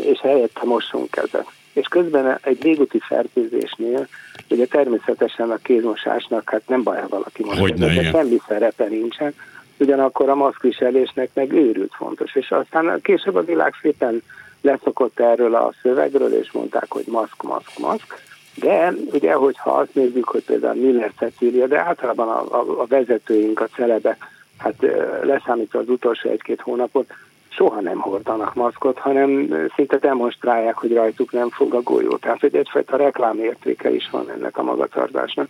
és 0.00 0.20
helyette 0.20 0.64
mossunk 0.64 1.10
kezet. 1.10 1.46
És 1.72 1.86
közben 1.86 2.38
egy 2.42 2.62
légúti 2.62 2.98
fertőzésnél, 2.98 4.06
ugye 4.50 4.66
természetesen 4.66 5.50
a 5.50 5.56
kézmosásnak 5.56 6.50
hát 6.50 6.62
nem 6.66 6.82
baj, 6.82 7.00
ha 7.00 7.08
valaki 7.08 7.44
most 7.44 7.74
de 7.74 8.02
semmi 8.02 8.40
szerepe 8.48 8.86
nincsen, 8.88 9.34
ugyanakkor 9.80 10.28
a 10.28 10.34
maszkviselésnek 10.34 11.30
meg 11.34 11.52
őrült 11.52 11.94
fontos. 11.94 12.34
És 12.34 12.50
aztán 12.50 13.00
később 13.02 13.34
a 13.34 13.44
világ 13.44 13.74
szépen 13.82 14.22
leszokott 14.60 15.20
erről 15.20 15.54
a 15.54 15.72
szövegről, 15.82 16.32
és 16.32 16.52
mondták, 16.52 16.86
hogy 16.88 17.04
maszk, 17.06 17.42
maszk, 17.42 17.78
maszk, 17.78 18.14
de 18.54 18.92
ugye, 19.12 19.32
hogyha 19.32 19.70
azt 19.70 19.94
nézzük, 19.94 20.24
hogy 20.24 20.44
például 20.44 20.80
Miller 20.80 21.12
Cecília, 21.18 21.66
de 21.66 21.78
általában 21.78 22.28
a, 22.28 22.58
a, 22.58 22.80
a 22.80 22.86
vezetőink, 22.86 23.60
a 23.60 23.68
celebek, 23.74 24.26
hát 24.58 24.74
leszámítva 25.22 25.78
az 25.78 25.88
utolsó 25.88 26.30
egy-két 26.30 26.60
hónapot, 26.60 27.12
soha 27.48 27.80
nem 27.80 27.98
hordanak 27.98 28.54
maszkot, 28.54 28.98
hanem 28.98 29.54
szinte 29.74 29.96
demonstrálják, 29.96 30.76
hogy 30.76 30.94
rajtuk 30.94 31.32
nem 31.32 31.50
fog 31.50 31.74
a 31.74 31.82
golyó. 31.82 32.16
Tehát, 32.16 32.40
hogy 32.40 32.56
egyfajta 32.56 32.96
reklámértéke 32.96 33.90
is 33.90 34.08
van 34.10 34.30
ennek 34.30 34.58
a 34.58 34.62
magatartásnak. 34.62 35.48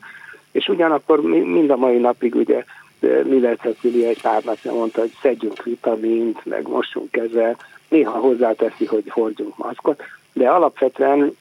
És 0.52 0.68
ugyanakkor 0.68 1.20
mind 1.22 1.70
a 1.70 1.76
mai 1.76 1.98
napig 1.98 2.34
ugye 2.34 2.64
Miller 3.00 3.56
Cecilia 3.56 4.08
egy 4.08 4.22
pár 4.22 4.42
napja 4.44 4.72
mondta, 4.72 5.00
hogy 5.00 5.12
szedjünk 5.22 5.62
vitamint, 5.62 6.44
meg 6.44 6.68
mossunk 6.68 7.10
kezel, 7.10 7.56
néha 7.88 8.18
hozzáteszi, 8.18 8.84
hogy 8.84 9.04
hordjunk 9.08 9.56
maszkot, 9.56 10.02
de 10.32 10.48
alapvetően 10.50 11.36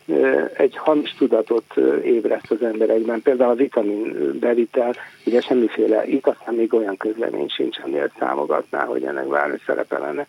egy 0.53 0.77
hamis 0.77 1.13
tudatot 1.13 1.77
ébreszt 2.03 2.51
az 2.51 2.63
emberekben. 2.63 3.21
Például 3.21 3.51
a 3.51 3.55
vitamin 3.55 4.33
bevitel, 4.39 4.95
ugye 5.25 5.41
semmiféle, 5.41 6.07
itt 6.07 6.27
aztán 6.27 6.53
még 6.53 6.73
olyan 6.73 6.97
közlemény 6.97 7.49
sincs, 7.49 7.77
amiért 7.83 8.17
számogatná, 8.19 8.85
hogy 8.85 9.03
ennek 9.03 9.27
bármi 9.27 9.57
szerepe 9.65 9.97
lenne. 9.97 10.27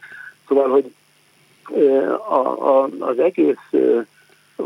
Szóval, 0.48 0.68
hogy 0.68 0.92
a, 2.28 2.34
a, 2.68 2.88
az 2.98 3.18
egész 3.18 3.70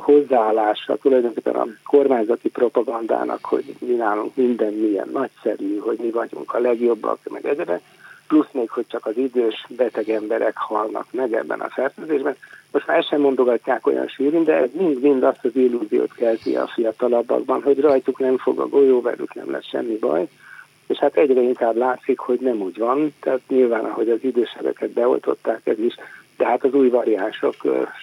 hozzáállása 0.01 0.97
tulajdonképpen 0.97 1.55
a 1.55 1.67
kormányzati 1.85 2.49
propagandának, 2.49 3.45
hogy 3.45 3.65
mi 3.79 3.95
nálunk 3.95 4.37
minden 4.37 4.73
milyen 4.73 5.09
nagyszerű, 5.13 5.79
hogy 5.79 5.99
mi 5.99 6.11
vagyunk 6.11 6.55
a 6.55 6.59
legjobbak, 6.59 7.19
meg 7.31 7.47
egyébként, 7.47 7.81
plusz 8.29 8.53
még, 8.53 8.71
hogy 8.71 8.87
csak 8.87 9.07
az 9.07 9.17
idős, 9.17 9.67
beteg 9.69 10.09
emberek 10.09 10.57
halnak 10.57 11.07
meg 11.11 11.33
ebben 11.33 11.61
a 11.61 11.69
fertőzésben. 11.69 12.37
Most 12.71 12.87
már 12.87 12.99
ezt 12.99 13.09
sem 13.09 13.21
mondogatják 13.21 13.87
olyan 13.87 14.07
sűrűn, 14.07 14.45
de 14.45 14.69
mind-mind 14.73 15.23
azt 15.23 15.45
az 15.45 15.57
illúziót 15.57 16.15
kelti 16.15 16.57
a 16.57 16.67
fiatalabbakban, 16.67 17.63
hogy 17.63 17.81
rajtuk 17.81 18.19
nem 18.19 18.39
fog 18.39 18.59
a 18.59 18.69
golyó, 18.69 19.01
velük 19.01 19.35
nem 19.35 19.51
lesz 19.51 19.69
semmi 19.69 19.97
baj. 19.97 20.29
És 20.87 20.99
hát 20.99 21.17
egyre 21.17 21.41
inkább 21.41 21.77
látszik, 21.77 22.19
hogy 22.19 22.41
nem 22.41 22.61
úgy 22.61 22.79
van, 22.79 23.15
tehát 23.21 23.41
nyilván, 23.49 23.85
ahogy 23.85 24.11
az 24.11 24.19
idősebbeket 24.21 24.91
beoltották, 24.91 25.61
ez 25.65 25.79
is, 25.79 25.95
de 26.37 26.47
hát 26.47 26.65
az 26.65 26.73
új 26.73 26.89
variánsok 26.89 27.55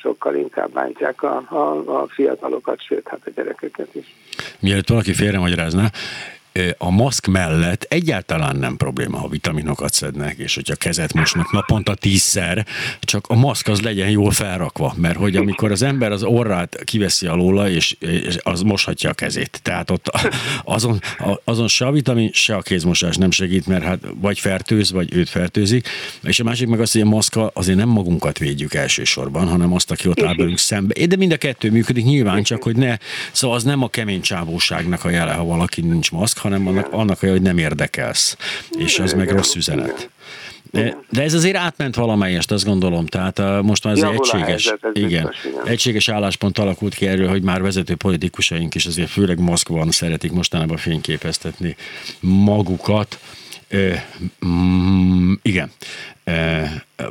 sokkal 0.01 0.35
inkább 0.35 0.71
bántják 0.71 1.23
a, 1.23 1.43
a, 1.49 2.01
a 2.01 2.07
fiatalokat, 2.07 2.81
sőt, 2.81 3.07
hát 3.07 3.19
a 3.25 3.29
gyerekeket 3.35 3.95
is. 3.95 4.15
Mielőtt 4.59 4.89
valaki 4.89 5.13
félremagyarázná, 5.13 5.89
a 6.77 6.89
maszk 6.89 7.27
mellett 7.27 7.83
egyáltalán 7.83 8.55
nem 8.55 8.77
probléma, 8.77 9.17
ha 9.17 9.27
vitaminokat 9.27 9.93
szednek, 9.93 10.37
és 10.37 10.55
hogyha 10.55 10.75
kezet 10.75 11.13
mosnak 11.13 11.51
naponta 11.51 11.95
tízszer, 11.95 12.65
csak 12.99 13.27
a 13.27 13.35
maszk 13.35 13.67
az 13.67 13.81
legyen 13.81 14.09
jól 14.09 14.31
felrakva, 14.31 14.93
mert 14.97 15.17
hogy 15.17 15.35
amikor 15.35 15.71
az 15.71 15.81
ember 15.81 16.11
az 16.11 16.23
orrát 16.23 16.83
kiveszi 16.83 17.27
alóla, 17.27 17.69
és, 17.69 17.95
és 17.99 18.37
az 18.41 18.61
moshatja 18.61 19.09
a 19.09 19.13
kezét. 19.13 19.59
Tehát 19.63 19.91
ott 19.91 20.11
azon, 20.63 20.99
azon 21.43 21.67
se 21.67 21.85
a 21.85 21.91
vitamin, 21.91 22.29
se 22.33 22.55
a 22.55 22.61
kézmosás 22.61 23.15
nem 23.15 23.31
segít, 23.31 23.67
mert 23.67 23.83
hát 23.83 23.99
vagy 24.15 24.39
fertőz, 24.39 24.91
vagy 24.91 25.13
őt 25.13 25.29
fertőzik. 25.29 25.87
És 26.23 26.39
a 26.39 26.43
másik 26.43 26.67
meg 26.67 26.79
az, 26.79 26.91
hogy 26.91 27.01
a 27.01 27.05
maszka 27.05 27.51
azért 27.53 27.77
nem 27.77 27.89
magunkat 27.89 28.37
védjük 28.37 28.73
elsősorban, 28.73 29.47
hanem 29.47 29.73
azt, 29.73 29.91
aki 29.91 30.07
ott 30.07 30.21
áll 30.21 30.35
velünk 30.35 30.57
szembe. 30.57 31.05
De 31.05 31.15
mind 31.15 31.31
a 31.31 31.37
kettő 31.37 31.71
működik 31.71 32.03
nyilván, 32.03 32.43
csak 32.43 32.63
hogy 32.63 32.75
ne, 32.75 32.97
szóval 33.31 33.57
az 33.57 33.63
nem 33.63 33.83
a 33.83 33.87
kemény 33.87 34.21
csávóságnak 34.21 35.05
a 35.05 35.09
jele, 35.09 35.31
ha 35.31 35.43
valaki 35.43 35.81
nincs 35.81 36.11
maszk, 36.11 36.37
hanem 36.41 36.67
annak, 36.67 36.87
annak 36.91 37.19
hogy 37.19 37.41
nem 37.41 37.57
érdekelsz, 37.57 38.37
és 38.69 38.99
az 38.99 39.13
meg 39.13 39.29
rossz 39.29 39.55
üzenet. 39.55 40.09
De, 40.71 40.97
de 41.09 41.21
ez 41.21 41.33
azért 41.33 41.55
átment 41.55 41.95
valamelyest, 41.95 42.51
azt 42.51 42.65
gondolom. 42.65 43.05
Tehát 43.05 43.39
a, 43.39 43.61
most 43.61 43.83
már 43.83 43.93
ez 43.97 44.03
egy 44.03 44.13
egységes, 44.13 44.47
helyzet, 44.47 44.79
ez 44.83 44.91
igen, 44.93 45.25
biztos, 45.25 45.51
igen. 45.51 45.67
egységes 45.67 46.09
álláspont 46.09 46.57
alakult 46.57 46.93
ki 46.93 47.07
erről, 47.07 47.27
hogy 47.27 47.41
már 47.41 47.61
vezető 47.61 47.95
politikusaink 47.95 48.75
is 48.75 48.85
azért 48.85 49.09
főleg 49.09 49.39
Moszkvan 49.39 49.91
szeretik 49.91 50.31
mostanában 50.31 50.77
fényképeztetni 50.77 51.75
magukat. 52.19 53.19
Mm, 54.45 55.33
igen 55.41 55.71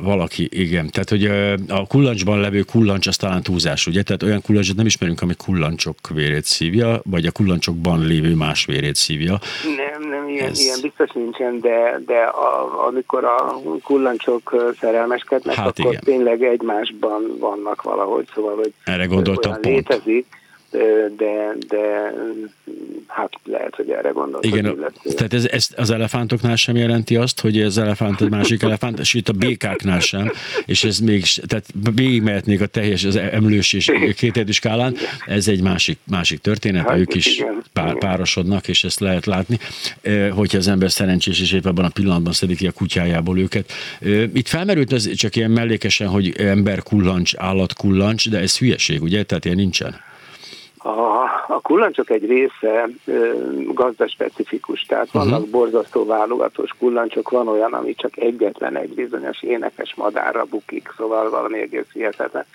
valaki, 0.01 0.47
igen. 0.51 0.89
Tehát, 0.89 1.09
hogy 1.09 1.25
a 1.67 1.87
kullancsban 1.87 2.39
levő 2.39 2.61
kullancs 2.61 3.07
az 3.07 3.15
talán 3.15 3.43
túlzás, 3.43 3.87
ugye? 3.87 4.03
Tehát 4.03 4.23
olyan 4.23 4.41
kullancsot 4.41 4.75
nem 4.75 4.85
ismerünk, 4.85 5.21
ami 5.21 5.33
kullancsok 5.45 5.95
vérét 6.13 6.45
szívja, 6.45 7.01
vagy 7.03 7.25
a 7.25 7.31
kullancsokban 7.31 8.05
lévő 8.05 8.35
más 8.35 8.65
vérét 8.65 8.95
szívja. 8.95 9.39
Nem, 9.75 10.09
nem, 10.09 10.29
ilyen, 10.29 10.49
Ez... 10.49 10.59
ilyen 10.59 10.77
biztos 10.81 11.09
nincsen, 11.13 11.59
de, 11.59 12.01
de 12.05 12.21
a, 12.23 12.85
amikor 12.87 13.23
a 13.23 13.61
kullancsok 13.83 14.73
szerelmeskednek, 14.79 15.55
hát 15.55 15.67
akkor 15.67 15.91
igen. 15.91 16.03
tényleg 16.03 16.43
egymásban 16.43 17.37
vannak 17.39 17.81
valahogy, 17.81 18.27
szóval, 18.33 18.55
hogy 18.55 18.73
Erre 18.83 19.05
gondoltam 19.05 19.51
pont. 19.51 19.65
létezik, 19.65 20.25
de, 21.17 21.55
de 21.67 22.13
hát 23.07 23.33
lehet, 23.45 23.75
hogy 23.75 23.89
erre 23.89 24.09
gondolok. 24.09 24.45
Igen, 24.45 24.77
tehát 25.15 25.33
ez, 25.33 25.47
ez, 25.47 25.69
az 25.75 25.89
elefántoknál 25.89 26.55
sem 26.55 26.75
jelenti 26.75 27.15
azt, 27.15 27.41
hogy 27.41 27.59
ez 27.59 27.77
elefánt, 27.77 28.21
egy 28.21 28.29
másik 28.29 28.63
elefánt, 28.63 28.99
és 28.99 29.13
itt 29.13 29.29
a 29.29 29.33
békáknál 29.33 29.99
sem, 29.99 30.31
és 30.65 30.83
ez 30.83 30.99
még, 30.99 31.23
tehát 31.47 31.65
végigmehetnék 31.95 32.61
a 32.61 32.65
teljes 32.65 33.03
az 33.03 33.15
emlős 33.15 33.73
és 33.73 33.91
kétedű 34.15 34.51
skálán, 34.51 34.95
ez 35.25 35.47
egy 35.47 35.61
másik, 35.61 35.97
másik 36.03 36.39
történet, 36.39 36.87
hát, 36.87 36.97
ők 36.97 37.13
is 37.13 37.37
igen, 37.37 37.63
pár, 37.73 37.97
párosodnak, 37.97 38.67
és 38.67 38.83
ezt 38.83 38.99
lehet 38.99 39.25
látni, 39.25 39.59
hogyha 40.31 40.57
az 40.57 40.67
ember 40.67 40.91
szerencsés, 40.91 41.41
és 41.41 41.51
épp 41.51 41.65
abban 41.65 41.85
a 41.85 41.89
pillanatban 41.89 42.33
szedik 42.33 42.57
ki 42.57 42.67
a 42.67 42.71
kutyájából 42.71 43.39
őket. 43.39 43.71
Itt 44.33 44.47
felmerült 44.47 44.93
ez 44.93 45.13
csak 45.13 45.35
ilyen 45.35 45.51
mellékesen, 45.51 46.07
hogy 46.07 46.33
ember 46.37 46.83
kullancs, 46.83 47.35
állat 47.37 47.73
kullancs, 47.73 48.29
de 48.29 48.39
ez 48.39 48.57
hülyeség, 48.57 49.01
ugye? 49.01 49.23
Tehát 49.23 49.45
ilyen 49.45 49.57
nincsen. 49.57 50.09
A, 50.83 51.23
a 51.47 51.59
kullancsok 51.61 52.09
egy 52.09 52.25
része 52.25 52.87
ö, 53.05 53.33
gazdaspecifikus, 53.73 54.81
tehát 54.81 55.05
uh-huh. 55.05 55.23
vannak 55.23 55.47
borzasztó 55.47 56.05
válogatós 56.05 56.71
kullancsok, 56.79 57.29
van 57.29 57.47
olyan, 57.47 57.73
ami 57.73 57.95
csak 57.95 58.17
egyetlen 58.17 58.77
egy 58.77 58.93
bizonyos 58.93 59.43
énekes 59.43 59.95
madárra 59.95 60.45
bukik, 60.45 60.93
szóval 60.97 61.29
valami 61.29 61.59
egész 61.59 61.91
hihetetlen. 61.93 62.45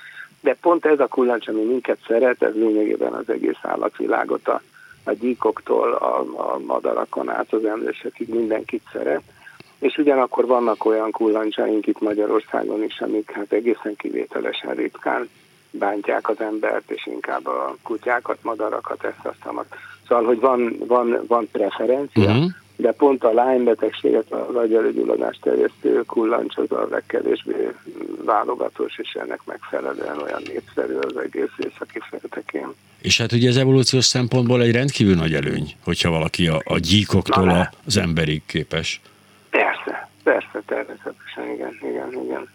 De 0.40 0.56
pont 0.60 0.86
ez 0.86 1.00
a 1.00 1.06
kullancs, 1.06 1.48
ami 1.48 1.62
minket 1.62 1.98
szeret, 2.06 2.42
ez 2.42 2.54
lényegében 2.54 3.12
az 3.12 3.28
egész 3.28 3.58
állatvilágot, 3.62 4.48
a, 4.48 4.60
a 5.04 5.12
gyíkoktól 5.12 5.92
a, 5.92 6.18
a 6.52 6.58
madarakon 6.58 7.30
át 7.30 7.52
az 7.52 7.64
emlősökig 7.64 8.28
mindenkit 8.28 8.82
szeret. 8.92 9.22
És 9.78 9.96
ugyanakkor 9.96 10.46
vannak 10.46 10.84
olyan 10.84 11.10
kullancsaink 11.10 11.86
itt 11.86 12.00
Magyarországon 12.00 12.82
is, 12.82 13.00
amik 13.00 13.30
hát 13.30 13.52
egészen 13.52 13.96
kivételesen 13.96 14.74
ritkán 14.74 15.28
bántják 15.78 16.28
az 16.28 16.40
embert, 16.40 16.90
és 16.90 17.06
inkább 17.06 17.46
a 17.46 17.76
kutyákat, 17.82 18.38
madarakat, 18.42 19.04
ezt 19.04 19.24
azt 19.24 19.66
Szóval, 20.08 20.24
hogy 20.24 20.40
van, 20.40 20.76
van, 20.86 21.24
van 21.26 21.48
preferencia, 21.52 22.30
uh-huh. 22.30 22.50
de 22.76 22.92
pont 22.92 23.24
a 23.24 23.30
Lyme 23.30 23.64
betegséget, 23.64 24.32
a 24.32 24.58
agyelőgyulladást 24.58 25.40
terjesztő 25.40 26.02
kullancs 26.06 26.56
az 26.56 26.72
a 26.72 26.86
legkevésbé 26.90 27.70
válogatós, 28.24 28.98
és 28.98 29.12
ennek 29.12 29.40
megfelelően 29.44 30.18
olyan 30.18 30.42
népszerű 30.46 30.94
az 30.94 31.16
egész 31.16 31.52
északi 31.56 32.00
féltekén. 32.10 32.68
És 33.00 33.18
hát 33.18 33.32
ugye 33.32 33.48
az 33.48 33.56
evolúciós 33.56 34.04
szempontból 34.04 34.62
egy 34.62 34.72
rendkívül 34.72 35.14
nagy 35.14 35.34
előny, 35.34 35.74
hogyha 35.84 36.10
valaki 36.10 36.46
a, 36.46 36.60
a 36.64 36.78
gyíkoktól 36.78 37.70
az 37.86 37.96
emberig 37.96 38.42
képes. 38.46 39.00
Persze, 39.50 40.08
persze, 40.22 40.62
természetesen, 40.66 41.50
igen, 41.54 41.78
igen, 41.82 42.24
igen. 42.24 42.48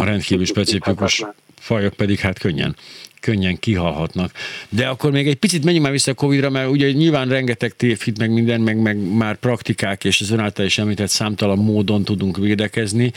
A 0.00 0.04
rendkívül 0.04 0.44
specifikus 0.44 1.24
fajok 1.58 1.92
pedig 1.92 2.18
hát 2.18 2.38
könnyen 2.38 2.76
könnyen 3.20 3.58
kihalhatnak. 3.58 4.32
De 4.68 4.86
akkor 4.86 5.10
még 5.10 5.28
egy 5.28 5.36
picit 5.36 5.64
menjünk 5.64 5.84
már 5.84 5.94
vissza 5.94 6.10
a 6.10 6.14
Covid-ra, 6.14 6.50
mert 6.50 6.68
ugye 6.68 6.90
nyilván 6.90 7.28
rengeteg 7.28 7.72
tévhit, 7.76 8.18
meg 8.18 8.32
minden, 8.32 8.60
meg, 8.60 8.76
meg 8.76 8.96
már 8.96 9.36
praktikák, 9.36 10.04
és 10.04 10.20
az 10.20 10.30
ön 10.30 10.52
is 10.56 10.78
említett 10.78 11.08
számtalan 11.08 11.58
módon 11.58 12.04
tudunk 12.04 12.36
védekezni. 12.36 13.12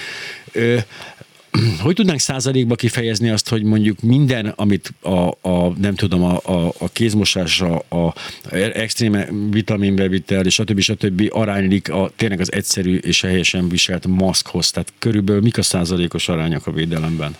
hogy 1.84 1.95
tudnánk 1.95 2.20
százalékba 2.20 2.76
kifejezni 2.76 3.30
azt, 3.30 3.49
hogy 3.49 3.64
mondjuk 3.64 4.01
minden, 4.01 4.54
amit 4.56 4.93
a, 5.01 5.28
a 5.49 5.74
nem 5.78 5.95
tudom, 5.95 6.24
a, 6.24 6.39
a, 6.43 6.68
a 6.80 6.89
kézmosásra, 6.93 7.82
a 7.89 8.14
extrém 8.51 9.18
vitaminbevitel, 9.51 10.45
és 10.45 10.54
stb. 10.54 10.80
stb. 10.80 11.30
aránylik 11.30 11.91
a, 11.91 12.10
tényleg 12.16 12.39
az 12.39 12.51
egyszerű 12.51 12.97
és 12.97 13.22
helyesen 13.22 13.70
viselt 13.70 14.08
maszkhoz. 14.08 14.72
Tehát 14.72 14.93
körülbelül 14.99 15.41
mik 15.41 15.58
a 15.58 15.62
százalékos 15.62 16.30
arányok 16.30 16.68
a 16.68 16.72
védelemben? 16.72 17.36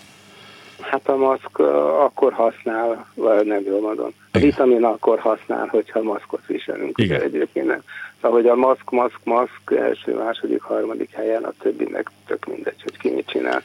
Hát 0.80 1.08
a 1.08 1.16
maszk 1.16 1.58
akkor 2.04 2.32
használ, 2.32 3.06
vagy 3.14 3.46
nem 3.46 3.62
jól 3.66 3.80
mondom. 3.80 4.10
A 4.30 4.38
vitamin 4.38 4.84
akkor 4.84 5.18
használ, 5.18 5.66
hogyha 5.66 6.02
maszkot 6.02 6.46
viselünk. 6.46 6.98
Igen. 6.98 7.20
Egyébként 7.20 7.66
nem. 7.66 7.82
Szóval, 8.20 8.40
hogy 8.40 8.48
a 8.48 8.54
maszk, 8.54 8.90
maszk, 8.90 9.18
maszk 9.24 9.72
első, 9.76 10.14
második, 10.14 10.62
harmadik 10.62 11.10
helyen, 11.10 11.42
a 11.42 11.52
többinek 11.58 12.10
tök 12.26 12.46
mindegy, 12.46 12.82
hogy 12.82 12.98
ki 12.98 13.10
mit 13.10 13.26
csinál. 13.26 13.62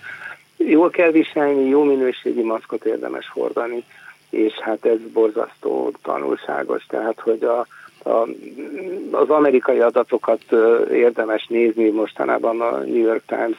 Jól 0.68 0.90
kell 0.90 1.12
viselni, 1.12 1.68
jó 1.68 1.84
minőségi 1.84 2.42
maszkot 2.42 2.86
érdemes 2.86 3.30
hordani, 3.30 3.84
és 4.30 4.54
hát 4.54 4.86
ez 4.86 4.98
borzasztó 5.14 5.92
tanulságos, 6.04 6.86
tehát 6.86 7.20
hogy 7.20 7.44
a, 7.44 7.68
a, 8.10 8.28
az 9.12 9.30
amerikai 9.30 9.80
adatokat 9.80 10.42
érdemes 10.92 11.48
nézni, 11.48 11.90
mostanában 11.90 12.62
a 12.62 12.78
New 12.78 13.02
York 13.02 13.24
Times 13.26 13.58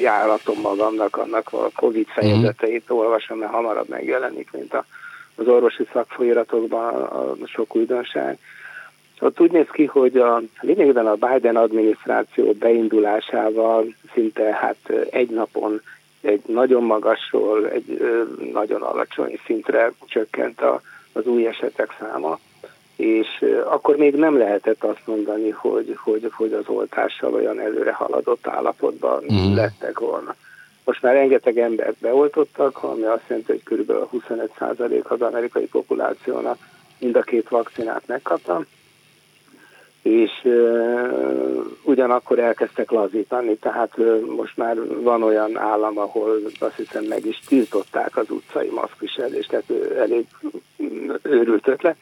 járatom 0.00 0.60
magamnak, 0.60 1.16
annak 1.16 1.52
a 1.52 1.68
Covid 1.74 2.06
fejezeteit 2.06 2.90
olvasom, 2.90 3.38
mert 3.38 3.52
hamarabb 3.52 3.88
megjelenik, 3.88 4.50
mint 4.52 4.74
a, 4.74 4.84
az 5.34 5.48
orvosi 5.48 5.86
szakfolyiratokban 5.92 6.94
a, 6.94 7.30
a 7.30 7.36
sok 7.46 7.76
újdonság. 7.76 8.38
Ott 9.20 9.40
úgy 9.40 9.50
néz 9.50 9.68
ki, 9.72 9.84
hogy 9.84 10.16
a, 10.16 10.40
lényegében 10.60 11.06
a 11.06 11.14
Biden 11.14 11.56
adminisztráció 11.56 12.52
beindulásával 12.52 13.84
szinte 14.12 14.42
hát 14.42 15.08
egy 15.10 15.30
napon 15.30 15.80
egy 16.20 16.42
nagyon 16.46 16.82
magasról 16.82 17.68
egy 17.68 18.00
nagyon 18.52 18.82
alacsony 18.82 19.40
szintre 19.44 19.92
csökkent 20.06 20.60
a, 20.60 20.80
az 21.12 21.26
új 21.26 21.46
esetek 21.46 21.96
száma 21.98 22.38
és 22.96 23.44
akkor 23.64 23.96
még 23.96 24.14
nem 24.14 24.38
lehetett 24.38 24.84
azt 24.84 25.06
mondani, 25.06 25.50
hogy, 25.50 25.96
hogy, 25.96 26.30
hogy 26.32 26.52
az 26.52 26.64
oltással 26.66 27.34
olyan 27.34 27.60
előre 27.60 27.92
haladott 27.92 28.46
állapotban 28.46 29.24
uh-huh. 29.24 29.54
lettek 29.54 29.98
volna. 29.98 30.34
Most 30.84 31.02
már 31.02 31.12
rengeteg 31.12 31.58
embert 31.58 31.96
beoltottak, 31.98 32.82
ami 32.82 33.02
azt 33.02 33.22
jelenti, 33.26 33.52
hogy 33.52 33.78
kb. 33.78 33.92
25% 34.12 35.02
az 35.02 35.20
amerikai 35.20 35.66
populációnak 35.66 36.58
mind 36.98 37.16
a 37.16 37.22
két 37.22 37.48
vakcinát 37.48 38.02
megkapta, 38.06 38.64
és 40.06 40.48
ugyanakkor 41.82 42.38
elkezdtek 42.38 42.90
lazítani, 42.90 43.56
tehát 43.56 43.96
most 44.36 44.56
már 44.56 44.76
van 45.02 45.22
olyan 45.22 45.58
állam, 45.58 45.98
ahol 45.98 46.38
azt 46.58 46.76
hiszem 46.76 47.04
meg 47.04 47.26
is 47.26 47.40
tiltották 47.48 48.16
az 48.16 48.30
utcai 48.30 48.68
maszkviselést, 48.68 49.48
tehát 49.48 49.96
elég 49.98 50.26
őrült 51.22 51.68
ötlet. 51.68 51.96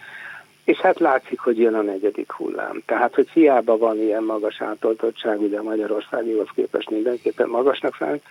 És 0.65 0.79
hát 0.79 0.99
látszik, 0.99 1.41
hogy 1.41 1.59
jön 1.59 1.75
a 1.75 1.81
negyedik 1.81 2.33
hullám. 2.33 2.83
Tehát, 2.87 3.15
hogy 3.15 3.29
hiába 3.29 3.77
van 3.77 3.99
ilyen 3.99 4.23
magas 4.23 4.61
átoltottság, 4.61 5.41
ugye 5.41 5.63
Magyarországihoz 5.63 6.49
képest 6.55 6.91
mindenképpen 6.91 7.49
magasnak 7.49 7.97
számít, 7.99 8.23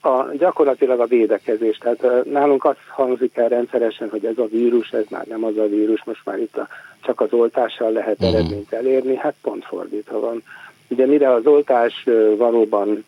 a, 0.00 0.32
gyakorlatilag 0.32 1.00
a 1.00 1.06
védekezés. 1.06 1.78
Tehát 1.78 2.24
nálunk 2.24 2.64
azt 2.64 2.78
hangzik 2.88 3.36
el 3.36 3.48
rendszeresen, 3.48 4.10
hogy 4.10 4.24
ez 4.24 4.38
a 4.38 4.46
vírus, 4.46 4.90
ez 4.90 5.04
már 5.10 5.26
nem 5.26 5.44
az 5.44 5.56
a 5.56 5.68
vírus, 5.68 6.04
most 6.04 6.24
már 6.24 6.38
itt 6.38 6.56
a, 6.56 6.68
csak 7.02 7.20
az 7.20 7.32
oltással 7.32 7.92
lehet 7.92 8.20
uh-huh. 8.20 8.34
eredményt 8.34 8.72
elérni, 8.72 9.16
hát 9.16 9.34
pont 9.42 9.64
fordítva 9.64 10.20
van. 10.20 10.42
Ugye 10.88 11.06
mire 11.06 11.32
az 11.32 11.46
oltás 11.46 12.06
valóban 12.36 13.04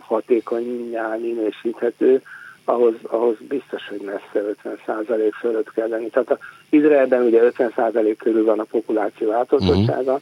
hatékonyá 0.00 1.16
minősíthető, 1.20 2.22
ahhoz, 2.64 2.94
ahhoz 3.02 3.36
biztos, 3.48 3.88
hogy 3.88 4.00
messze 4.00 4.54
50% 4.86 5.30
fölött 5.40 5.72
kell 5.72 5.88
lenni. 5.88 6.08
Tehát 6.08 6.30
a 6.30 6.38
Izraelben 6.70 7.22
ugye 7.22 7.50
50% 7.56 8.14
körül 8.18 8.44
van 8.44 8.58
a 8.58 8.64
populáció 8.64 9.30
átoltottsága, 9.30 10.12
uh-huh. 10.12 10.20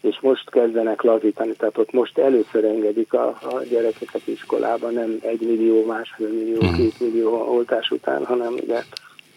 és 0.00 0.18
most 0.20 0.50
kezdenek 0.50 1.02
lazítani, 1.02 1.52
tehát 1.52 1.78
ott 1.78 1.92
most 1.92 2.18
először 2.18 2.64
engedik 2.64 3.12
a, 3.12 3.26
a 3.26 3.62
gyerekeket 3.70 4.26
iskolába, 4.26 4.90
nem 4.90 5.18
egy 5.22 5.40
millió, 5.40 5.84
másfél 5.84 6.28
millió, 6.28 6.56
uh-huh. 6.56 6.76
két 6.76 7.00
millió 7.00 7.54
oltás 7.54 7.90
után, 7.90 8.24
hanem 8.24 8.52
ugye 8.52 8.82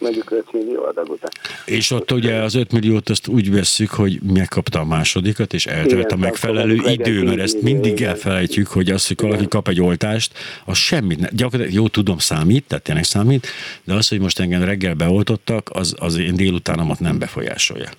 mondjuk 0.04 0.32
5 0.32 0.52
millió 0.52 0.84
adag 0.84 1.10
után. 1.10 1.32
És 1.66 1.92
ott 1.92 2.12
ugye 2.12 2.36
az 2.36 2.56
5 2.56 2.72
milliót 2.72 3.10
azt 3.10 3.28
úgy 3.28 3.52
vesszük, 3.52 3.90
hogy 3.90 4.20
megkapta 4.34 4.80
a 4.80 4.86
másodikat, 4.86 5.54
és 5.54 5.66
eltelt 5.66 6.12
a 6.12 6.16
megfelelő 6.16 6.78
idő, 6.86 7.24
mert 7.24 7.40
ezt 7.40 7.62
mindig 7.62 8.02
elfelejtjük, 8.02 8.68
hogy 8.68 8.90
az, 8.90 9.08
hogy 9.08 9.22
valaki 9.22 9.48
kap 9.48 9.68
egy 9.68 9.82
oltást, 9.82 10.38
az 10.66 10.78
semmit, 10.78 11.20
ne, 11.20 11.28
gyakorlatilag 11.32 11.82
jó 11.82 11.88
tudom 11.88 12.18
számít, 12.18 12.68
tehát 12.68 12.84
tényleg 12.84 13.04
számít, 13.04 13.48
de 13.84 13.94
az, 13.94 14.10
hogy 14.10 14.20
most 14.20 14.40
engem 14.40 14.64
reggel 14.64 14.94
beoltottak, 14.94 15.70
az, 15.74 15.96
az 16.00 16.18
én 16.18 16.36
délutánomat 16.36 17.00
nem 17.00 17.20
befolyásolja. 17.20 17.90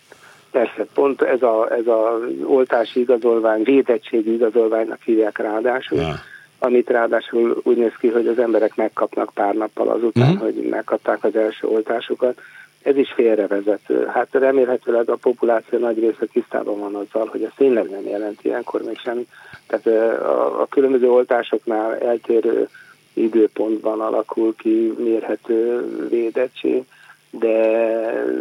Persze, 0.51 0.87
pont 0.95 1.23
ez 1.23 1.43
a, 1.43 1.69
ez 1.79 1.87
a 1.87 2.19
oltási 2.45 3.01
igazolvány, 3.01 3.63
védettségi 3.63 4.33
igazolványnak 4.33 5.03
hívják 5.05 5.39
ráadásul. 5.39 5.99
Ja 5.99 6.21
amit 6.65 6.91
ráadásul 6.91 7.61
úgy 7.63 7.77
néz 7.77 7.93
ki, 7.99 8.09
hogy 8.09 8.27
az 8.27 8.39
emberek 8.39 8.75
megkapnak 8.77 9.31
pár 9.35 9.55
nappal 9.55 9.89
azután, 9.89 10.31
uh-huh. 10.31 10.43
hogy 10.43 10.69
megkapták 10.71 11.25
az 11.25 11.37
első 11.37 11.67
oltásukat. 11.67 12.41
Ez 12.83 12.97
is 12.97 13.13
félrevezető. 13.13 14.07
Hát 14.07 14.29
remélhetőleg 14.31 15.09
a 15.09 15.17
populáció 15.17 15.79
nagy 15.79 15.99
része 15.99 16.27
tisztában 16.33 16.79
van 16.79 16.95
azzal, 16.95 17.27
hogy 17.27 17.43
ez 17.43 17.51
tényleg 17.57 17.91
nem 17.91 18.07
jelent 18.07 18.45
ilyenkor 18.45 18.83
még 18.83 18.99
semmi. 18.99 19.27
Tehát 19.67 19.87
a, 20.21 20.61
a 20.61 20.67
különböző 20.67 21.11
oltásoknál 21.11 21.99
eltérő 21.99 22.69
időpontban 23.13 24.01
alakul 24.01 24.55
ki 24.57 24.95
mérhető 24.99 25.85
védettség, 26.09 26.85
de 27.31 27.57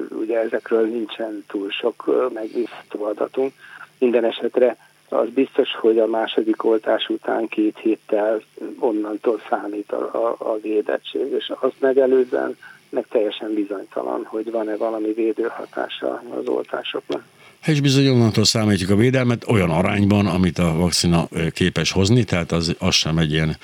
ugye 0.09 0.39
ezekről 0.39 0.87
nincsen 0.87 1.43
túl 1.47 1.69
sok 1.69 2.29
megbízható 2.33 3.03
adatunk. 3.03 3.51
Minden 3.99 4.23
esetre 4.23 4.77
az 5.13 5.29
biztos, 5.29 5.75
hogy 5.75 5.97
a 5.99 6.07
második 6.07 6.63
oltás 6.63 7.09
után 7.09 7.47
két 7.47 7.77
héttel 7.77 8.41
onnantól 8.79 9.41
számít 9.49 9.91
a, 9.91 10.09
a, 10.13 10.35
a 10.51 10.59
védettség, 10.61 11.31
és 11.37 11.51
azt 11.59 11.79
megelőzően 11.79 12.57
meg 12.89 13.05
teljesen 13.09 13.53
bizonytalan, 13.53 14.23
hogy 14.25 14.51
van-e 14.51 14.75
valami 14.75 15.13
védőhatása 15.13 16.23
az 16.39 16.47
oltásoknak. 16.47 17.23
És 17.65 17.81
bizony 17.81 18.09
onnantól 18.09 18.43
számítjuk 18.43 18.89
a 18.89 18.95
védelmet 18.95 19.47
olyan 19.47 19.69
arányban, 19.69 20.27
amit 20.27 20.57
a 20.59 20.73
vakcina 20.73 21.27
képes 21.51 21.91
hozni, 21.91 22.23
tehát 22.23 22.51
az, 22.51 22.75
az 22.79 22.93
sem 22.93 23.17
egy 23.17 23.31
ilyen, 23.31 23.57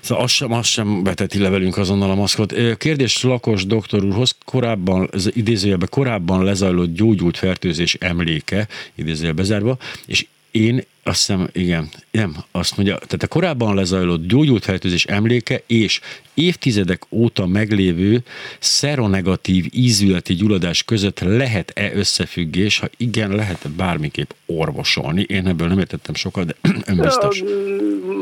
szóval 0.00 0.24
az 0.24 0.30
sem, 0.30 0.52
az 0.52 0.66
sem 0.66 1.02
veteti 1.02 1.38
le 1.38 1.48
velünk 1.48 1.76
azonnal 1.76 2.10
a 2.10 2.14
maszkot. 2.14 2.54
Kérdés 2.76 3.22
Lakos 3.22 3.66
doktor 3.66 4.04
úrhoz, 4.04 4.36
korábban, 4.44 5.08
ez 5.12 5.28
idézőjelben 5.32 5.88
korábban 5.90 6.44
lezajlott 6.44 6.94
gyógyult 6.94 7.36
fertőzés 7.36 7.94
emléke, 7.94 8.66
idézőjelbe 8.94 9.42
zárva, 9.42 9.76
és 10.06 10.26
én 10.50 10.82
azt 11.04 11.26
hiszem, 11.26 11.48
igen, 11.52 11.88
nem, 12.10 12.34
azt 12.50 12.76
mondja, 12.76 12.94
tehát 12.94 13.22
a 13.22 13.26
korábban 13.26 13.74
lezajlott 13.74 14.26
gyógyult 14.26 14.64
fertőzés 14.64 15.04
emléke 15.04 15.60
és 15.66 16.00
évtizedek 16.34 17.02
óta 17.10 17.46
meglévő 17.46 18.18
szeronegatív 18.58 19.64
ízületi 19.70 20.34
gyulladás 20.34 20.84
között 20.84 21.20
lehet-e 21.20 21.90
összefüggés, 21.94 22.78
ha 22.78 22.86
igen, 22.96 23.30
lehet 23.30 23.70
bármiképp 23.70 24.30
orvosolni? 24.46 25.24
Én 25.28 25.46
ebből 25.46 25.68
nem 25.68 25.78
értettem 25.78 26.14
sokat, 26.14 26.46
de 26.46 26.54
önbiztos. 26.92 27.42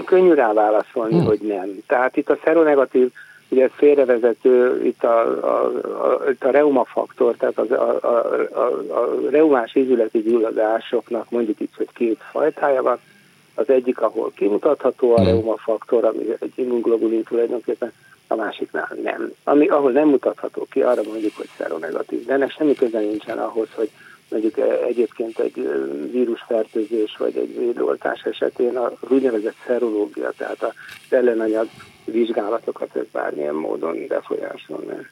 Könnyű 0.04 0.32
rá 0.32 0.52
válaszolni, 0.52 1.14
hmm. 1.14 1.24
hogy 1.24 1.40
nem. 1.40 1.68
Tehát 1.86 2.16
itt 2.16 2.28
a 2.28 2.38
szeronegatív 2.44 3.10
ugye 3.48 3.68
félrevezető 3.68 4.84
itt 4.84 5.04
a, 5.04 5.20
a, 5.44 5.64
a, 5.84 6.30
itt 6.30 6.44
a 6.44 6.50
reumafaktor, 6.50 7.36
tehát 7.36 7.58
az, 7.58 7.70
a, 7.70 7.98
a, 8.02 8.24
a, 8.52 8.66
a 9.00 9.30
reumás 9.30 9.74
ízületi 9.74 10.22
gyulladásoknak 10.22 11.30
mondjuk 11.30 11.60
itt, 11.60 11.74
hogy 11.76 11.88
két 11.94 12.18
fajtája 12.30 12.82
van. 12.82 12.98
Az 13.54 13.70
egyik, 13.70 14.00
ahol 14.00 14.32
kimutatható 14.34 15.12
a 15.12 15.16
hmm. 15.16 15.24
reumafaktor, 15.24 16.04
ami 16.04 16.24
egy 16.40 16.52
immunglobulin 16.54 17.22
tulajdonképpen, 17.22 17.92
a 18.28 18.34
másiknál 18.34 18.96
nem. 19.02 19.32
Ami, 19.44 19.66
ahol 19.66 19.90
nem 19.90 20.08
mutatható 20.08 20.66
ki, 20.70 20.82
arra 20.82 21.02
mondjuk, 21.02 21.36
hogy 21.36 21.48
szeronegatív. 21.56 22.24
De 22.24 22.32
ennek 22.32 22.50
semmi 22.50 22.74
köze 22.74 22.98
nincsen 22.98 23.38
ahhoz, 23.38 23.68
hogy 23.74 23.90
mondjuk 24.28 24.58
egyébként 24.86 25.38
egy 25.38 25.68
vírusfertőzés 26.10 27.16
vagy 27.18 27.36
egy 27.36 27.58
védoltás 27.58 28.22
esetén 28.22 28.76
a 28.76 28.92
úgynevezett 29.08 29.56
szerológia, 29.66 30.32
tehát 30.36 30.62
az 30.62 30.72
ellenanyag 31.08 31.68
vizsgálatokat 32.12 32.96
ez 32.96 33.06
bármilyen 33.12 33.54
módon 33.54 34.06
befolyásolni. 34.08 35.06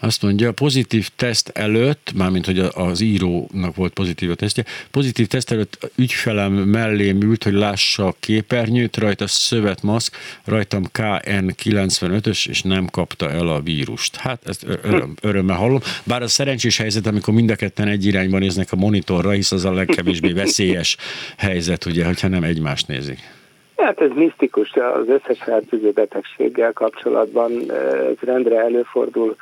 Azt 0.00 0.22
mondja, 0.22 0.48
a 0.48 0.52
pozitív 0.52 1.08
teszt 1.16 1.48
előtt, 1.48 2.12
mármint 2.14 2.46
hogy 2.46 2.58
az 2.58 3.00
írónak 3.00 3.74
volt 3.74 3.92
pozitív 3.92 4.30
a 4.30 4.34
tesztje, 4.34 4.64
pozitív 4.90 5.26
teszt 5.26 5.50
előtt 5.50 5.90
ügyfelem 5.96 6.52
mellé 6.52 7.10
ült, 7.10 7.44
hogy 7.44 7.52
lássa 7.52 8.06
a 8.06 8.14
képernyőt, 8.20 8.96
rajta 8.96 9.26
szövetmaszk, 9.26 10.16
rajtam 10.44 10.84
KN95-ös, 10.92 12.48
és 12.48 12.62
nem 12.62 12.86
kapta 12.86 13.30
el 13.30 13.48
a 13.48 13.60
vírust. 13.60 14.16
Hát 14.16 14.48
ezt 14.48 14.66
öröm, 14.82 15.14
örömmel 15.20 15.56
hallom. 15.56 15.80
Bár 16.04 16.22
a 16.22 16.28
szerencsés 16.28 16.76
helyzet, 16.76 17.06
amikor 17.06 17.34
mind 17.34 17.50
a 17.50 17.56
ketten 17.56 17.88
egy 17.88 18.04
irányban 18.04 18.40
néznek 18.40 18.72
a 18.72 18.76
monitorra, 18.76 19.30
hisz 19.30 19.52
az 19.52 19.64
a 19.64 19.72
legkevésbé 19.72 20.32
veszélyes 20.32 20.96
helyzet, 21.36 21.84
ugye, 21.84 22.04
hogyha 22.04 22.28
nem 22.28 22.42
egymást 22.42 22.86
nézik. 22.86 23.37
Hát 23.78 24.00
ez 24.00 24.10
misztikus, 24.14 24.72
az 24.72 25.08
összes 25.08 25.42
fertőző 25.42 25.90
betegséggel 25.90 26.72
kapcsolatban 26.72 27.72
ez 28.08 28.16
rendre 28.20 28.60
előfordul 28.60 29.36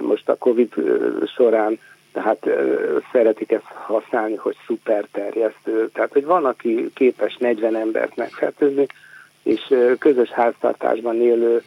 most 0.00 0.28
a 0.28 0.34
Covid 0.34 0.74
során, 1.36 1.78
tehát 2.12 2.46
szeretik 3.12 3.52
ezt 3.52 3.64
használni, 3.64 4.34
hogy 4.34 4.56
szuperterjesztő. 4.66 5.88
Tehát, 5.92 6.12
hogy 6.12 6.24
van, 6.24 6.44
aki 6.44 6.90
képes 6.94 7.36
40 7.36 7.76
embert 7.76 8.16
megfertőzni, 8.16 8.86
és 9.42 9.74
közös 9.98 10.28
háztartásban 10.28 11.20
élő 11.20 11.62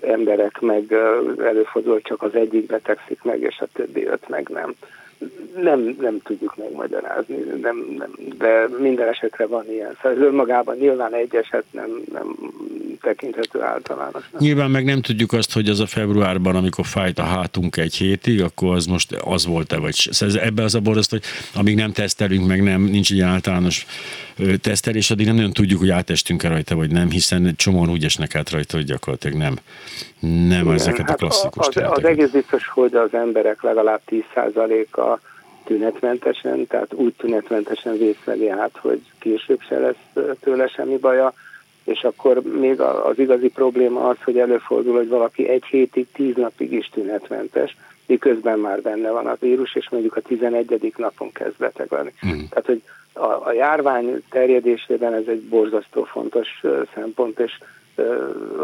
emberek 0.00 0.60
meg 0.60 0.92
előfordul, 1.38 2.00
csak 2.00 2.22
az 2.22 2.34
egyik 2.34 2.66
betegszik 2.66 3.22
meg, 3.22 3.40
és 3.40 3.58
a 3.58 3.66
többi 3.72 4.06
öt 4.06 4.28
meg 4.28 4.48
nem 4.48 4.74
nem, 5.62 5.96
nem 6.00 6.20
tudjuk 6.24 6.56
megmagyarázni, 6.56 7.36
nem, 7.62 7.94
nem, 7.98 8.10
de 8.38 8.68
minden 8.78 9.08
esetre 9.08 9.46
van 9.46 9.64
ilyen. 9.70 9.96
Szóval 10.02 10.18
önmagában 10.18 10.76
nyilván 10.76 11.14
egy 11.14 11.34
eset 11.34 11.64
nem, 11.70 12.02
nem 12.12 12.36
tekinthető 13.02 13.62
általános. 13.62 14.30
Nyilván 14.38 14.70
meg 14.70 14.84
nem 14.84 15.00
tudjuk 15.00 15.32
azt, 15.32 15.52
hogy 15.52 15.68
az 15.68 15.80
a 15.80 15.86
februárban, 15.86 16.56
amikor 16.56 16.86
fájt 16.86 17.18
a 17.18 17.22
hátunk 17.22 17.76
egy 17.76 17.94
hétig, 17.94 18.42
akkor 18.42 18.74
az 18.74 18.86
most 18.86 19.12
az 19.12 19.46
volt-e, 19.46 19.78
vagy 19.78 19.94
szóval 19.94 20.40
ebbe 20.40 20.62
az 20.62 20.74
a 20.74 20.80
borzaszt, 20.80 21.10
hogy 21.10 21.22
amíg 21.54 21.76
nem 21.76 21.92
tesztelünk, 21.92 22.46
meg 22.46 22.62
nem, 22.62 22.82
nincs 22.82 23.12
egy 23.12 23.20
általános 23.20 23.86
tesztelés, 24.60 25.10
addig 25.10 25.26
nem 25.26 25.34
nagyon 25.34 25.52
tudjuk, 25.52 25.78
hogy 25.78 25.90
átestünk-e 25.90 26.48
rajta, 26.48 26.74
vagy 26.74 26.90
nem, 26.90 27.10
hiszen 27.10 27.54
csomóan 27.56 27.90
úgy 27.90 28.04
esnek 28.04 28.34
át 28.34 28.50
rajta, 28.50 28.76
hogy 28.76 28.86
gyakorlatilag 28.86 29.38
nem. 29.38 29.54
Nem 30.20 30.60
Igen, 30.60 30.72
ezeket 30.72 31.06
hát 31.06 31.10
a 31.10 31.14
klasszikus 31.14 31.66
az, 31.66 31.76
az 31.76 32.04
egész 32.04 32.30
biztos, 32.30 32.68
hogy 32.68 32.94
az 32.94 33.14
emberek 33.14 33.62
legalább 33.62 34.00
10%-a 34.10 35.05
tünetmentesen, 35.66 36.66
tehát 36.66 36.92
úgy 36.92 37.14
tünetmentesen 37.14 37.98
vészveli 37.98 38.48
át, 38.48 38.76
hogy 38.80 39.00
később 39.18 39.60
se 39.68 39.78
lesz 39.78 40.28
tőle 40.40 40.66
semmi 40.66 40.96
baja, 40.96 41.32
és 41.84 42.02
akkor 42.02 42.42
még 42.42 42.80
az 42.80 43.18
igazi 43.18 43.48
probléma 43.48 44.08
az, 44.08 44.16
hogy 44.24 44.38
előfordul, 44.38 44.94
hogy 44.96 45.08
valaki 45.08 45.48
egy 45.48 45.64
hétig, 45.64 46.06
tíz 46.12 46.34
napig 46.36 46.72
is 46.72 46.88
tünetmentes, 46.88 47.76
miközben 48.06 48.58
már 48.58 48.82
benne 48.82 49.10
van 49.10 49.26
a 49.26 49.36
vírus, 49.40 49.74
és 49.74 49.88
mondjuk 49.90 50.16
a 50.16 50.20
11. 50.20 50.92
napon 50.96 51.32
kezd 51.32 51.56
beteg 51.58 51.86
lenni. 51.90 52.12
Mm. 52.26 52.40
Tehát, 52.50 52.66
hogy 52.66 52.82
a, 53.12 53.46
a 53.46 53.52
járvány 53.52 54.22
terjedésében 54.30 55.14
ez 55.14 55.26
egy 55.26 55.42
borzasztó 55.42 56.02
fontos 56.04 56.48
szempont, 56.94 57.38
és 57.38 57.52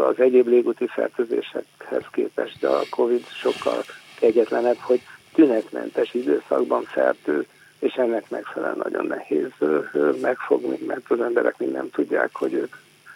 az 0.09 0.19
egyéb 0.19 0.47
légúti 0.47 0.87
fertőzésekhez 0.87 2.03
képest, 2.11 2.63
a 2.63 2.81
COVID 2.89 3.25
sokkal 3.27 3.83
kegyetlenebb, 4.19 4.77
hogy 4.77 5.01
tünetmentes 5.33 6.13
időszakban 6.13 6.83
fertőz, 6.83 7.45
és 7.79 7.93
ennek 7.93 8.29
megfelelően 8.29 8.81
nagyon 8.83 9.05
nehéz 9.05 9.51
megfogni, 10.21 10.77
mert 10.87 11.11
az 11.11 11.21
emberek 11.21 11.57
mind 11.57 11.71
nem 11.71 11.89
tudják, 11.89 12.29
hogy 12.33 12.53
ők 12.53 12.75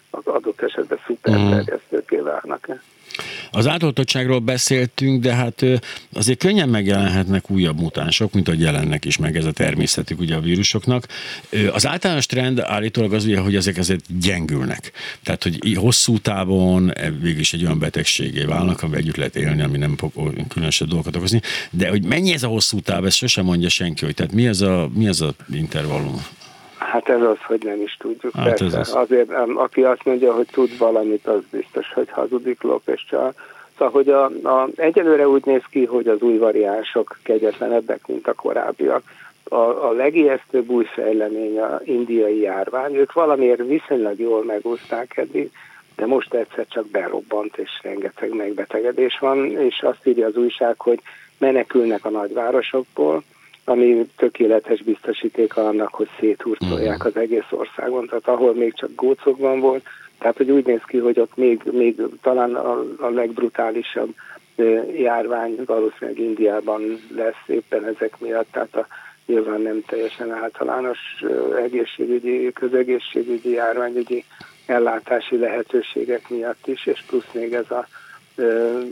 az 0.10 0.26
adott 0.26 0.62
esetben 0.62 1.00
szuperterjesztőké 1.06 2.18
válnak-e. 2.18 2.82
Az 3.52 3.68
átoltottságról 3.68 4.40
beszéltünk, 4.40 5.22
de 5.22 5.34
hát 5.34 5.66
azért 6.14 6.40
könnyen 6.40 6.70
megjelenhetnek 6.70 7.50
újabb 7.50 7.80
mutánsok, 7.80 8.34
mint 8.34 8.48
ahogy 8.48 8.60
jelennek 8.60 9.06
is 9.06 9.18
meg 9.18 9.36
ez 9.38 9.46
a 9.46 9.52
természetük 9.52 10.20
ugye 10.20 10.36
a 10.36 10.40
vírusoknak. 10.40 11.08
Az 11.72 11.88
általános 11.88 12.26
trend 12.26 12.60
állítólag 12.60 13.14
az 13.14 13.26
ugye, 13.26 13.40
hogy 13.40 13.56
ezek 13.56 13.78
azért 13.78 14.20
gyengülnek. 14.20 14.92
Tehát, 15.24 15.44
hogy 15.44 15.74
hosszú 15.76 16.18
távon 16.20 16.94
végül 17.22 17.40
is 17.40 17.54
egy 17.54 17.64
olyan 17.64 17.80
betegségé 17.80 18.44
válnak, 18.44 18.84
ami 18.84 18.96
együtt 18.96 19.16
lehet 19.16 19.36
élni, 19.36 19.62
ami 19.62 19.78
nem 19.78 19.98
fog 19.98 20.12
különösebb 20.48 20.88
dolgokat 20.88 21.16
okozni. 21.16 21.42
De 21.70 21.90
hogy 21.90 22.04
mennyi 22.04 22.34
ez 22.34 22.44
a 22.44 22.48
hosszú 22.48 22.80
táv, 22.80 23.06
ezt 23.06 23.18
sosem 23.18 23.46
mondja 23.46 23.70
senki, 23.70 24.06
hogy 24.06 24.14
tehát 24.14 24.34
mi 24.34 24.48
ez 24.48 24.62
a, 24.62 24.90
mi 24.94 25.08
ez 25.08 25.22
a 25.22 25.34
intervallum? 25.54 26.26
Hát 26.78 27.10
ez 27.10 27.22
az, 27.22 27.38
hogy 27.42 27.64
nem 27.64 27.82
is 27.82 27.98
tudjuk. 28.00 28.34
Hát 28.36 28.46
Persze. 28.46 28.66
Ez 28.66 28.74
az. 28.74 28.94
Azért, 28.96 29.32
aki 29.56 29.84
azt 29.84 30.06
mondja, 30.06 30.34
hogy 30.34 30.48
tud 30.52 30.78
valamit, 30.78 31.28
az 31.28 31.42
biztos, 31.52 31.94
hogy 31.94 32.10
hazudik 32.10 32.62
lop 32.62 32.90
és. 32.90 33.06
Szóval, 33.78 33.94
hogy 33.94 34.10
a, 34.10 34.26
a, 34.26 34.68
egyelőre 34.76 35.28
úgy 35.28 35.46
néz 35.46 35.64
ki, 35.70 35.86
hogy 35.86 36.08
az 36.08 36.22
új 36.22 36.38
variánsok 36.38 37.18
kegyetlenebbek, 37.24 38.08
mint 38.08 38.28
a 38.28 38.34
korábbiak. 38.34 39.04
A, 39.44 39.56
a 39.56 39.92
legijesztőbb 39.92 40.70
új 40.70 40.86
fejlemény 40.86 41.60
a 41.60 41.80
indiai 41.84 42.40
járvány. 42.40 42.96
Ők 42.96 43.14
valamiért 43.14 43.68
viszonylag 43.68 44.20
jól 44.20 44.44
megúzták 44.44 45.18
eddig, 45.18 45.52
de 45.96 46.06
most 46.06 46.34
egyszer 46.34 46.66
csak 46.68 46.88
berobbant, 46.88 47.58
és 47.58 47.70
rengeteg 47.84 48.34
megbetegedés 48.34 49.20
van, 49.20 49.52
és 49.52 49.82
azt 49.82 50.08
írja 50.08 50.28
az 50.28 50.36
újság, 50.36 50.80
hogy 50.80 51.00
menekülnek 51.38 52.06
a 52.06 52.10
nagyvárosokból, 52.10 53.24
ami 53.70 54.10
tökéletes 54.18 54.82
biztosíték 54.84 55.58
annak, 55.58 55.94
hogy 55.94 56.08
széthurcolják 56.20 57.06
az 57.06 57.16
egész 57.16 57.50
országon. 57.50 58.06
Tehát 58.06 58.28
ahol 58.28 58.54
még 58.54 58.74
csak 58.74 58.96
gócokban 58.96 59.60
volt, 59.60 59.84
tehát 60.20 60.38
hogy 60.38 60.52
úgy 60.52 60.66
néz 60.66 60.82
ki, 60.86 60.98
hogy 60.98 61.20
ott 61.20 61.36
még, 61.36 61.62
még 61.72 62.02
talán 62.22 62.56
a, 62.56 62.84
a 63.00 63.10
legbrutálisabb 63.10 64.14
járvány 64.98 65.60
valószínűleg 65.66 66.20
Indiában 66.20 66.82
lesz 67.16 67.44
éppen 67.48 67.86
ezek 67.86 68.20
miatt, 68.20 68.52
tehát 68.52 68.76
a 68.76 68.88
nyilván 69.26 69.62
nem 69.62 69.82
teljesen 69.88 70.32
általános 70.32 71.00
egészségügyi, 71.64 72.52
közegészségügyi, 72.54 73.50
járványügyi 73.50 74.24
ellátási 74.66 75.38
lehetőségek 75.38 76.30
miatt 76.30 76.68
is, 76.68 76.86
és 76.86 77.04
plusz 77.08 77.32
még 77.34 77.54
ez 77.54 77.72
a 77.72 77.88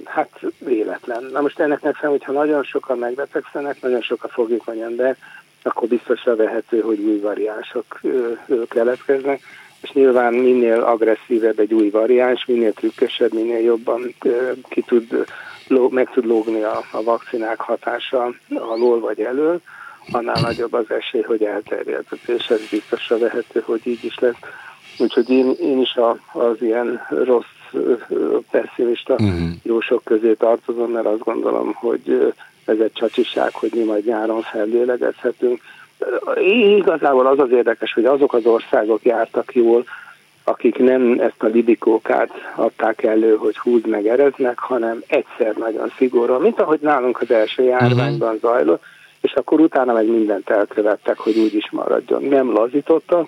hát 0.05 0.39
véletlen. 0.57 1.23
Na 1.31 1.41
most 1.41 1.59
ennek 1.59 1.81
megfelelően, 1.81 2.19
hogyha 2.19 2.41
nagyon 2.41 2.63
sokan 2.63 2.97
megbetegszenek, 2.97 3.81
nagyon 3.81 4.01
sok 4.01 4.23
a 4.23 4.27
fogékony 4.27 4.79
ember, 4.79 5.17
akkor 5.63 5.87
biztosra 5.87 6.35
vehető, 6.35 6.79
hogy 6.81 6.99
új 6.99 7.19
variánsok 7.19 8.01
keletkeznek, 8.69 9.41
és 9.81 9.91
nyilván 9.91 10.33
minél 10.33 10.81
agresszívebb 10.81 11.59
egy 11.59 11.73
új 11.73 11.89
variáns, 11.89 12.45
minél 12.45 12.73
trükkösebb, 12.73 13.33
minél 13.33 13.59
jobban 13.59 14.15
ki 14.69 14.81
tud, 14.81 15.25
meg 15.89 16.09
tud 16.13 16.25
lógni 16.25 16.61
a, 16.61 16.83
a 16.91 17.03
vakcinák 17.03 17.59
hatása 17.59 18.33
alól 18.49 18.99
vagy 18.99 19.19
elől, 19.19 19.61
annál 20.11 20.41
nagyobb 20.41 20.73
az 20.73 20.91
esély, 20.91 21.21
hogy 21.21 21.43
elterjed. 21.43 22.05
És 22.25 22.47
ez 22.47 22.69
biztosra 22.69 23.17
vehető, 23.17 23.61
hogy 23.65 23.81
így 23.83 24.03
is 24.03 24.19
lesz. 24.19 24.39
Úgyhogy 24.97 25.29
én, 25.29 25.55
én 25.61 25.81
is 25.81 25.95
a, 25.95 26.17
az 26.31 26.61
ilyen 26.61 27.01
rossz 27.09 27.54
pessimista 28.51 29.13
uh-huh. 29.13 29.49
jósok 29.63 30.03
közé 30.03 30.33
tartozom, 30.33 30.91
mert 30.91 31.05
azt 31.05 31.23
gondolom, 31.23 31.73
hogy 31.73 32.33
ez 32.65 32.79
egy 32.79 32.91
csacsiság, 32.93 33.53
hogy 33.53 33.71
mi 33.75 33.83
majd 33.83 34.05
nyáron 34.05 34.41
fellélegezhetünk. 34.41 35.61
Igazából 36.77 37.27
az 37.27 37.39
az 37.39 37.51
érdekes, 37.51 37.93
hogy 37.93 38.05
azok 38.05 38.33
az 38.33 38.45
országok 38.45 39.03
jártak 39.03 39.55
jól, 39.55 39.83
akik 40.43 40.77
nem 40.77 41.19
ezt 41.19 41.43
a 41.43 41.47
libikókát 41.47 42.31
adták 42.55 43.03
elő, 43.03 43.35
hogy 43.35 43.57
húz 43.57 43.81
meg 43.85 44.07
ereznek, 44.07 44.59
hanem 44.59 45.03
egyszer 45.07 45.55
nagyon 45.55 45.91
szigorúan, 45.97 46.41
mint 46.41 46.59
ahogy 46.59 46.79
nálunk 46.81 47.21
az 47.21 47.31
első 47.31 47.63
járványban 47.63 48.35
uh-huh. 48.35 48.51
zajlott, 48.51 48.83
és 49.21 49.33
akkor 49.33 49.59
utána 49.59 49.93
meg 49.93 50.07
mindent 50.07 50.49
elkövettek, 50.49 51.17
hogy 51.17 51.37
úgy 51.37 51.53
is 51.55 51.71
maradjon. 51.71 52.23
Nem 52.23 52.51
lazította, 52.53 53.27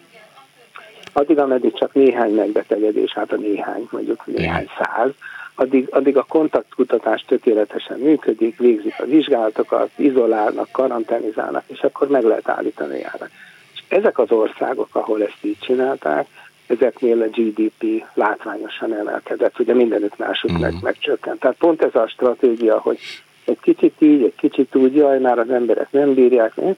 addig, 1.13 1.39
ameddig 1.39 1.73
csak 1.73 1.93
néhány 1.93 2.33
megbetegedés, 2.33 3.13
hát 3.13 3.31
a 3.31 3.35
néhány, 3.35 3.87
mondjuk 3.91 4.25
néhány 4.25 4.67
száz, 4.79 5.09
addig, 5.55 5.87
addig 5.91 6.17
a 6.17 6.25
kontaktkutatás 6.29 7.25
tökéletesen 7.27 7.99
működik, 7.99 8.57
végzik 8.57 8.93
a 8.97 9.05
vizsgálatokat, 9.05 9.89
izolálnak, 9.95 10.71
karanténizálnak, 10.71 11.63
és 11.67 11.79
akkor 11.79 12.07
meg 12.07 12.23
lehet 12.23 12.49
állítani 12.49 12.99
járnak. 12.99 13.29
És 13.73 13.83
ezek 13.87 14.19
az 14.19 14.31
országok, 14.31 14.89
ahol 14.91 15.23
ezt 15.23 15.37
így 15.41 15.59
csinálták, 15.59 16.27
ezeknél 16.67 17.21
a 17.21 17.27
GDP 17.27 18.05
látványosan 18.13 18.93
emelkedett, 18.93 19.59
ugye 19.59 19.73
mindenütt 19.73 20.17
másút 20.17 20.51
mm. 20.51 20.61
meg, 20.61 20.73
megcsökkent. 20.81 21.39
Tehát 21.39 21.57
pont 21.57 21.81
ez 21.81 21.95
a 21.95 22.07
stratégia, 22.07 22.79
hogy 22.79 22.97
egy 23.45 23.59
kicsit 23.61 23.93
így, 23.99 24.23
egy 24.23 24.35
kicsit 24.35 24.75
úgy, 24.75 24.95
jaj, 24.95 25.19
már 25.19 25.39
az 25.39 25.49
emberek 25.49 25.91
nem 25.91 26.13
bírják, 26.13 26.55
nem? 26.55 26.75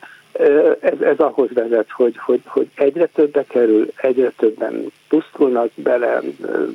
Ez, 0.80 1.02
ez 1.02 1.18
ahhoz 1.18 1.50
vezet, 1.54 1.90
hogy, 1.92 2.18
hogy, 2.18 2.42
hogy 2.46 2.68
egyre 2.76 3.06
többe 3.06 3.44
kerül, 3.44 3.88
egyre 3.96 4.32
többen 4.38 4.92
pusztulnak 5.08 5.70
bele, 5.76 6.22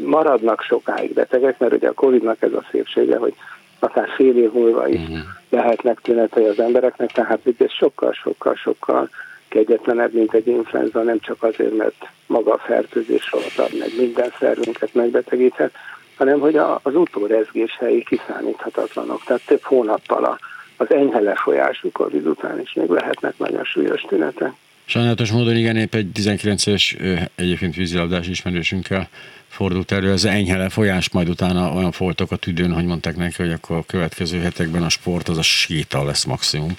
maradnak 0.04 0.60
sokáig 0.60 1.12
betegek, 1.12 1.58
mert 1.58 1.72
ugye 1.72 1.88
a 1.88 1.92
Covid-nak 1.92 2.42
ez 2.42 2.52
a 2.52 2.64
szépsége, 2.70 3.16
hogy 3.16 3.34
akár 3.78 4.08
fél 4.16 4.36
év 4.36 4.52
múlva 4.52 4.88
is 4.88 5.00
uh-huh. 5.00 5.18
lehetnek 5.48 6.00
tünetei 6.00 6.44
az 6.44 6.60
embereknek, 6.60 7.12
tehát 7.12 7.40
ez 7.58 7.70
sokkal-sokkal-sokkal 7.70 9.08
kegyetlenebb, 9.48 10.12
mint 10.12 10.34
egy 10.34 10.46
influenza, 10.46 11.02
nem 11.02 11.18
csak 11.18 11.42
azért, 11.42 11.76
mert 11.76 12.08
maga 12.26 12.52
a 12.52 12.58
fertőzés 12.58 13.32
ad, 13.56 13.78
meg 13.78 13.88
minden 13.98 14.32
szervünket 14.38 14.94
megbetegíthet, 14.94 15.72
hanem 16.16 16.40
hogy 16.40 16.56
az 16.56 16.94
utórezgéshelyi 16.94 18.04
kiszámíthatatlanok. 18.04 19.24
Tehát 19.24 19.46
több 19.46 19.62
hónappal 19.62 20.24
a 20.24 20.38
az 20.76 20.94
enyhe 20.94 21.20
lefolyású 21.20 21.90
Covid 21.92 22.26
után 22.26 22.60
is 22.60 22.72
még 22.72 22.88
lehetnek 22.88 23.38
nagyon 23.38 23.64
súlyos 23.64 24.00
tünetek. 24.00 24.52
Sajnálatos 24.84 25.32
módon 25.32 25.56
igen, 25.56 25.76
épp 25.76 25.94
egy 25.94 26.10
19 26.12 26.66
éves 26.66 26.96
egyébként 27.34 27.74
vízilabdás 27.74 28.28
ismerősünkkel 28.28 29.08
fordult 29.54 29.92
elő, 29.92 30.10
ez 30.10 30.24
enyhe 30.24 30.56
lefolyás, 30.56 31.10
majd 31.10 31.28
utána 31.28 31.72
olyan 31.72 31.92
foltok 31.92 32.30
a 32.30 32.36
tüdőn, 32.36 32.72
hogy 32.72 32.84
mondták 32.84 33.16
neki, 33.16 33.34
hogy 33.42 33.50
akkor 33.52 33.76
a 33.76 33.82
következő 33.86 34.38
hetekben 34.38 34.82
a 34.82 34.88
sport 34.88 35.28
az 35.28 35.38
a 35.38 35.42
séta 35.42 36.04
lesz 36.04 36.24
maximum, 36.24 36.70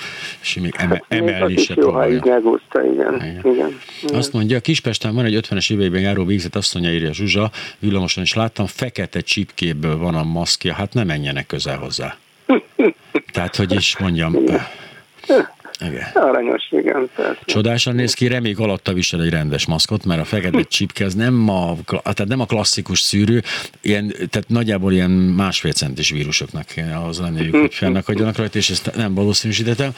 és 0.41 0.58
még 0.62 0.74
eme, 0.78 0.93
hát, 0.93 1.06
emelni 1.08 1.58
se 1.58 1.74
próbálja. 1.74 2.22
Megúszta, 2.26 2.86
igen. 2.86 3.16
Igen. 3.16 3.39
igen. 3.43 3.80
igen. 4.04 4.18
Azt 4.18 4.34
mondja, 4.34 4.60
Kispesten 4.60 5.16
van 5.16 5.26
egy 5.26 5.48
50-es 5.50 5.72
éveiben 5.72 6.02
járó 6.02 6.26
végzett 6.26 6.56
asszonyja, 6.56 6.91
írja 6.91 7.14
Zsuzsa, 7.14 7.52
villamoson 7.80 8.24
is 8.24 8.34
láttam, 8.34 8.66
fekete 8.66 9.20
csipkéből 9.20 9.98
van 9.98 10.16
a 10.16 10.24
maszkja, 10.24 10.74
hát 10.74 10.93
ne 10.93 11.04
menjenek 11.04 11.46
közel 11.46 11.78
hozzá. 11.78 12.18
Tehát, 13.32 13.55
hogy 13.55 13.74
is 13.74 13.97
mondjam... 13.97 14.36
Igen. 15.80 16.03
Aranyos, 16.13 16.68
igen. 16.72 17.09
Persze. 17.16 17.39
Csodásan 17.45 17.95
néz 17.95 18.13
ki, 18.13 18.28
reméljük 18.28 18.59
alatta 18.59 18.93
visel 18.93 19.22
egy 19.22 19.30
rendes 19.30 19.66
maszkot, 19.66 20.05
mert 20.05 20.22
a 20.22 20.26
fekete 20.26 20.63
csipke 20.63 21.05
az 21.05 21.13
nem 21.13 21.49
a, 21.49 21.76
tehát 21.86 22.28
nem 22.28 22.39
a 22.39 22.45
klasszikus 22.45 22.99
szűrő, 22.99 23.41
ilyen, 23.82 24.07
tehát 24.07 24.45
nagyjából 24.47 24.93
ilyen 24.93 25.09
másfél 25.09 25.72
centis 25.72 26.09
vírusoknak 26.09 26.66
kéne 26.66 27.05
az 27.05 27.20
lenniük, 27.20 27.55
hogy 27.55 27.74
fennakadjanak 27.74 28.38
rajta, 28.38 28.57
és 28.57 28.70
ezt 28.70 28.95
nem 28.95 29.13
valószínűsítettem. 29.13 29.91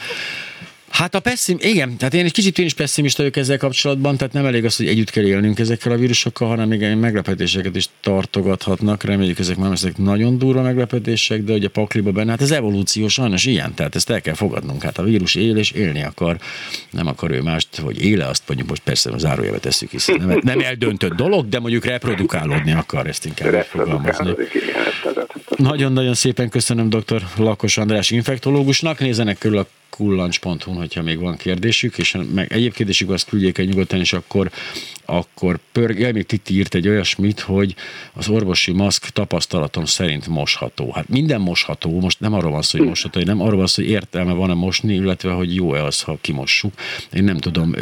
Hát 0.90 1.14
a 1.14 1.20
pesszim, 1.20 1.56
igen, 1.60 1.96
tehát 1.96 2.14
én 2.14 2.24
egy 2.24 2.32
kicsit 2.32 2.58
én 2.58 2.64
is 2.64 2.74
pessimista 2.74 3.22
vagyok 3.22 3.36
ezzel 3.36 3.56
kapcsolatban, 3.56 4.16
tehát 4.16 4.32
nem 4.32 4.46
elég 4.46 4.64
az, 4.64 4.76
hogy 4.76 4.88
együtt 4.88 5.10
kell 5.10 5.24
élnünk 5.24 5.58
ezekkel 5.58 5.92
a 5.92 5.96
vírusokkal, 5.96 6.48
hanem 6.48 6.68
még 6.68 6.94
meglepetéseket 6.94 7.76
is 7.76 7.88
tartogathatnak. 8.00 9.02
Reméljük, 9.02 9.38
ezek 9.38 9.56
már 9.56 9.72
ezek 9.72 9.96
nagyon 9.96 10.38
durva 10.38 10.62
meglepetések, 10.62 11.42
de 11.42 11.52
ugye 11.52 11.66
a 11.66 11.70
pakliba 11.70 12.12
benne, 12.12 12.30
hát 12.30 12.40
ez 12.40 12.50
evolúció 12.50 13.08
sajnos 13.08 13.44
ilyen, 13.44 13.74
tehát 13.74 13.94
ezt 13.94 14.10
el 14.10 14.20
kell 14.20 14.34
fogadnunk. 14.34 14.82
Hát 14.82 14.98
a 14.98 15.02
vírus 15.02 15.34
él 15.34 15.56
és 15.56 15.70
élni 15.70 16.02
akar, 16.02 16.36
nem 16.90 17.06
akar 17.06 17.30
ő 17.30 17.42
mást, 17.42 17.76
hogy 17.76 18.04
éle, 18.04 18.26
azt 18.26 18.42
mondjuk 18.46 18.68
most 18.68 18.82
persze 18.82 19.10
zárójelbe 19.16 19.58
tesszük, 19.58 19.90
hiszen 19.90 20.16
nem, 20.26 20.40
nem 20.42 20.60
eldöntött 20.60 21.12
dolog, 21.12 21.48
de 21.48 21.58
mondjuk 21.58 21.84
reprodukálódni 21.84 22.72
akar, 22.72 23.06
ezt 23.06 23.24
inkább 23.24 23.62
fogalmazni. 23.62 24.30
Nagyon-nagyon 25.56 26.14
szépen 26.14 26.48
köszönöm 26.48 26.88
dr. 26.88 27.22
Lakos 27.36 27.78
András 27.78 28.10
infektológusnak, 28.10 28.98
nézzenek 28.98 29.38
körül 29.38 29.58
a 29.58 29.66
kullancs.hu, 29.90 30.72
hogyha 30.72 31.02
még 31.02 31.18
van 31.18 31.36
kérdésük, 31.36 31.98
és 31.98 32.16
meg 32.34 32.52
egyéb 32.52 32.72
kérdésük 32.72 33.10
azt 33.10 33.28
küldjék 33.28 33.58
el 33.58 33.64
nyugodtan, 33.64 34.00
és 34.00 34.12
akkor, 34.12 34.50
akkor 35.04 35.58
pörg, 35.72 36.12
még 36.12 36.26
Titi 36.26 36.54
írt 36.54 36.74
egy 36.74 36.88
olyasmit, 36.88 37.40
hogy 37.40 37.74
az 38.12 38.28
orvosi 38.28 38.72
maszk 38.72 39.08
tapasztalatom 39.08 39.84
szerint 39.84 40.26
mosható. 40.26 40.92
Hát 40.92 41.08
minden 41.08 41.40
mosható, 41.40 42.00
most 42.00 42.20
nem 42.20 42.32
arról 42.32 42.50
van 42.50 42.62
szó, 42.62 42.78
hogy 42.78 42.86
mosható, 42.86 43.20
nem 43.20 43.40
arról 43.40 43.56
van 43.56 43.66
szó, 43.66 43.82
hogy 43.82 43.92
értelme 43.92 44.32
van-e 44.32 44.54
mosni, 44.54 44.94
illetve 44.94 45.32
hogy 45.32 45.54
jó-e 45.54 45.84
az, 45.84 46.02
ha 46.02 46.18
kimossuk. 46.20 46.72
Én 47.12 47.24
nem 47.24 47.38
tudom, 47.38 47.74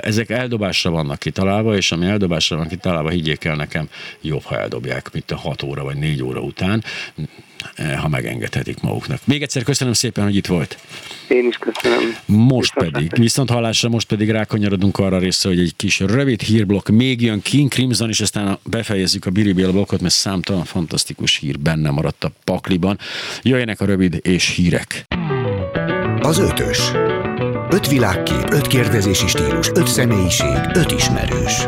ezek 0.00 0.30
eldobásra 0.30 0.90
vannak 0.90 1.18
kitalálva, 1.18 1.76
és 1.76 1.92
ami 1.92 2.06
eldobásra 2.06 2.56
van 2.56 2.68
kitalálva, 2.68 3.08
higgyék 3.08 3.44
el 3.44 3.56
nekem, 3.56 3.88
jobb, 4.20 4.42
ha 4.42 4.58
eldobják, 4.58 5.12
mint 5.12 5.30
a 5.30 5.36
6 5.36 5.62
óra 5.62 5.84
vagy 5.84 5.96
4 5.96 6.22
óra 6.22 6.40
után. 6.40 6.84
Eh, 7.74 7.98
ha 7.98 8.08
megengedhetik 8.08 8.80
maguknak. 8.80 9.20
Még 9.24 9.42
egyszer 9.42 9.62
köszönöm 9.62 9.92
szépen, 9.92 10.24
hogy 10.24 10.36
itt 10.36 10.46
volt. 10.46 10.78
Én 11.28 11.46
is 11.46 11.56
köszönöm. 11.56 12.16
Most 12.24 12.74
viszont 12.74 12.92
pedig, 12.92 13.18
viszont 13.18 13.50
hallásra, 13.50 13.88
most 13.88 14.06
pedig 14.06 14.30
rákanyarodunk 14.30 14.98
arra 14.98 15.18
részre, 15.18 15.48
hogy 15.48 15.58
egy 15.58 15.76
kis 15.76 16.00
rövid 16.00 16.40
hírblokk 16.40 16.88
még 16.88 17.22
jön 17.22 17.42
King 17.42 17.70
Crimson, 17.70 18.08
és 18.08 18.20
aztán 18.20 18.58
befejezzük 18.62 19.26
a 19.26 19.30
Bill 19.30 19.52
blokkot, 19.52 20.00
mert 20.00 20.14
számtalan 20.14 20.64
fantasztikus 20.64 21.36
hír 21.36 21.58
benne 21.58 21.90
maradt 21.90 22.24
a 22.24 22.30
pakliban. 22.44 22.98
Jöjjenek 23.42 23.80
a 23.80 23.84
rövid 23.84 24.18
és 24.22 24.48
hírek. 24.48 25.06
Az 26.20 26.38
ötös. 26.38 26.78
Öt 27.70 27.88
világkép, 27.88 28.50
öt 28.50 28.66
kérdezési 28.66 29.26
stílus, 29.26 29.68
öt 29.74 29.88
személyiség, 29.88 30.70
öt 30.74 30.92
ismerős. 30.92 31.66